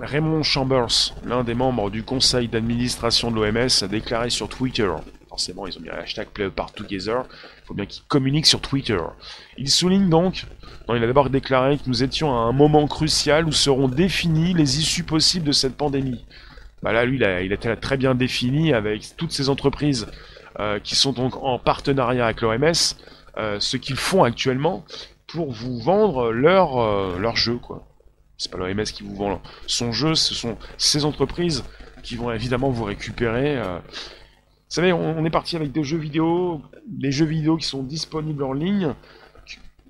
Raymond 0.00 0.44
Chambers, 0.44 1.12
l'un 1.24 1.42
des 1.42 1.54
membres 1.54 1.90
du 1.90 2.04
conseil 2.04 2.46
d'administration 2.46 3.32
de 3.32 3.36
l'OMS, 3.36 3.68
a 3.82 3.88
déclaré 3.88 4.30
sur 4.30 4.48
Twitter, 4.48 4.90
forcément 5.28 5.66
ils 5.66 5.76
ont 5.76 5.80
mis 5.80 5.90
un 5.90 5.94
hashtag 5.96 6.28
Play 6.28 6.48
Together, 6.74 7.24
il 7.26 7.66
faut 7.66 7.74
bien 7.74 7.84
qu'ils 7.84 8.04
communiquent 8.04 8.46
sur 8.46 8.60
Twitter. 8.60 9.00
Il 9.58 9.68
souligne 9.68 10.08
donc, 10.08 10.46
il 10.88 11.02
a 11.02 11.06
d'abord 11.06 11.30
déclaré 11.30 11.76
que 11.78 11.82
nous 11.86 12.02
étions 12.02 12.32
à 12.32 12.42
un 12.42 12.52
moment 12.52 12.86
crucial 12.86 13.44
où 13.46 13.52
seront 13.52 13.88
définies 13.88 14.54
les 14.54 14.78
issues 14.78 15.04
possibles 15.04 15.46
de 15.46 15.52
cette 15.52 15.76
pandémie. 15.76 16.24
Bah 16.82 16.92
là, 16.92 17.04
lui, 17.04 17.16
il 17.16 17.24
a, 17.24 17.42
il 17.42 17.52
a 17.52 17.76
très 17.76 17.96
bien 17.96 18.14
défini 18.14 18.72
avec 18.72 19.16
toutes 19.16 19.32
ces 19.32 19.48
entreprises 19.48 20.06
qui 20.82 20.94
sont 20.94 21.12
donc 21.12 21.36
en 21.36 21.58
partenariat 21.58 22.26
avec 22.26 22.40
l'OMS, 22.40 22.72
euh, 23.36 23.58
ce 23.58 23.76
qu'ils 23.76 23.96
font 23.96 24.22
actuellement 24.22 24.84
pour 25.26 25.50
vous 25.50 25.80
vendre 25.80 26.30
leur, 26.30 26.78
euh, 26.78 27.18
leur 27.18 27.34
jeu, 27.34 27.56
quoi. 27.56 27.84
C'est 28.38 28.50
pas 28.50 28.58
l'OMS 28.58 28.84
qui 28.84 29.02
vous 29.02 29.14
vend 29.16 29.40
son 29.66 29.92
jeu, 29.92 30.14
ce 30.14 30.34
sont 30.34 30.56
ces 30.76 31.04
entreprises 31.04 31.64
qui 32.02 32.16
vont 32.16 32.30
évidemment 32.30 32.70
vous 32.70 32.84
récupérer. 32.84 33.56
Vous 33.60 34.80
savez, 34.80 34.92
on, 34.92 35.24
est 35.24 35.30
parti 35.30 35.54
avec 35.54 35.70
des 35.70 35.84
jeux 35.84 35.98
vidéo, 35.98 36.60
des 36.86 37.12
jeux 37.12 37.26
vidéo 37.26 37.56
qui 37.56 37.64
sont 37.64 37.84
disponibles 37.84 38.42
en 38.42 38.52
ligne. 38.52 38.92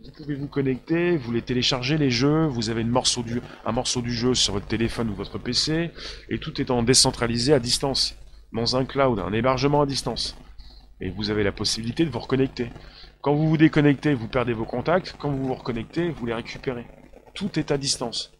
Vous 0.04 0.10
pouvez 0.10 0.34
vous 0.34 0.46
connecter, 0.46 1.16
vous 1.16 1.32
les 1.32 1.40
téléchargez 1.40 1.96
les 1.96 2.10
jeux, 2.10 2.44
vous 2.44 2.68
avez 2.68 2.82
une 2.82 2.90
morceau 2.90 3.22
du, 3.22 3.40
un 3.64 3.72
morceau 3.72 4.02
du 4.02 4.12
jeu 4.12 4.34
sur 4.34 4.52
votre 4.52 4.66
téléphone 4.66 5.08
ou 5.08 5.14
votre 5.14 5.38
PC, 5.38 5.90
et 6.28 6.38
tout 6.38 6.60
est 6.60 6.70
en 6.70 6.82
décentralisé 6.82 7.54
à 7.54 7.58
distance, 7.58 8.14
dans 8.52 8.76
un 8.76 8.84
cloud, 8.84 9.18
un 9.18 9.32
hébergement 9.32 9.80
à 9.80 9.86
distance. 9.86 10.36
Et 11.00 11.10
vous 11.10 11.30
avez 11.30 11.42
la 11.42 11.52
possibilité 11.52 12.04
de 12.04 12.10
vous 12.10 12.20
reconnecter. 12.20 12.70
Quand 13.20 13.34
vous 13.34 13.48
vous 13.48 13.56
déconnectez, 13.56 14.14
vous 14.14 14.28
perdez 14.28 14.52
vos 14.52 14.64
contacts. 14.64 15.16
Quand 15.18 15.30
vous 15.30 15.46
vous 15.46 15.54
reconnectez, 15.54 16.10
vous 16.10 16.26
les 16.26 16.34
récupérez. 16.34 16.86
Tout 17.34 17.58
est 17.58 17.70
à 17.70 17.78
distance. 17.78 18.32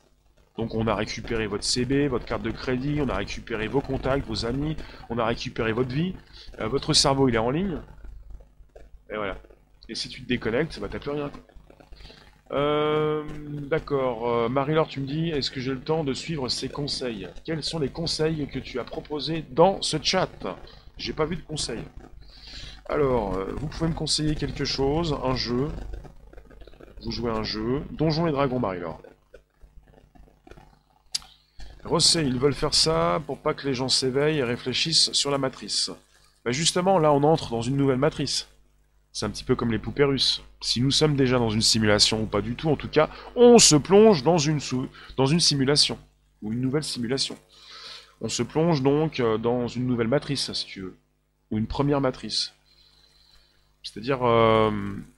Donc 0.57 0.74
on 0.74 0.86
a 0.86 0.94
récupéré 0.94 1.46
votre 1.46 1.64
CB, 1.64 2.07
votre 2.07 2.26
carte 2.26 2.42
de 2.42 2.50
crédit, 2.50 3.00
on 3.00 3.09
a 3.09 3.16
récupéré 3.16 3.66
vos 3.66 3.80
contacts, 3.80 4.26
vos 4.26 4.46
amis, 4.46 4.76
on 5.11 5.18
a 5.18 5.26
récupéré 5.26 5.72
votre 5.72 5.92
vie. 5.92 6.14
Euh, 6.61 6.68
votre 6.68 6.92
cerveau, 6.92 7.28
il 7.28 7.34
est 7.34 7.38
en 7.38 7.50
ligne. 7.50 7.80
Et 9.11 9.16
voilà. 9.16 9.36
Et 9.88 9.94
si 9.94 10.09
tu 10.09 10.22
te 10.22 10.28
déconnectes, 10.28 10.78
bah 10.80 10.88
t'as 10.90 11.00
plus 11.00 11.11
rien. 11.11 11.30
Euh, 12.52 13.24
D'accord. 13.68 14.28
Euh, 14.28 14.48
Marie-Laure, 14.48 14.88
tu 14.88 15.00
me 15.00 15.07
dis, 15.07 15.30
est-ce 15.30 15.50
que 15.50 15.61
j'ai 15.61 15.72
le 15.72 15.80
temps 15.80 16.05
de 16.05 16.14
suivre 16.14 16.48
ces 16.48 16.68
conseils? 16.68 17.28
Quels 17.44 17.62
sont 17.62 17.78
les 17.78 17.88
conseils 17.88 18.46
que 18.46 18.59
tu 18.59 18.78
as 18.78 18.84
proposés 18.84 19.44
dans 19.50 19.82
ce 19.82 19.96
chat? 20.00 20.28
J'ai 20.96 21.12
pas 21.12 21.24
vu 21.24 21.36
de 21.36 21.42
conseils. 21.42 21.82
Alors, 22.87 23.35
euh, 23.35 23.47
vous 23.57 23.66
pouvez 23.66 23.89
me 23.89 23.95
conseiller 23.95 24.35
quelque 24.35 24.64
chose, 24.64 25.16
un 25.24 25.35
jeu. 25.35 25.70
Vous 27.03 27.11
jouez 27.11 27.30
un 27.30 27.43
jeu. 27.43 27.82
Donjons 27.91 28.26
et 28.26 28.32
Dragons, 28.32 28.59
Marie-Laure. 28.59 29.01
Rossé, 31.85 32.22
ils 32.22 32.39
veulent 32.39 32.55
faire 32.55 32.74
ça 32.74 33.22
pour 33.26 33.39
pas 33.39 33.55
que 33.55 33.66
les 33.66 33.74
gens 33.74 33.89
s'éveillent 33.89 34.39
et 34.39 34.45
réfléchissent 34.45 35.12
sur 35.12 35.30
la 35.30 35.39
matrice. 35.39 35.91
Ben 36.45 36.53
justement, 36.53 36.99
là, 36.99 37.12
on 37.12 37.22
entre 37.22 37.51
dans 37.51 37.62
une 37.62 37.76
nouvelle 37.76 37.99
matrice. 37.99 38.49
C'est 39.12 39.26
un 39.26 39.30
petit 39.30 39.45
peu 39.45 39.55
comme 39.55 39.70
les 39.70 39.78
poupées 39.78 40.05
russes. 40.05 40.43
Si 40.61 40.80
nous 40.80 40.91
sommes 40.91 41.14
déjà 41.14 41.39
dans 41.39 41.51
une 41.51 41.62
simulation, 41.62 42.22
ou 42.22 42.26
pas 42.26 42.41
du 42.41 42.55
tout, 42.55 42.68
en 42.68 42.76
tout 42.76 42.89
cas, 42.89 43.09
on 43.37 43.59
se 43.59 43.76
plonge 43.76 44.22
dans 44.22 44.39
une, 44.39 44.61
dans 45.16 45.26
une 45.26 45.41
simulation. 45.41 45.99
Ou 46.43 46.53
une 46.53 46.61
nouvelle 46.61 46.85
simulation. 46.85 47.39
On 48.20 48.28
se 48.28 48.43
plonge 48.43 48.82
donc 48.82 49.20
euh, 49.20 49.39
dans 49.39 49.68
une 49.68 49.87
nouvelle 49.87 50.09
matrice, 50.09 50.53
si 50.53 50.66
tu 50.66 50.80
veux. 50.82 50.97
Ou 51.51 51.59
une 51.59 51.66
première 51.66 52.01
matrice. 52.01 52.53
C'est-à-dire 53.85 54.26
euh, 54.26 54.70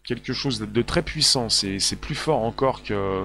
quelque 0.03 0.33
chose 0.33 0.59
de 0.61 0.83
très 0.83 1.03
puissant, 1.03 1.49
c'est 1.49 2.01
plus 2.01 2.17
fort 2.17 2.43
encore 2.43 2.83
que, 2.83 3.25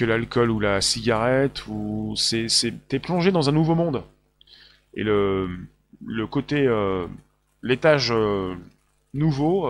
l'alcool 0.00 0.50
ou 0.50 0.60
la 0.60 0.82
cigarette, 0.82 1.66
ou 1.66 2.14
c'est 2.16 2.46
t'es 2.88 2.98
plongé 2.98 3.32
dans 3.32 3.48
un 3.48 3.52
nouveau 3.52 3.74
monde. 3.74 4.04
Et 4.92 5.02
le, 5.02 5.48
côté, 6.30 6.66
euh, 6.66 7.06
l'étage 7.62 8.12
euh, 8.12 8.54
nouveau, 9.14 9.66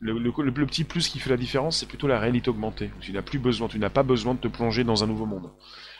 le, 0.00 0.18
le, 0.18 0.66
petit 0.66 0.84
plus 0.84 1.08
qui 1.08 1.18
fait 1.18 1.30
la 1.30 1.38
différence, 1.38 1.78
c'est 1.78 1.86
plutôt 1.86 2.06
la 2.06 2.20
réalité 2.20 2.50
augmentée. 2.50 2.90
Tu 3.00 3.12
n'as 3.12 3.22
plus 3.22 3.38
besoin, 3.38 3.68
tu 3.68 3.78
n'as 3.78 3.88
pas 3.88 4.02
besoin 4.02 4.34
de 4.34 4.38
te 4.38 4.48
plonger 4.48 4.84
dans 4.84 5.02
un 5.02 5.06
nouveau 5.06 5.24
monde. 5.24 5.50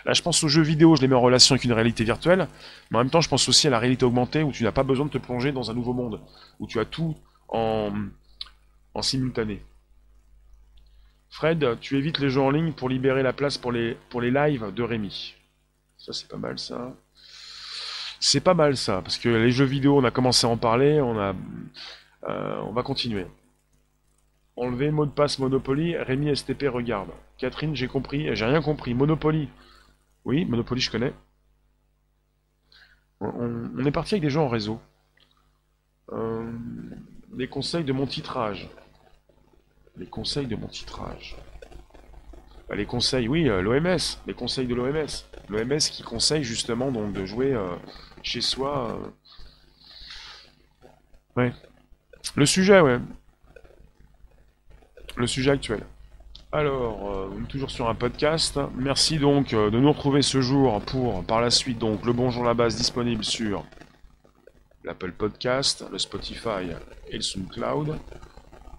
Là, 0.04 0.12
je 0.12 0.22
pense 0.22 0.42
aux 0.44 0.48
jeux 0.48 0.62
vidéo, 0.62 0.96
je 0.96 1.00
les 1.00 1.08
mets 1.08 1.14
en 1.14 1.20
relation 1.20 1.54
avec 1.54 1.64
une 1.64 1.72
réalité 1.72 2.04
virtuelle, 2.04 2.48
mais 2.90 2.98
en 2.98 3.00
même 3.00 3.10
temps, 3.10 3.20
je 3.20 3.28
pense 3.28 3.48
aussi 3.48 3.66
à 3.66 3.70
la 3.70 3.78
réalité 3.78 4.04
augmentée 4.04 4.42
où 4.42 4.52
tu 4.52 4.62
n'as 4.62 4.72
pas 4.72 4.82
besoin 4.82 5.06
de 5.06 5.10
te 5.10 5.18
plonger 5.18 5.52
dans 5.52 5.70
un 5.70 5.74
nouveau 5.74 5.94
monde, 5.94 6.20
où 6.60 6.66
tu 6.66 6.78
as 6.78 6.84
tout 6.84 7.16
en, 7.48 7.92
simultané. 9.00 9.62
Fred, 11.30 11.78
tu 11.80 11.96
évites 11.96 12.18
les 12.18 12.30
jeux 12.30 12.40
en 12.40 12.50
ligne 12.50 12.72
pour 12.72 12.88
libérer 12.88 13.22
la 13.22 13.32
place 13.32 13.58
pour 13.58 13.72
les, 13.72 13.96
pour 14.10 14.20
les 14.20 14.30
lives 14.30 14.72
de 14.72 14.82
Rémi. 14.82 15.34
Ça, 15.98 16.12
c'est 16.12 16.28
pas 16.28 16.36
mal, 16.36 16.58
ça. 16.58 16.94
C'est 18.20 18.40
pas 18.40 18.54
mal, 18.54 18.76
ça, 18.76 19.00
parce 19.02 19.18
que 19.18 19.28
les 19.28 19.50
jeux 19.50 19.64
vidéo, 19.64 19.98
on 19.98 20.04
a 20.04 20.10
commencé 20.10 20.46
à 20.46 20.50
en 20.50 20.56
parler, 20.56 21.00
on 21.00 21.18
a... 21.18 21.34
Euh, 22.28 22.60
on 22.66 22.72
va 22.72 22.82
continuer. 22.82 23.26
Enlever 24.56 24.90
mot 24.90 25.04
de 25.04 25.10
passe 25.10 25.38
Monopoly, 25.38 25.96
Rémi 25.96 26.34
STP 26.34 26.66
regarde. 26.68 27.10
Catherine, 27.38 27.74
j'ai 27.74 27.88
compris, 27.88 28.34
j'ai 28.34 28.44
rien 28.44 28.62
compris. 28.62 28.94
Monopoly. 28.94 29.48
Oui, 30.24 30.44
Monopoly, 30.44 30.80
je 30.80 30.90
connais. 30.90 31.12
On, 33.20 33.84
est 33.84 33.90
parti 33.90 34.14
avec 34.14 34.22
des 34.22 34.30
gens 34.30 34.44
en 34.44 34.48
réseau. 34.48 34.80
Euh, 36.12 36.50
les 37.36 37.48
conseils 37.48 37.84
de 37.84 37.92
mon 37.92 38.06
titrage. 38.06 38.68
Les 39.96 40.06
conseils 40.06 40.46
de 40.46 40.56
mon 40.56 40.66
titrage. 40.66 41.36
Bah, 42.68 42.74
les 42.74 42.86
conseils, 42.86 43.28
oui, 43.28 43.48
euh, 43.48 43.60
l'OMS. 43.62 43.98
Les 44.26 44.34
conseils 44.34 44.66
de 44.66 44.74
l'OMS. 44.74 45.06
L'OMS 45.48 45.78
qui 45.78 46.02
conseille 46.02 46.44
justement 46.44 46.90
donc 46.90 47.12
de 47.12 47.24
jouer 47.24 47.52
euh, 47.52 47.76
chez 48.22 48.40
soi. 48.40 48.98
Ouais. 51.36 51.52
Le 52.36 52.46
sujet, 52.46 52.80
ouais. 52.80 52.98
Le 55.16 55.26
sujet 55.26 55.52
actuel. 55.52 55.84
Alors, 56.54 57.10
euh, 57.12 57.30
toujours 57.48 57.72
sur 57.72 57.88
un 57.88 57.96
podcast. 57.96 58.60
Merci 58.76 59.18
donc 59.18 59.52
euh, 59.52 59.70
de 59.70 59.80
nous 59.80 59.90
retrouver 59.90 60.22
ce 60.22 60.40
jour 60.40 60.80
pour, 60.82 61.24
par 61.24 61.40
la 61.40 61.50
suite, 61.50 61.78
donc 61.78 62.06
le 62.06 62.12
Bonjour 62.12 62.44
la 62.44 62.54
base 62.54 62.76
disponible 62.76 63.24
sur 63.24 63.64
l'Apple 64.84 65.10
Podcast, 65.10 65.84
le 65.90 65.98
Spotify 65.98 66.70
et 67.08 67.16
le 67.16 67.22
SoundCloud. 67.22 67.98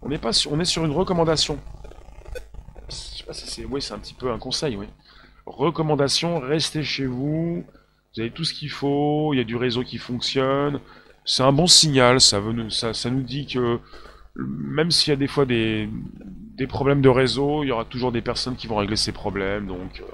On 0.01 0.09
est, 0.09 0.17
pas 0.17 0.31
sur, 0.31 0.53
on 0.53 0.59
est 0.61 0.65
sur 0.65 0.85
une 0.85 0.91
recommandation. 0.91 1.59
Je 2.87 2.95
sais 2.95 3.25
pas 3.25 3.33
si 3.33 3.45
c'est... 3.45 3.65
Oui, 3.65 3.81
c'est 3.81 3.93
un 3.93 3.99
petit 3.99 4.13
peu 4.13 4.31
un 4.31 4.39
conseil, 4.39 4.77
oui. 4.77 4.87
Recommandation, 5.45 6.39
restez 6.39 6.81
chez 6.81 7.05
vous. 7.05 7.65
Vous 8.15 8.21
avez 8.21 8.31
tout 8.31 8.45
ce 8.45 8.53
qu'il 8.53 8.69
faut, 8.69 9.33
il 9.33 9.37
y 9.37 9.41
a 9.41 9.43
du 9.43 9.57
réseau 9.57 9.83
qui 9.83 9.97
fonctionne. 9.97 10.79
C'est 11.25 11.43
un 11.43 11.51
bon 11.51 11.67
signal, 11.67 12.21
ça, 12.21 12.39
nous 12.39 13.21
dit 13.21 13.47
que 13.47 13.79
même 14.37 14.91
s'il 14.91 15.11
y 15.11 15.13
a 15.13 15.17
des 15.17 15.27
fois 15.27 15.45
des, 15.45 15.89
des 16.55 16.67
problèmes 16.67 17.01
de 17.01 17.09
réseau, 17.09 17.63
il 17.63 17.67
y 17.67 17.71
aura 17.71 17.85
toujours 17.85 18.11
des 18.11 18.21
personnes 18.21 18.55
qui 18.55 18.67
vont 18.67 18.77
régler 18.77 18.95
ces 18.95 19.11
problèmes. 19.11 19.67
Donc, 19.67 19.99
euh, 19.99 20.05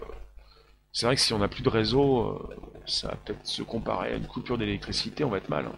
c'est 0.91 1.05
vrai 1.05 1.15
que 1.15 1.21
si 1.21 1.33
on 1.33 1.39
n'a 1.39 1.47
plus 1.47 1.61
de 1.61 1.69
réseau, 1.69 2.21
euh, 2.21 2.55
ça 2.85 3.09
va 3.09 3.15
peut-être 3.15 3.45
se 3.45 3.61
comparer 3.61 4.13
à 4.13 4.15
une 4.15 4.25
coupure 4.25 4.57
d'électricité, 4.57 5.23
on 5.23 5.29
va 5.29 5.37
être 5.37 5.49
mal. 5.49 5.65
Hein. 5.67 5.75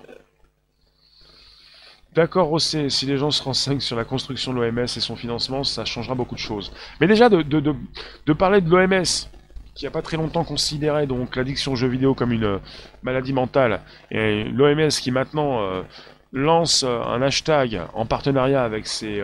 D'accord, 2.16 2.48
Rossé, 2.48 2.90
si 2.90 3.06
les 3.08 3.18
gens 3.18 3.32
se 3.32 3.44
renseignent 3.44 3.80
sur 3.80 3.98
la 3.98 4.06
construction 4.06 4.54
de 4.54 4.60
l'OMS 4.60 4.84
et 4.84 4.88
son 4.88 5.16
financement, 5.16 5.64
ça 5.64 5.84
changera 5.84 6.16
beaucoup 6.16 6.36
de 6.36 6.40
choses. 6.40 6.72
Mais 7.02 7.08
déjà, 7.08 7.28
de, 7.28 8.34
parler 8.34 8.62
de 8.62 8.70
l'OMS, 8.70 9.30
qui 9.74 9.88
a 9.88 9.92
pas 9.92 10.04
très 10.04 10.18
longtemps 10.18 10.44
considéré 10.44 11.08
donc 11.08 11.36
l'addiction 11.36 11.74
aux 11.74 11.76
jeux 11.76 11.88
vidéo 11.88 12.14
comme 12.14 12.32
une 12.32 12.44
euh, 12.44 12.60
maladie 13.02 13.34
mentale, 13.34 13.82
et 14.12 14.44
l'OMS 14.46 14.90
qui 14.90 15.12
maintenant 15.12 15.84
lance 16.32 16.84
un 16.84 17.22
hashtag 17.22 17.82
en 17.94 18.06
partenariat 18.06 18.64
avec 18.64 18.88
ses, 18.88 19.22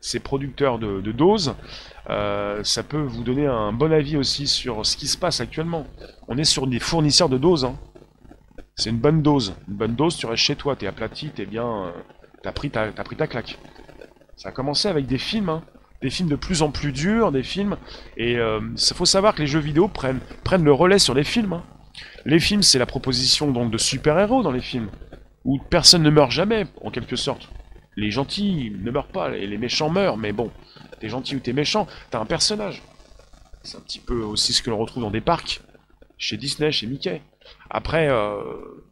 ces 0.00 0.20
producteurs 0.20 0.78
de, 0.78 1.12
doses, 1.12 1.54
euh, 2.08 2.62
ça 2.64 2.82
peut 2.82 3.00
vous 3.00 3.22
donner 3.22 3.46
un 3.46 3.72
bon 3.72 3.92
avis 3.92 4.16
aussi 4.16 4.46
sur 4.46 4.86
ce 4.86 4.96
qui 4.96 5.08
se 5.08 5.18
passe 5.18 5.40
actuellement. 5.40 5.86
On 6.28 6.38
est 6.38 6.44
sur 6.44 6.66
des 6.66 6.78
fournisseurs 6.78 7.28
de 7.28 7.38
doses. 7.38 7.64
Hein. 7.64 7.76
C'est 8.76 8.90
une 8.90 8.98
bonne 8.98 9.22
dose. 9.22 9.54
Une 9.68 9.74
bonne 9.74 9.94
dose, 9.94 10.16
tu 10.16 10.26
restes 10.26 10.42
chez 10.42 10.56
toi, 10.56 10.76
t'es 10.76 10.86
aplati, 10.86 11.30
t'es 11.30 11.46
bien... 11.46 11.66
Euh, 11.66 11.90
t'as 12.42 12.52
pris, 12.52 12.70
ta, 12.70 12.82
as 12.82 13.04
pris 13.04 13.16
ta 13.16 13.26
claque. 13.26 13.58
Ça 14.36 14.50
a 14.50 14.52
commencé 14.52 14.88
avec 14.88 15.06
des 15.06 15.18
films, 15.18 15.48
hein. 15.48 15.64
des 16.00 16.10
films 16.10 16.28
de 16.28 16.36
plus 16.36 16.62
en 16.62 16.70
plus 16.70 16.92
durs, 16.92 17.32
des 17.32 17.42
films... 17.42 17.76
Et 18.16 18.32
il 18.32 18.38
euh, 18.38 18.60
faut 18.94 19.06
savoir 19.06 19.34
que 19.34 19.40
les 19.40 19.48
jeux 19.48 19.58
vidéo 19.58 19.88
prennent, 19.88 20.20
le 20.62 20.72
relais 20.72 21.00
sur 21.00 21.14
les 21.14 21.24
films. 21.24 21.54
Hein. 21.54 21.64
Les 22.24 22.38
films, 22.38 22.62
c'est 22.62 22.78
la 22.78 22.86
proposition 22.86 23.50
donc 23.50 23.72
de 23.72 23.78
super-héros 23.78 24.42
dans 24.42 24.52
les 24.52 24.60
films, 24.60 24.88
où 25.44 25.58
personne 25.58 26.02
ne 26.02 26.10
meurt 26.10 26.30
jamais, 26.30 26.66
en 26.82 26.90
quelque 26.90 27.16
sorte 27.16 27.50
les 27.98 28.10
gentils 28.12 28.72
ne 28.78 28.90
meurent 28.90 29.08
pas, 29.08 29.36
et 29.36 29.46
les 29.46 29.58
méchants 29.58 29.90
meurent, 29.90 30.16
mais 30.16 30.32
bon, 30.32 30.50
t'es 31.00 31.08
gentil 31.08 31.34
ou 31.36 31.40
t'es 31.40 31.52
méchant, 31.52 31.88
t'as 32.10 32.20
un 32.20 32.26
personnage. 32.26 32.82
C'est 33.62 33.76
un 33.76 33.80
petit 33.80 33.98
peu 33.98 34.22
aussi 34.22 34.52
ce 34.52 34.62
que 34.62 34.70
l'on 34.70 34.78
retrouve 34.78 35.02
dans 35.02 35.10
des 35.10 35.20
parcs, 35.20 35.60
chez 36.16 36.36
Disney, 36.36 36.70
chez 36.70 36.86
Mickey. 36.86 37.20
Après, 37.70 38.08
euh, 38.08 38.40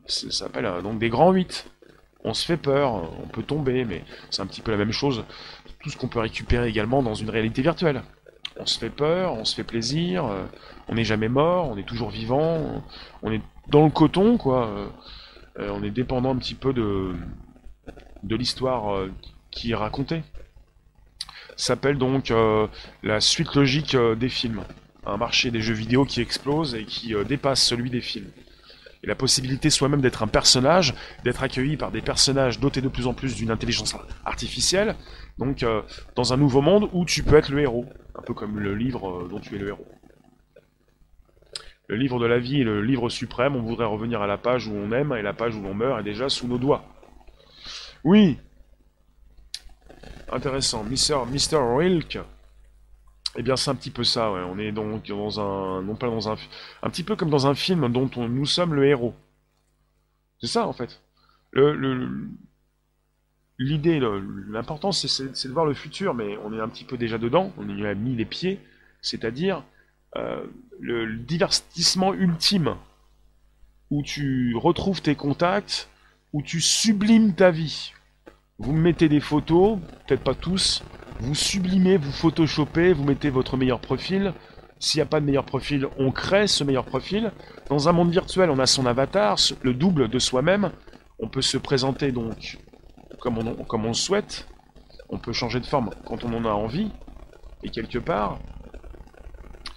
ça 0.07 0.30
s'appelle 0.30 0.66
euh, 0.66 0.82
donc 0.82 0.98
des 0.98 1.09
grands 1.09 1.30
8. 1.30 1.70
On 2.24 2.34
se 2.34 2.44
fait 2.44 2.57
peur, 2.57 2.94
on 3.22 3.28
peut 3.28 3.44
tomber, 3.44 3.84
mais 3.84 4.02
c'est 4.30 4.42
un 4.42 4.46
petit 4.46 4.61
peu 4.61 4.72
la 4.72 4.76
même 4.76 4.90
chose. 4.90 5.24
Tout 5.80 5.90
ce 5.90 5.96
qu'on 5.96 6.09
peut 6.09 6.18
récupérer 6.18 6.68
également 6.68 7.00
dans 7.00 7.14
une 7.14 7.30
réalité 7.30 7.62
virtuelle. 7.62 8.02
on 8.59 8.66
se 8.66 8.80
fait 8.80 8.90
peur, 8.90 9.34
on 9.34 9.44
se 9.44 9.54
fait 9.54 9.62
plaisir, 9.62 10.26
euh, 10.26 10.44
on 10.88 10.96
n'est 10.96 11.04
jamais 11.04 11.28
mort, 11.28 11.68
on 11.70 11.76
est 11.76 11.86
toujours 11.86 12.11
vivant, 12.11 12.82
on 13.22 13.30
est 13.30 13.42
dans 13.68 13.84
le 13.84 13.90
coton, 13.90 14.36
quoi. 14.36 14.68
Euh, 15.59 15.70
on 15.72 15.84
est 15.84 15.90
dépendant 15.90 16.34
un 16.34 16.36
petit 16.36 16.54
peu 16.54 16.72
de, 16.72 17.14
de 18.27 18.37
l'histoire 18.37 19.07
qui 19.51 19.72
est 19.72 19.77
racontée. 19.77 20.22
S'appelle 21.57 21.97
donc 21.97 22.33
la 23.03 23.20
suite 23.20 23.55
logique 23.55 23.97
des 23.97 24.29
films. 24.29 24.64
Un 25.07 25.16
marché 25.16 25.51
des 25.51 25.61
jeux 25.61 25.74
vidéo 25.74 26.05
qui 26.05 26.20
explose 26.20 26.74
et 26.74 26.85
qui 26.85 27.14
dépasse 27.27 27.62
celui 27.62 27.91
des 27.91 28.01
films 28.01 28.31
et 29.03 29.07
la 29.07 29.14
possibilité 29.14 29.70
soi-même 29.70 30.01
d'être 30.01 30.22
un 30.22 30.27
personnage, 30.27 30.95
d'être 31.24 31.43
accueilli 31.43 31.77
par 31.77 31.91
des 31.91 32.03
personnages 32.03 32.61
dotés 32.61 32.81
de 32.81 32.89
plus 32.89 33.07
en 33.07 33.14
plus 33.14 33.37
d'une 33.37 33.51
intelligence 33.51 33.97
artificielle, 34.24 34.97
donc 35.39 35.62
euh, 35.62 35.83
dans 36.14 36.33
un 36.33 36.37
nouveau 36.37 36.61
monde 36.61 36.89
où 36.93 37.05
tu 37.05 37.22
peux 37.22 37.37
être 37.37 37.51
le 37.51 37.61
héros, 37.61 37.87
un 38.14 38.22
peu 38.22 38.35
comme 38.35 38.59
le 38.59 38.74
livre 38.74 39.09
euh, 39.09 39.29
dont 39.29 39.41
tu 39.41 39.55
es 39.55 39.59
le 39.59 39.68
héros. 39.68 39.87
Le 41.89 41.97
livre 41.97 42.18
de 42.18 42.27
la 42.27 42.39
vie 42.39 42.62
est 42.62 42.64
le 42.64 42.83
livre 42.83 43.09
suprême, 43.09 43.55
on 43.55 43.62
voudrait 43.62 43.87
revenir 43.87 44.20
à 44.20 44.27
la 44.27 44.39
page 44.39 44.66
où 44.66 44.74
on 44.74 44.91
aime, 44.91 45.12
et 45.12 45.22
la 45.22 45.33
page 45.33 45.55
où 45.55 45.62
l'on 45.62 45.74
meurt 45.74 46.01
est 46.01 46.05
déjà 46.05 46.29
sous 46.29 46.49
nos 46.49 46.59
doigts. 46.59 46.85
Oui 48.07 48.38
Intéressant. 50.30 50.84
Mr. 50.84 51.57
Rilke 51.76 52.20
eh 53.38 53.42
bien, 53.42 53.57
c'est 53.57 53.70
un 53.70 53.74
petit 53.74 53.90
peu 53.90 54.04
ça. 54.04 54.30
On 54.30 54.59
est 54.59 54.72
donc 54.72 55.07
dans 55.09 55.40
un, 55.40 55.82
non 55.82 55.94
pas 55.94 56.07
dans 56.07 56.30
un, 56.30 56.36
un 56.82 56.88
petit 56.88 57.02
peu 57.02 57.16
comme 57.16 57.28
dans 57.28 57.46
un 57.46 57.54
film 57.54 57.92
dont 57.92 58.09
nous 58.28 58.46
sommes 58.46 58.72
le 58.72 58.86
héros. 58.86 59.14
C'est 60.40 60.46
ça, 60.46 60.66
en 60.66 60.72
fait. 60.72 61.02
Le, 61.50 62.09
l'idée, 63.59 64.00
l'important, 64.48 64.92
c'est, 64.92 65.48
de 65.48 65.52
voir 65.52 65.66
le 65.66 65.74
futur, 65.74 66.14
mais 66.14 66.38
on 66.44 66.54
est 66.54 66.61
un 66.61 66.68
petit 66.68 66.84
peu 66.84 66.96
déjà 66.96 67.18
dedans. 67.18 67.52
On 67.59 67.68
y 67.68 67.84
a 67.84 67.94
mis 67.94 68.16
les 68.16 68.24
pieds, 68.24 68.59
c'est-à-dire 69.02 69.64
euh, 70.16 70.46
le, 70.80 71.14
divertissement 71.16 72.14
ultime 72.14 72.76
où 73.90 74.02
tu 74.02 74.57
retrouves 74.57 75.02
tes 75.02 75.14
contacts, 75.14 75.90
où 76.32 76.40
tu 76.40 76.62
sublimes 76.62 77.34
ta 77.34 77.50
vie. 77.50 77.92
Vous 78.59 78.72
mettez 78.72 79.09
des 79.09 79.20
photos, 79.20 79.78
peut-être 80.07 80.24
pas 80.24 80.34
tous, 80.34 80.82
vous 81.20 81.34
sublimez, 81.34 81.98
vous 81.98 82.11
photoshopez, 82.11 82.94
vous 82.94 83.04
mettez 83.04 83.28
votre 83.28 83.57
meilleur 83.57 83.80
profil. 83.80 84.32
S'il 84.78 84.98
n'y 84.98 85.02
a 85.02 85.07
pas 85.07 85.20
de 85.20 85.26
meilleur 85.26 85.44
profil, 85.44 85.88
on 85.98 86.11
crée 86.11 86.46
ce 86.46 86.64
meilleur 86.64 86.84
profil. 86.84 87.32
Dans 87.68 87.88
un 87.88 87.92
monde 87.92 88.11
virtuel, 88.11 88.50
on 88.50 88.59
a 88.59 88.66
son 88.66 88.86
avatar, 88.86 89.36
le 89.62 89.74
double 89.74 90.09
de 90.09 90.18
soi-même. 90.18 90.70
On 91.18 91.28
peut 91.28 91.42
se 91.42 91.59
présenter 91.59 92.12
donc 92.12 92.59
comme 93.20 93.38
on, 93.38 93.88
le 93.88 93.94
souhaite. 93.94 94.46
On 95.09 95.18
peut 95.18 95.32
changer 95.32 95.61
de 95.61 95.66
forme 95.66 95.90
quand 96.07 96.24
on 96.24 96.32
en 96.32 96.44
a 96.44 96.50
envie. 96.50 96.90
Et 97.62 97.70
quelque 97.70 97.98
part, 97.98 98.38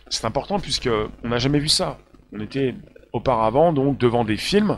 c'est 0.09 0.25
important 0.25 0.59
puisque 0.59 0.89
on 1.23 1.29
n'a 1.29 1.37
jamais 1.37 1.59
vu 1.59 1.69
ça. 1.69 1.97
On 2.33 2.39
était 2.39 2.75
auparavant 3.13 3.73
donc 3.73 3.97
devant 3.97 4.23
des 4.23 4.37
films, 4.37 4.77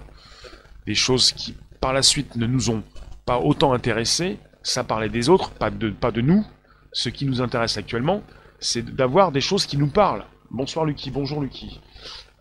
des 0.85 0.95
choses 0.95 1.31
qui 1.31 1.55
par 1.79 1.93
la 1.93 2.03
suite 2.03 2.35
ne 2.35 2.45
nous 2.45 2.69
ont 2.69 2.83
pas 3.31 3.39
autant 3.39 3.71
intéressés, 3.71 4.39
ça 4.61 4.83
parlait 4.83 5.07
des 5.07 5.29
autres, 5.29 5.51
pas 5.51 5.69
de, 5.69 5.89
pas 5.89 6.11
de 6.11 6.19
nous. 6.19 6.45
Ce 6.91 7.07
qui 7.07 7.25
nous 7.25 7.39
intéresse 7.39 7.77
actuellement, 7.77 8.23
c'est 8.59 8.83
d'avoir 8.83 9.31
des 9.31 9.39
choses 9.39 9.65
qui 9.65 9.77
nous 9.77 9.87
parlent. 9.87 10.25
Bonsoir 10.49 10.83
Lucky, 10.83 11.11
bonjour 11.11 11.39
Lucky. 11.41 11.79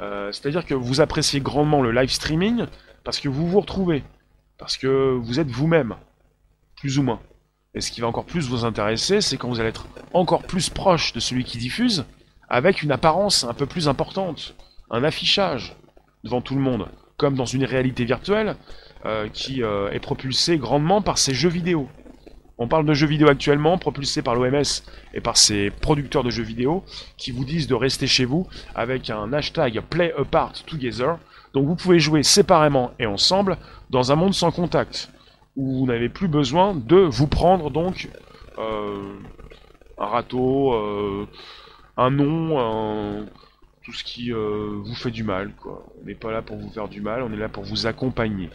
Euh, 0.01 0.33
c'est-à-dire 0.33 0.67
que 0.67 0.75
vous 0.75 1.01
appréciez 1.01 1.41
grandement 1.41 1.81
le 1.81 1.93
live 1.93 2.11
streaming 2.11 2.67
parce 3.05 3.21
que 3.21 3.29
vous 3.29 3.47
vous 3.47 3.61
retrouvez, 3.61 4.03
parce 4.59 4.77
que 4.77 5.17
vous 5.17 5.39
êtes 5.39 5.47
vous-même, 5.47 5.95
plus 6.75 6.99
ou 6.99 7.05
moins. 7.05 7.21
Et 7.75 7.81
ce 7.81 7.93
qui 7.93 8.01
va 8.01 8.09
encore 8.09 8.25
plus 8.25 8.49
vous 8.49 8.65
intéresser, 8.65 9.21
c'est 9.21 9.37
quand 9.37 9.49
vous 9.49 9.61
allez 9.61 9.69
être 9.69 9.87
encore 10.13 10.43
plus 10.43 10.71
proche 10.71 11.13
de 11.13 11.21
celui 11.21 11.45
qui 11.45 11.59
diffuse, 11.59 12.05
avec 12.49 12.83
une 12.83 12.91
apparence 12.91 13.45
un 13.45 13.55
peu 13.55 13.67
plus 13.67 13.87
importante, 13.87 14.57
un 14.91 15.05
affichage 15.05 15.77
devant 16.25 16.41
tout 16.41 16.57
le 16.57 16.63
monde, 16.63 16.89
comme 17.17 17.37
dans 17.37 17.47
une 17.47 17.65
réalité 17.65 18.05
virtuelle 18.05 18.57
qui 19.33 19.63
euh, 19.63 19.91
est 19.91 20.01
propulsée 20.01 20.59
grandement 20.59 21.03
par 21.03 21.19
ces 21.19 21.35
jeux 21.35 21.49
vidéo. 21.49 21.89
On 22.63 22.69
parle 22.69 22.85
de 22.85 22.93
jeux 22.93 23.07
vidéo 23.07 23.29
actuellement, 23.29 23.79
propulsés 23.79 24.21
par 24.21 24.35
l'OMS 24.35 24.63
et 25.15 25.23
par 25.23 25.39
ses 25.39 25.71
producteurs 25.71 26.23
de 26.23 26.29
jeux 26.29 26.43
vidéo, 26.43 26.85
qui 27.17 27.31
vous 27.31 27.47
disent 27.47 27.67
de 27.67 27.75
rester 27.75 28.07
chez 28.07 28.27
vous 28.27 28.47
avec 28.75 29.09
un 29.09 29.33
hashtag 29.33 29.81
Play 29.89 30.13
Apart 30.19 30.53
Together. 30.67 31.17
Donc 31.55 31.67
vous 31.67 31.75
pouvez 31.75 31.99
jouer 31.99 32.23
séparément 32.23 32.91
et 32.99 33.07
ensemble 33.07 33.57
dans 33.89 34.13
un 34.13 34.15
monde 34.15 34.35
sans 34.35 34.51
contact, 34.51 35.11
où 35.57 35.79
vous 35.79 35.87
n'avez 35.87 36.11
plus 36.11 36.29
besoin 36.29 36.75
de 36.75 36.97
vous 36.97 37.27
prendre 37.27 37.71
donc 37.71 38.11
euh, 38.59 39.15
un 39.97 40.07
râteau, 40.07 40.75
euh, 40.75 41.27
un 41.97 42.11
nom, 42.11 43.27
tout 43.83 43.93
ce 43.93 44.05
qui 44.05 44.35
euh, 44.35 44.81
vous 44.85 44.95
fait 44.95 45.11
du 45.11 45.25
mal. 45.25 45.55
Quoi. 45.55 45.87
On 46.03 46.07
n'est 46.07 46.15
pas 46.15 46.31
là 46.31 46.43
pour 46.43 46.59
vous 46.59 46.71
faire 46.71 46.89
du 46.89 47.01
mal, 47.01 47.23
on 47.23 47.33
est 47.33 47.39
là 47.39 47.49
pour 47.49 47.65
vous 47.65 47.87
accompagner 47.87 48.51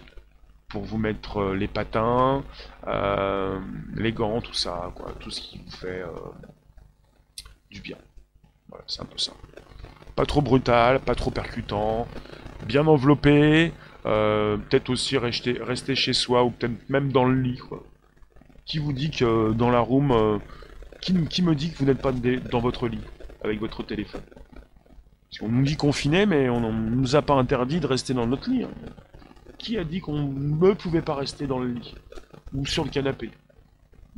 pour 0.75 0.83
vous 0.83 0.97
mettre 0.97 1.37
euh, 1.37 1.55
les 1.55 1.69
patins, 1.69 2.43
euh, 2.85 3.57
les 3.95 4.11
gants, 4.11 4.41
tout 4.41 4.53
ça, 4.53 4.91
quoi, 4.93 5.13
tout 5.21 5.31
ce 5.31 5.39
qui 5.39 5.57
vous 5.57 5.71
fait 5.71 6.01
euh, 6.01 6.09
du 7.71 7.79
bien. 7.79 7.95
Voilà, 8.67 8.83
c'est 8.85 9.01
un 9.01 9.05
peu 9.05 9.17
ça. 9.17 9.31
Pas 10.17 10.25
trop 10.25 10.41
brutal, 10.41 10.99
pas 10.99 11.15
trop 11.15 11.31
percutant, 11.31 12.09
bien 12.67 12.85
enveloppé, 12.87 13.71
peut-être 14.03 14.89
aussi 14.89 15.17
rester, 15.17 15.53
rester 15.61 15.95
chez 15.95 16.11
soi 16.11 16.43
ou 16.43 16.51
peut-être 16.51 16.89
même 16.89 17.09
dans 17.13 17.23
le 17.23 17.41
lit. 17.41 17.57
Quoi. 17.57 17.81
Qui 18.65 18.79
vous 18.79 18.91
dit 18.91 19.11
que 19.11 19.53
dans 19.53 19.69
la 19.69 19.79
room, 19.79 20.41
qui, 20.99 21.13
me 21.13 21.55
dit 21.55 21.71
que 21.71 21.77
vous 21.77 21.85
n'êtes 21.85 22.01
pas 22.01 22.11
dans 22.11 22.59
votre 22.59 22.89
lit 22.89 23.05
avec 23.45 23.61
votre 23.61 23.81
téléphone? 23.81 24.23
On 25.41 25.47
nous 25.47 25.63
dit 25.63 25.77
confiné, 25.77 26.25
mais 26.25 26.49
on 26.49 26.59
ne 26.59 26.95
nous 26.95 27.15
a 27.15 27.21
pas 27.21 27.35
interdit 27.35 27.79
de 27.79 27.87
rester 27.87 28.13
dans 28.13 28.27
notre 28.27 28.49
lit. 28.49 28.63
Hein 28.63 28.71
qui 29.65 29.77
a 29.79 29.83
dit 29.83 29.99
qu'on 29.99 30.21
ne 30.21 30.73
pouvait 30.73 31.01
pas 31.01 31.15
rester 31.15 31.47
dans 31.47 31.57
le 31.57 31.69
lit 31.69 31.95
Ou 32.53 32.65
sur 32.65 32.83
le 32.83 32.91
canapé 32.91 33.31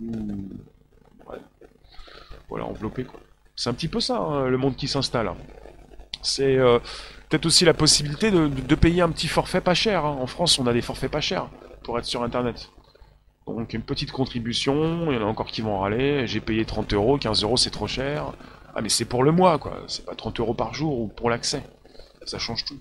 Ou... 0.01 0.49
Voilà, 2.49 2.65
enveloppé 2.65 3.03
quoi. 3.03 3.19
C'est 3.55 3.69
un 3.69 3.73
petit 3.73 3.87
peu 3.87 3.99
ça, 3.99 4.17
hein, 4.17 4.47
le 4.47 4.57
monde 4.57 4.75
qui 4.75 4.87
s'installe. 4.87 5.31
C'est 6.21 6.57
euh, 6.57 6.79
peut-être 7.29 7.45
aussi 7.45 7.65
la 7.65 7.73
possibilité 7.73 8.29
de, 8.29 8.75
payer 8.75 9.01
un 9.01 9.09
petit 9.09 9.27
forfait 9.27 9.61
pas 9.61 9.73
cher. 9.73 10.05
Hein. 10.05 10.17
En 10.19 10.27
France, 10.27 10.59
on 10.59 10.67
a 10.67 10.73
des 10.73 10.81
forfaits 10.81 11.11
pas 11.11 11.21
chers 11.21 11.49
pour 11.83 11.97
être 11.97 12.05
sur 12.05 12.23
Internet. 12.23 12.69
Donc 13.47 13.73
une 13.73 13.81
petite 13.81 14.11
contribution, 14.11 15.09
il 15.11 15.15
y 15.15 15.17
en 15.17 15.21
a 15.21 15.25
encore 15.25 15.47
qui 15.47 15.61
vont 15.61 15.79
râler, 15.79 16.27
j'ai 16.27 16.41
payé 16.41 16.65
30 16.65 16.93
euros, 16.93 17.17
15 17.17 17.43
euros 17.43 17.55
c'est 17.55 17.69
trop 17.69 17.87
cher. 17.87 18.33
Ah 18.75 18.81
mais 18.81 18.89
c'est 18.89 19.05
pour 19.05 19.23
le 19.23 19.31
mois 19.31 19.57
quoi, 19.57 19.83
c'est 19.87 20.05
pas 20.05 20.15
30 20.15 20.41
euros 20.41 20.53
par 20.53 20.73
jour 20.73 20.99
ou 20.99 21.07
pour 21.07 21.29
l'accès. 21.29 21.63
Ça 22.25 22.39
change 22.39 22.65
tout. 22.65 22.77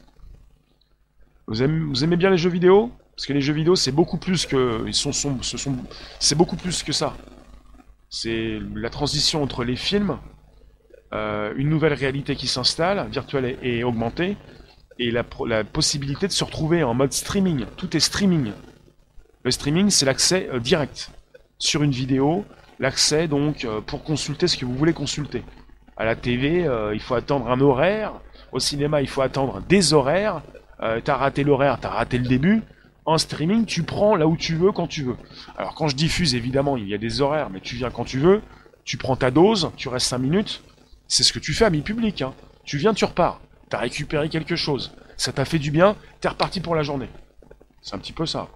Vous 1.49 1.62
aimez, 1.62 2.16
bien 2.16 2.30
les 2.30 2.38
jeux 2.38 2.51
vidéo? 2.51 2.90
Parce 3.14 3.26
que 3.26 3.32
les 3.32 3.40
jeux 3.40 3.53
vidéo, 3.53 3.76
c'est 3.76 3.92
beaucoup 3.92 4.18
plus 4.18 4.47
que. 4.47 4.84
Ils 4.86 4.94
sont, 4.94 5.12
sont, 5.12 5.40
sont, 5.42 5.76
c'est 6.18 6.34
beaucoup 6.34 6.57
plus 6.57 6.82
que 6.82 6.92
ça. 6.92 7.16
C'est 8.11 8.59
la 8.74 8.90
transition 8.90 9.42
entre 9.42 9.64
les 9.64 9.76
films, 9.76 10.18
euh, 11.12 11.53
une 11.57 11.68
nouvelle 11.68 11.92
réalité 11.92 12.34
qui 12.34 12.49
s'installe, 12.49 13.09
virtuelle 13.11 13.59
et, 13.62 13.84
augmentée, 13.84 14.36
et 14.99 15.11
la, 15.11 15.24
la, 15.47 15.64
possibilité 15.64 16.26
de 16.26 16.32
se 16.32 16.42
retrouver 16.42 16.82
en 16.82 16.94
mode 16.94 17.12
streaming. 17.12 17.64
Tout 17.76 17.97
est 17.97 18.01
streaming. 18.01 18.53
Le 19.44 19.51
streaming, 19.51 19.90
c'est 19.90 20.07
l'accès 20.07 20.49
euh, 20.53 20.59
direct 20.59 21.11
sur 21.59 21.82
une 21.82 21.92
vidéo, 21.92 22.44
l'accès 22.80 23.28
donc 23.28 23.64
euh, 23.64 23.80
pour 23.80 24.03
consulter 24.03 24.49
ce 24.49 24.57
que 24.57 24.64
vous 24.64 24.74
voulez 24.74 24.92
consulter. 24.92 25.44
À 25.97 26.05
la 26.05 26.16
TV, 26.16 26.68
il 26.92 27.01
faut 27.01 27.14
attendre 27.14 27.51
un 27.51 27.59
horaire. 27.59 28.12
Au 28.53 28.59
cinéma, 28.59 29.01
il 29.01 29.09
faut 29.09 29.22
attendre 29.22 29.62
des 29.66 29.94
horaires 29.94 30.42
euh, 30.83 31.01
t'as 31.03 31.16
raté 31.16 31.45
l'horaire, 31.45 31.79
t'as 31.81 31.91
raté 31.91 32.18
le 32.18 32.27
début. 32.27 32.62
En 33.05 33.18
streaming, 33.18 33.66
tu 33.66 33.85
prends 33.85 34.16
là 34.16 34.27
où 34.27 34.37
tu 34.37 34.57
veux, 34.57 34.72
quand 34.72 34.89
tu 34.89 35.05
veux. 35.05 35.16
Alors 35.57 35.74
quand 35.74 35.89
je 35.89 35.97
diffuse, 35.97 36.35
évidemment, 36.35 36.77
il 36.77 36.89
y 36.89 36.95
a 36.95 36.99
des 36.99 37.20
horaires, 37.20 37.51
mais 37.51 37.61
tu 37.61 37.77
viens 37.77 37.91
quand 37.91 38.05
tu 38.05 38.18
veux, 38.18 38.43
tu 38.85 38.97
prends 38.97 39.16
ta 39.16 39.31
dose, 39.31 39.70
tu 39.77 39.89
restes 39.89 40.09
5 40.09 40.18
minutes. 40.18 40.62
C'est 41.09 41.22
ce 41.22 41.33
que 41.33 41.39
tu 41.39 41.55
fais 41.55 41.64
à 41.64 41.70
mi-public. 41.70 42.22
Hein. 42.22 42.35
Tu 42.64 42.79
viens, 42.79 42.95
tu 42.95 43.05
repars. 43.05 43.41
T'as 43.68 43.79
récupéré 43.79 44.29
quelque 44.29 44.57
chose. 44.57 44.93
Ça 45.16 45.33
t'a 45.33 45.45
fait 45.45 45.59
du 45.59 45.70
bien, 45.70 45.97
t'es 46.20 46.29
reparti 46.29 46.61
pour 46.61 46.74
la 46.74 46.83
journée. 46.83 47.09
C'est 47.81 47.95
un 47.95 47.99
petit 47.99 48.12
peu 48.12 48.27
ça. 48.27 48.49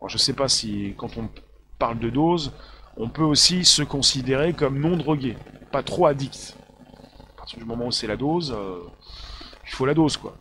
Alors, 0.00 0.08
je 0.08 0.18
sais 0.18 0.32
pas 0.32 0.48
si, 0.48 0.94
quand 0.96 1.16
on 1.16 1.28
parle 1.78 1.98
de 1.98 2.10
dose, 2.10 2.52
on 2.96 3.08
peut 3.08 3.22
aussi 3.22 3.64
se 3.64 3.82
considérer 3.82 4.52
comme 4.52 4.78
non 4.78 4.96
drogué, 4.96 5.36
pas 5.70 5.82
trop 5.82 6.06
addict. 6.06 6.56
À 7.34 7.36
partir 7.38 7.58
du 7.58 7.64
moment 7.64 7.86
où 7.86 7.92
c'est 7.92 8.06
la 8.06 8.16
dose, 8.16 8.54
euh, 8.56 8.80
il 9.64 9.70
faut 9.70 9.86
la 9.86 9.94
dose, 9.94 10.16
quoi. 10.16 10.36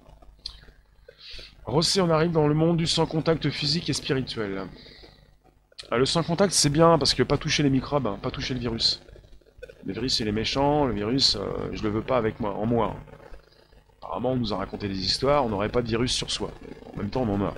Rossé, 1.71 2.01
on 2.01 2.09
arrive 2.09 2.31
dans 2.31 2.49
le 2.49 2.53
monde 2.53 2.75
du 2.75 2.85
sans 2.85 3.05
contact 3.05 3.49
physique 3.49 3.89
et 3.89 3.93
spirituel. 3.93 4.67
Ah, 5.89 5.97
le 5.97 6.05
sans 6.05 6.21
contact, 6.21 6.51
c'est 6.51 6.69
bien, 6.69 6.97
parce 6.97 7.13
que 7.13 7.23
pas 7.23 7.37
toucher 7.37 7.63
les 7.63 7.69
microbes, 7.69 8.07
hein, 8.07 8.19
pas 8.21 8.29
toucher 8.29 8.53
le 8.53 8.59
virus. 8.59 9.01
Le 9.85 9.93
virus, 9.93 10.19
il 10.19 10.27
est 10.27 10.33
méchant, 10.33 10.83
le 10.85 10.93
virus, 10.93 11.37
euh, 11.37 11.69
je 11.71 11.81
le 11.83 11.87
veux 11.87 12.01
pas 12.01 12.17
avec 12.17 12.41
moi, 12.41 12.55
en 12.55 12.65
moi. 12.65 12.93
Apparemment, 14.01 14.33
on 14.33 14.35
nous 14.35 14.53
a 14.53 14.57
raconté 14.57 14.89
des 14.89 14.99
histoires, 14.99 15.45
on 15.45 15.49
n'aurait 15.49 15.69
pas 15.69 15.81
de 15.81 15.87
virus 15.87 16.11
sur 16.11 16.29
soi. 16.29 16.51
En 16.93 16.97
même 16.97 17.09
temps, 17.09 17.21
on 17.21 17.35
en 17.35 17.41
a. 17.41 17.53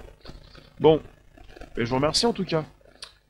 Bon, 0.79 1.01
je 1.75 1.83
vous 1.83 1.95
remercie 1.95 2.27
en 2.27 2.33
tout 2.33 2.45
cas. 2.45 2.65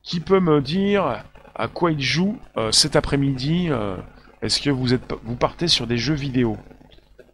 Qui 0.02 0.20
peut 0.20 0.42
me 0.42 0.60
dire 0.60 1.24
à 1.56 1.68
quoi 1.70 1.94
il 1.94 2.02
joue 2.02 2.38
euh, 2.58 2.74
cet 2.74 2.98
après-midi 2.98 3.68
euh, 3.70 3.96
est-ce 4.42 4.62
que 4.62 4.70
vous, 4.70 4.94
êtes, 4.94 5.14
vous 5.24 5.38
partez 5.38 5.70
sur 5.70 5.88
des 5.88 5.98
jeux 5.98 6.14
vidéo? 6.14 6.58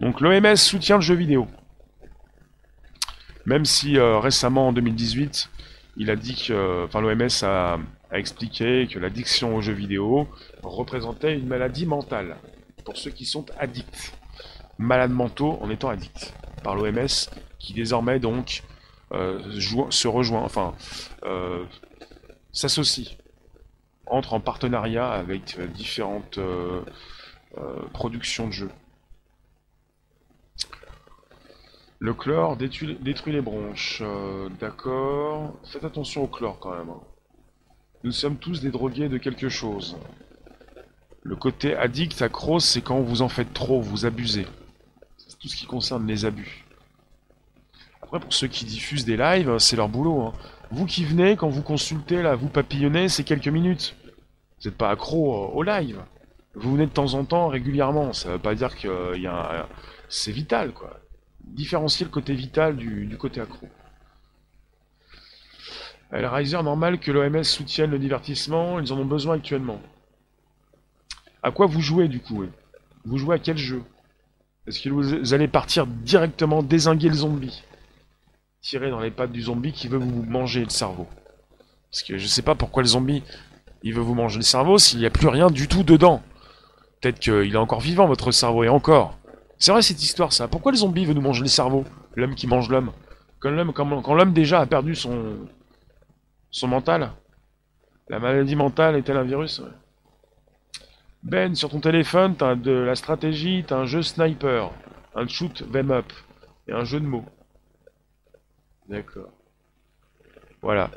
Donc 0.01 0.21
l'OMS 0.21 0.55
soutient 0.55 0.97
le 0.97 1.01
jeu 1.01 1.15
vidéo. 1.15 1.47
Même 3.49 3.65
si 3.65 3.97
euh, 3.97 4.19
récemment, 4.19 4.67
en 4.67 4.73
2018, 4.73 5.49
il 5.97 6.11
a 6.11 6.15
dit 6.15 6.35
que, 6.35 6.85
enfin 6.85 7.01
l'OMS 7.01 7.27
a, 7.41 7.79
expliqué 8.11 8.85
que 8.85 8.99
l'addiction 8.99 9.55
aux 9.55 9.61
jeux 9.61 9.73
vidéo 9.73 10.27
représentait 10.61 11.35
une 11.35 11.47
maladie 11.47 11.87
mentale 11.87 12.37
pour 12.85 12.95
ceux 12.95 13.09
qui 13.09 13.25
sont 13.25 13.47
addicts. 13.57 14.13
Malades 14.77 15.09
mentaux 15.09 15.57
en 15.61 15.71
étant 15.71 15.89
addicts. 15.89 16.31
Par 16.63 16.75
l'OMS, 16.75 17.07
qui 17.57 17.73
désormais 17.73 18.19
donc 18.19 18.61
euh, 19.13 19.39
se 19.89 20.07
rejoint, 20.07 20.43
enfin, 20.43 20.75
euh, 21.23 21.65
s'associe, 22.51 23.17
entre 24.05 24.35
en 24.35 24.39
partenariat 24.39 25.09
avec 25.09 25.57
différentes 25.73 26.39
productions 27.93 28.45
de 28.45 28.53
jeux. 28.53 28.71
Le 32.01 32.13
chlore 32.13 32.55
détruit, 32.55 32.97
les 33.27 33.41
bronches. 33.41 34.01
D'accord. 34.59 35.53
Faites 35.65 35.83
attention 35.83 36.23
au 36.23 36.27
chlore 36.27 36.57
quand 36.59 36.71
même. 36.71 36.89
Hein. 36.89 37.01
Nous 38.05 38.13
sommes 38.13 38.37
tous 38.37 38.61
des 38.61 38.71
drogués 38.71 39.09
de 39.09 39.17
quelque 39.17 39.49
chose. 39.49 39.97
Le 41.21 41.35
côté 41.35 41.75
addict, 41.75 42.21
accro, 42.21 42.61
c'est 42.61 42.81
quand 42.81 43.01
vous 43.01 43.21
en 43.21 43.27
faites 43.27 43.53
trop, 43.53 43.81
vous 43.81 44.05
abusez. 44.05 44.47
C'est 45.17 45.37
tout 45.37 45.49
ce 45.49 45.57
qui 45.57 45.65
concerne 45.65 46.07
les 46.07 46.23
abus. 46.23 46.65
Après, 48.01 48.21
pour 48.21 48.33
ceux 48.33 48.47
qui 48.47 48.63
diffusent 48.63 49.03
des 49.03 49.17
lives, 49.17 49.57
c'est 49.57 49.75
leur 49.75 49.89
boulot. 49.89 50.21
Hein. 50.21 50.33
Vous 50.71 50.85
qui 50.85 51.03
venez, 51.03 51.35
quand 51.35 51.49
vous 51.49 51.61
consultez, 51.61 52.21
là, 52.21 52.35
vous 52.35 52.47
papillonnez, 52.47 53.09
c'est 53.09 53.25
quelques 53.25 53.49
minutes. 53.49 53.97
Vous 54.05 54.69
n'êtes 54.69 54.77
pas 54.77 54.89
accro 54.89 55.49
au 55.49 55.63
live. 55.63 56.01
Vous 56.55 56.71
venez 56.71 56.85
de 56.85 56.91
temps 56.91 57.13
en 57.13 57.25
temps, 57.25 57.49
régulièrement. 57.49 58.13
Ça 58.13 58.29
veut 58.29 58.39
pas 58.39 58.55
dire 58.55 58.77
que 58.77 59.27
a 59.27 59.67
c'est 60.07 60.31
vital, 60.31 60.71
quoi. 60.71 61.01
Différencier 61.49 62.05
le 62.05 62.11
côté 62.11 62.33
vital 62.33 62.77
du, 62.77 63.15
côté 63.17 63.41
accro. 63.41 63.67
Riser, 66.11 66.61
normal 66.63 66.99
que 66.99 67.11
l'OMS 67.11 67.43
soutienne 67.43 67.91
le 67.91 67.99
divertissement, 67.99 68.79
ils 68.79 68.91
en 68.91 68.97
ont 68.97 69.05
besoin 69.05 69.35
actuellement. 69.35 69.81
À 71.43 71.51
quoi 71.51 71.67
vous 71.67 71.81
jouez 71.81 72.07
du 72.07 72.19
coup 72.19 72.45
Vous 73.05 73.17
jouez 73.17 73.35
à 73.35 73.39
quel 73.39 73.57
jeu? 73.57 73.83
Est-ce 74.67 74.81
que 74.81 74.89
vous 74.89 75.33
allez 75.33 75.47
partir 75.47 75.85
directement 75.87 76.63
désinguer 76.63 77.09
le 77.09 77.15
zombie? 77.15 77.63
Tirer 78.61 78.89
dans 78.89 78.99
les 78.99 79.11
pattes 79.11 79.31
du 79.31 79.43
zombie 79.43 79.71
qui 79.71 79.87
veut 79.87 79.97
vous 79.97 80.23
manger 80.23 80.63
le 80.63 80.69
cerveau 80.69 81.07
Parce 81.91 82.03
que 82.03 82.17
je 82.17 82.27
sais 82.27 82.41
pas 82.41 82.55
pourquoi 82.55 82.83
le 82.83 82.89
zombie, 82.89 83.23
il 83.83 83.93
veut 83.93 84.01
vous 84.01 84.15
manger 84.15 84.37
le 84.37 84.43
cerveau 84.43 84.77
s'il 84.77 84.99
n'y 84.99 85.05
a 85.05 85.09
plus 85.09 85.27
rien 85.27 85.49
du 85.49 85.67
tout 85.67 85.83
dedans. 85.83 86.21
Peut-être 87.01 87.19
qu'il 87.19 87.53
est 87.53 87.57
encore 87.57 87.79
vivant 87.79 88.07
votre 88.07 88.31
cerveau, 88.31 88.63
et 88.63 88.69
encore. 88.69 89.17
C'est 89.59 89.71
vrai 89.71 89.81
cette 89.81 90.01
histoire 90.01 90.31
ça. 90.33 90.47
Pourquoi 90.47 90.71
le 90.71 90.77
zombie 90.77 91.05
veut 91.05 91.13
nous 91.13 91.21
manger 91.21 91.41
le 91.41 91.47
cerveau 91.47 91.83
L'homme 92.15 92.33
qui 92.33 92.47
mange 92.47 92.69
l'homme? 92.69 92.91
Quand 93.39 93.51
l'homme 93.51 93.73
quand 93.73 94.25
déjà 94.27 94.61
a 94.61 94.65
perdu 94.65 94.95
son, 94.95 95.37
son 96.49 96.67
mental 96.67 97.11
La 98.07 98.19
maladie 98.19 98.55
mentale 98.55 98.95
est-elle 98.95 99.17
un 99.17 99.23
virus? 99.23 99.61
Ben, 101.21 101.53
sur 101.53 101.69
ton 101.69 101.81
téléphone, 101.81 102.35
t'as 102.37 102.55
de 102.55 102.71
la 102.71 102.95
stratégie, 102.95 103.65
t'as 103.67 103.75
un 103.75 103.85
jeu 103.85 104.01
sniper, 104.01 104.71
un 105.15 105.27
shoot 105.27 105.69
them 105.71 105.91
up, 105.91 106.05
et 106.67 106.71
un 106.71 106.85
jeu 106.85 107.01
de 107.01 107.05
mots. 107.05 107.25
D'accord. 108.87 109.29
Voilà. 110.61 110.89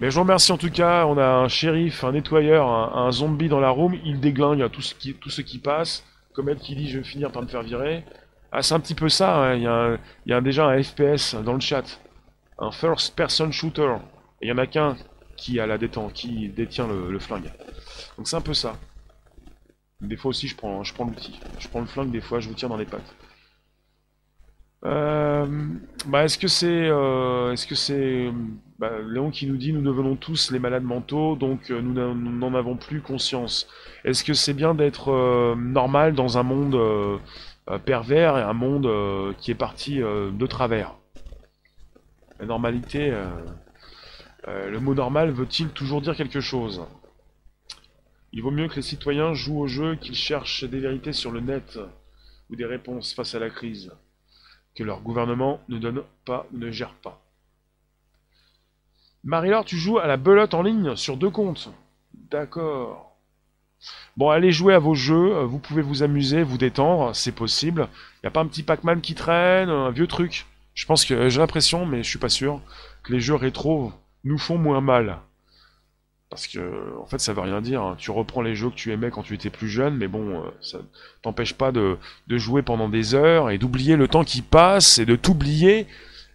Mais 0.00 0.10
je 0.10 0.14
vous 0.16 0.22
remercie 0.22 0.50
en 0.50 0.58
tout 0.58 0.70
cas, 0.70 1.06
on 1.06 1.16
a 1.18 1.24
un 1.24 1.48
shérif, 1.48 2.02
un 2.02 2.12
nettoyeur, 2.12 2.68
un, 2.68 3.12
zombie 3.12 3.48
dans 3.48 3.60
la 3.60 3.70
room, 3.70 3.96
il 4.04 4.18
déglingue 4.18 4.68
tout 4.70 4.82
ce 4.82 4.94
qui, 4.94 5.14
tout 5.14 5.30
ce 5.30 5.40
qui 5.40 5.58
passe. 5.58 6.04
Comet 6.34 6.56
qui 6.56 6.74
dit 6.74 6.88
je 6.90 6.98
vais 6.98 7.04
finir 7.04 7.30
par 7.30 7.42
me 7.42 7.48
faire 7.48 7.62
virer. 7.62 8.04
Ah 8.52 8.62
c'est 8.62 8.74
un 8.74 8.80
petit 8.80 8.94
peu 8.94 9.08
ça, 9.08 9.36
hein. 9.36 9.54
il 9.54 9.62
y, 10.26 10.32
a, 10.32 10.40
déjà 10.40 10.66
un 10.66 10.82
FPS 10.82 11.34
dans 11.34 11.54
le 11.54 11.60
chat. 11.60 12.00
Un 12.58 12.70
first 12.70 13.16
person 13.16 13.50
shooter. 13.50 13.96
Et 14.40 14.46
il 14.46 14.48
y 14.48 14.52
en 14.52 14.58
a 14.58 14.66
qu'un 14.66 14.96
qui 15.36 15.58
a 15.58 15.66
la 15.66 15.78
détente, 15.78 16.12
qui 16.12 16.48
détient 16.48 16.86
le, 16.86 17.18
flingue. 17.18 17.50
Donc 18.16 18.28
c'est 18.28 18.36
un 18.36 18.40
peu 18.40 18.54
ça. 18.54 18.76
Des 20.00 20.16
fois 20.16 20.30
aussi 20.30 20.48
je 20.48 20.56
prends, 20.56 20.84
je 20.84 20.92
prends 20.92 21.04
l'outil. 21.04 21.40
Je 21.58 21.68
prends 21.68 21.80
le 21.80 21.86
flingue, 21.86 22.10
des 22.10 22.20
fois 22.20 22.40
je 22.40 22.48
vous 22.48 22.54
tire 22.54 22.68
dans 22.68 22.76
les 22.76 22.84
pattes. 22.84 23.14
Euh, 24.84 25.46
bah 26.06 26.24
est-ce 26.24 26.36
que 26.36 26.48
c'est 26.48 26.66
euh, 26.66 27.52
est-ce 27.52 27.66
que 27.66 27.74
c'est 27.74 28.30
bah, 28.88 28.98
Léon 29.06 29.30
qui 29.30 29.46
nous 29.46 29.56
dit 29.56 29.72
nous 29.72 29.82
devenons 29.82 30.16
tous 30.16 30.50
les 30.50 30.58
malades 30.58 30.84
mentaux 30.84 31.36
donc 31.36 31.70
euh, 31.70 31.80
nous 31.80 32.14
n'en 32.14 32.54
avons 32.54 32.76
plus 32.76 33.00
conscience. 33.00 33.68
Est-ce 34.04 34.24
que 34.24 34.34
c'est 34.34 34.54
bien 34.54 34.74
d'être 34.74 35.54
normal 35.56 36.14
dans 36.14 36.38
un 36.38 36.42
monde 36.42 37.20
pervers 37.84 38.36
et 38.36 38.42
un 38.42 38.52
monde 38.52 39.34
qui 39.38 39.50
est 39.50 39.54
parti 39.54 39.98
de 39.98 40.46
travers? 40.46 40.94
La 42.38 42.46
normalité 42.46 43.14
euh, 44.46 44.70
le 44.70 44.80
mot 44.80 44.94
normal 44.94 45.30
veut-il 45.30 45.68
toujours 45.70 46.02
dire 46.02 46.16
quelque 46.16 46.40
chose? 46.40 46.84
Il 48.32 48.42
vaut 48.42 48.50
mieux 48.50 48.68
que 48.68 48.76
les 48.76 48.82
citoyens 48.82 49.32
jouent 49.32 49.60
au 49.60 49.66
jeu 49.66 49.94
qu'ils 49.96 50.16
cherchent 50.16 50.64
des 50.64 50.80
vérités 50.80 51.12
sur 51.12 51.30
le 51.30 51.40
net 51.40 51.78
ou 52.50 52.56
des 52.56 52.66
réponses 52.66 53.14
face 53.14 53.34
à 53.34 53.38
la 53.38 53.48
crise, 53.48 53.92
que 54.74 54.82
leur 54.82 55.00
gouvernement 55.00 55.60
ne 55.68 55.78
donne 55.78 56.02
pas 56.24 56.46
ou 56.52 56.58
ne 56.58 56.70
gère 56.70 56.94
pas. 56.94 57.23
Marie-Laure, 59.24 59.64
tu 59.64 59.76
joues 59.76 59.98
à 59.98 60.06
la 60.06 60.16
belote 60.16 60.54
en 60.54 60.62
ligne 60.62 60.96
sur 60.96 61.16
deux 61.16 61.30
comptes. 61.30 61.70
D'accord. 62.30 63.16
Bon, 64.16 64.30
allez 64.30 64.52
jouer 64.52 64.74
à 64.74 64.78
vos 64.78 64.94
jeux, 64.94 65.42
vous 65.44 65.58
pouvez 65.58 65.82
vous 65.82 66.02
amuser, 66.02 66.42
vous 66.42 66.58
détendre, 66.58 67.14
c'est 67.14 67.32
possible. 67.32 67.88
Il 68.16 68.20
n'y 68.24 68.28
a 68.28 68.30
pas 68.30 68.40
un 68.40 68.46
petit 68.46 68.62
Pac-Man 68.62 69.00
qui 69.00 69.14
traîne, 69.14 69.68
un 69.68 69.90
vieux 69.90 70.06
truc? 70.06 70.46
Je 70.74 70.86
pense 70.86 71.04
que 71.04 71.28
j'ai 71.28 71.40
l'impression, 71.40 71.86
mais 71.86 72.02
je 72.02 72.08
suis 72.08 72.18
pas 72.18 72.28
sûr, 72.28 72.60
que 73.02 73.12
les 73.12 73.20
jeux 73.20 73.34
rétro 73.34 73.92
nous 74.24 74.38
font 74.38 74.58
moins 74.58 74.80
mal. 74.80 75.18
Parce 76.30 76.48
que, 76.48 76.98
en 77.00 77.06
fait, 77.06 77.20
ça 77.20 77.32
veut 77.32 77.42
rien 77.42 77.60
dire. 77.60 77.82
Hein. 77.82 77.94
Tu 77.96 78.10
reprends 78.10 78.42
les 78.42 78.56
jeux 78.56 78.70
que 78.70 78.74
tu 78.74 78.92
aimais 78.92 79.10
quand 79.10 79.22
tu 79.22 79.34
étais 79.34 79.50
plus 79.50 79.68
jeune, 79.68 79.96
mais 79.96 80.08
bon, 80.08 80.40
euh, 80.40 80.50
ça 80.60 80.78
t'empêche 81.22 81.54
pas 81.54 81.70
de, 81.70 81.96
jouer 82.28 82.62
pendant 82.62 82.88
des 82.88 83.14
heures 83.14 83.50
et 83.50 83.58
d'oublier 83.58 83.94
le 83.96 84.08
temps 84.08 84.24
qui 84.24 84.42
passe 84.42 84.98
et 84.98 85.06
de 85.06 85.14
t'oublier 85.14 85.86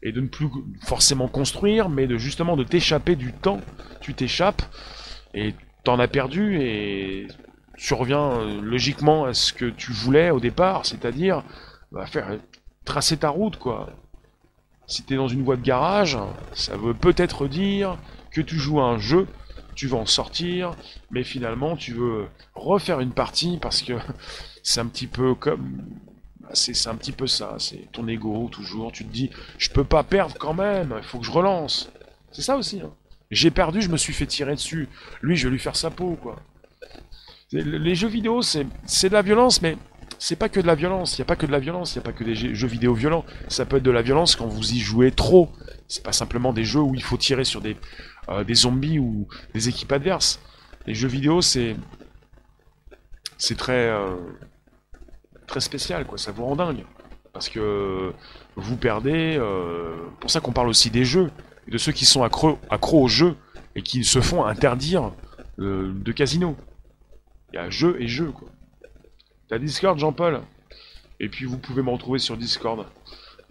et 0.01 0.11
de 0.11 0.21
ne 0.21 0.27
plus 0.27 0.47
forcément 0.81 1.27
construire, 1.27 1.89
mais 1.89 2.07
de 2.07 2.17
justement 2.17 2.55
de 2.55 2.63
t'échapper 2.63 3.15
du 3.15 3.33
temps. 3.33 3.61
Tu 4.01 4.13
t'échappes 4.13 4.61
et 5.33 5.53
t'en 5.83 5.99
as 5.99 6.07
perdu 6.07 6.57
et 6.61 7.27
tu 7.77 7.93
reviens 7.93 8.31
euh, 8.31 8.61
logiquement 8.61 9.25
à 9.25 9.33
ce 9.33 9.53
que 9.53 9.65
tu 9.65 9.91
voulais 9.91 10.31
au 10.31 10.39
départ, 10.39 10.85
c'est-à-dire 10.85 11.43
bah, 11.91 12.05
faire 12.05 12.37
tracer 12.85 13.17
ta 13.17 13.29
route, 13.29 13.57
quoi. 13.57 13.89
Si 14.87 15.03
tu 15.03 15.13
es 15.13 15.17
dans 15.17 15.27
une 15.27 15.43
voie 15.43 15.55
de 15.55 15.61
garage, 15.61 16.17
ça 16.53 16.75
veut 16.75 16.93
peut-être 16.93 17.47
dire 17.47 17.97
que 18.31 18.41
tu 18.41 18.55
joues 18.55 18.81
à 18.81 18.85
un 18.85 18.97
jeu, 18.97 19.27
tu 19.75 19.87
vas 19.87 19.97
en 19.97 20.05
sortir, 20.05 20.71
mais 21.11 21.23
finalement 21.23 21.75
tu 21.75 21.93
veux 21.93 22.27
refaire 22.55 22.99
une 22.99 23.11
partie 23.13 23.59
parce 23.61 23.81
que 23.81 23.93
c'est 24.63 24.81
un 24.81 24.87
petit 24.87 25.07
peu 25.07 25.35
comme 25.35 25.83
c'est 26.53 26.87
un 26.87 26.95
petit 26.95 27.11
peu 27.11 27.27
ça, 27.27 27.55
c'est 27.59 27.91
ton 27.91 28.07
ego 28.07 28.49
toujours, 28.51 28.91
tu 28.91 29.05
te 29.05 29.11
dis 29.11 29.29
je 29.57 29.69
peux 29.69 29.83
pas 29.83 30.03
perdre 30.03 30.35
quand 30.39 30.53
même, 30.53 30.95
il 30.97 31.03
faut 31.03 31.19
que 31.19 31.25
je 31.25 31.31
relance. 31.31 31.91
C'est 32.31 32.41
ça 32.41 32.57
aussi. 32.57 32.81
Hein. 32.81 32.91
J'ai 33.31 33.51
perdu, 33.51 33.81
je 33.81 33.89
me 33.89 33.97
suis 33.97 34.13
fait 34.13 34.25
tirer 34.25 34.55
dessus. 34.55 34.87
Lui, 35.21 35.35
je 35.35 35.47
vais 35.47 35.51
lui 35.51 35.59
faire 35.59 35.75
sa 35.75 35.91
peau, 35.91 36.17
quoi. 36.21 36.41
Les 37.51 37.95
jeux 37.95 38.07
vidéo, 38.07 38.41
c'est 38.41 38.63
de 38.63 39.13
la 39.13 39.21
violence, 39.21 39.61
mais 39.61 39.77
c'est 40.19 40.35
pas 40.35 40.49
que 40.49 40.59
de 40.59 40.67
la 40.67 40.75
violence, 40.75 41.17
il 41.17 41.21
n'y 41.21 41.23
a 41.23 41.25
pas 41.25 41.35
que 41.35 41.45
de 41.45 41.51
la 41.51 41.59
violence, 41.59 41.93
il 41.95 41.97
n'y 41.97 42.03
a 42.03 42.05
pas 42.05 42.11
que 42.11 42.23
des 42.23 42.35
jeux 42.35 42.67
vidéo 42.67 42.93
violents. 42.93 43.25
Ça 43.47 43.65
peut 43.65 43.77
être 43.77 43.83
de 43.83 43.91
la 43.91 44.01
violence 44.01 44.35
quand 44.35 44.47
vous 44.47 44.73
y 44.73 44.79
jouez 44.79 45.11
trop. 45.11 45.49
C'est 45.87 46.03
pas 46.03 46.11
simplement 46.11 46.53
des 46.53 46.63
jeux 46.63 46.81
où 46.81 46.93
il 46.93 47.01
faut 47.01 47.17
tirer 47.17 47.43
sur 47.43 47.61
des, 47.61 47.75
euh, 48.29 48.43
zombies 48.53 48.99
ou 48.99 49.27
des 49.53 49.69
équipes 49.69 49.91
adverses. 49.91 50.39
Les 50.85 50.93
jeux 50.93 51.07
vidéo, 51.07 51.41
c'est. 51.41 51.75
C'est 53.37 53.57
très. 53.57 53.89
Euh, 53.89 54.15
très 55.49 55.59
spécial, 55.59 56.05
quoi. 56.05 56.17
Ça 56.17 56.31
vous 56.31 56.45
rend 56.45 56.55
dingue. 56.55 56.85
Parce 57.33 57.49
que 57.49 58.13
vous 58.55 58.77
perdez. 58.77 59.37
Euh, 59.37 59.95
pour 60.19 60.31
ça 60.31 60.39
qu'on 60.39 60.53
parle 60.53 60.69
aussi 60.69 60.89
des 60.89 61.05
jeux. 61.05 61.31
Et 61.67 61.71
de 61.71 61.77
ceux 61.77 61.91
qui 61.91 62.05
sont 62.05 62.23
accros, 62.23 62.57
accros 62.69 63.03
aux 63.03 63.07
jeux 63.07 63.35
et 63.75 63.81
qui 63.81 64.03
se 64.03 64.21
font 64.21 64.45
interdire 64.45 65.11
de 65.57 66.11
casino. 66.13 66.55
Il 67.51 67.57
y 67.57 67.59
a 67.59 67.69
jeu 67.69 67.97
et 67.99 68.07
jeu, 68.07 68.31
quoi. 68.31 68.47
T'as 69.49 69.57
Discord, 69.57 69.97
Jean-Paul? 69.97 70.41
Et 71.19 71.27
puis 71.27 71.45
vous 71.45 71.57
pouvez 71.57 71.81
me 71.81 71.89
retrouver 71.89 72.19
sur 72.19 72.37
Discord. 72.37 72.85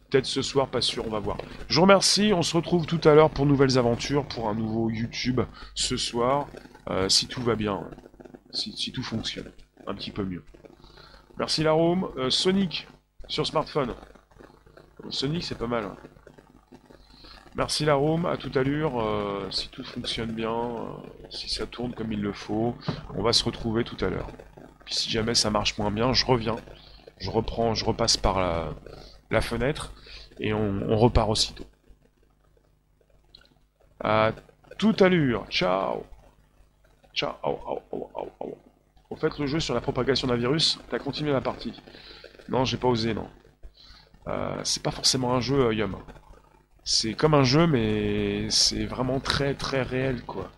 Peut-être 0.08 0.26
ce 0.26 0.40
soir, 0.40 0.68
pas 0.68 0.80
sûr, 0.80 1.04
on 1.06 1.10
va 1.10 1.18
voir. 1.18 1.36
Je 1.68 1.74
vous 1.74 1.82
remercie, 1.82 2.32
on 2.32 2.42
se 2.42 2.56
retrouve 2.56 2.86
tout 2.86 3.00
à 3.02 3.14
l'heure 3.14 3.30
pour 3.30 3.44
nouvelles 3.44 3.76
aventures, 3.76 4.24
pour 4.26 4.48
un 4.48 4.54
nouveau 4.54 4.90
YouTube 4.90 5.40
ce 5.74 5.96
soir, 5.96 6.46
euh, 6.88 7.08
si 7.08 7.26
tout 7.26 7.42
va 7.42 7.56
bien, 7.56 7.82
si, 8.52 8.92
tout 8.92 9.02
fonctionne, 9.02 9.50
un 9.86 9.94
petit 9.94 10.12
peu 10.12 10.24
mieux. 10.24 10.44
Merci 11.38 11.62
la 11.62 11.72
room. 11.72 12.08
Euh, 12.16 12.30
Sonic, 12.30 12.88
sur 13.28 13.46
smartphone. 13.46 13.94
Sonic, 15.08 15.44
c'est 15.44 15.56
pas 15.56 15.68
mal. 15.68 15.84
Hein. 15.84 15.96
Merci 17.54 17.84
la 17.84 17.94
room, 17.94 18.26
à 18.26 18.36
toute 18.36 18.56
allure, 18.56 19.00
euh, 19.00 19.48
si 19.50 19.68
tout 19.68 19.82
fonctionne 19.82 20.32
bien, 20.32 20.96
si 21.30 21.48
ça 21.48 21.66
tourne 21.66 21.92
comme 21.92 22.12
il 22.12 22.20
le 22.20 22.32
faut, 22.32 22.76
on 23.16 23.22
va 23.22 23.32
se 23.32 23.42
retrouver 23.44 23.84
tout 23.84 23.96
à 24.04 24.10
l'heure. 24.10 24.28
Puis 24.84 24.94
si 24.94 25.10
jamais 25.10 25.34
ça 25.34 25.50
marche 25.50 25.76
moins 25.78 25.90
bien, 25.90 26.12
je 26.12 26.24
reviens. 26.24 26.56
Je 27.18 27.30
reprends, 27.30 27.74
je 27.74 27.84
repasse 27.84 28.16
par 28.16 28.38
la, 29.30 29.40
fenêtre 29.40 29.92
et 30.38 30.52
on, 30.54 30.96
repart 30.96 31.28
aussitôt. 31.28 31.66
À 34.00 34.32
toute 34.78 35.02
allure. 35.02 35.44
Ciao. 35.50 36.04
Ciao. 37.12 37.34
Au 37.42 38.58
fait, 39.16 39.38
le 39.38 39.46
jeu 39.46 39.60
sur 39.60 39.74
la 39.74 39.80
propagation 39.80 40.28
d'un 40.28 40.36
virus, 40.36 40.78
t'as 40.90 40.98
continué 40.98 41.32
la 41.32 41.40
partie. 41.40 41.72
Non, 42.48 42.64
j'ai 42.64 42.76
pas 42.76 42.88
osé, 42.88 43.14
non. 43.14 43.28
Euh, 44.26 44.60
c'est 44.64 44.82
pas 44.82 44.90
forcément 44.90 45.34
un 45.34 45.40
jeu, 45.40 45.66
euh, 45.66 45.74
Yum. 45.74 45.96
C'est 46.84 47.14
comme 47.14 47.34
un 47.34 47.44
jeu, 47.44 47.66
mais 47.66 48.50
c'est 48.50 48.86
vraiment 48.86 49.20
très 49.20 49.54
très 49.54 49.82
réel, 49.82 50.22
quoi. 50.22 50.50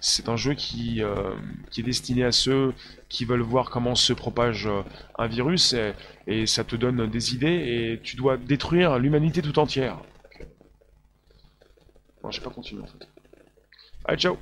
C'est 0.00 0.28
un 0.28 0.36
jeu 0.36 0.54
qui, 0.54 1.02
euh, 1.02 1.34
qui 1.70 1.80
est 1.80 1.84
destiné 1.84 2.24
à 2.24 2.32
ceux 2.32 2.74
qui 3.08 3.24
veulent 3.24 3.42
voir 3.42 3.70
comment 3.70 3.94
se 3.94 4.12
propage 4.12 4.68
un 5.18 5.26
virus, 5.26 5.74
et, 6.26 6.46
ça 6.46 6.64
te 6.64 6.76
donne 6.76 7.08
des 7.10 7.34
idées, 7.34 7.46
et 7.48 8.00
tu 8.02 8.16
dois 8.16 8.36
détruire 8.36 8.98
l'humanité 8.98 9.42
tout 9.42 9.58
entière. 9.58 9.98
Non, 12.22 12.30
j'ai 12.30 12.40
pas 12.40 12.50
continué, 12.50 12.82
en 12.82 12.86
fait. 12.86 13.08
Allez, 14.04 14.18
ciao 14.18 14.38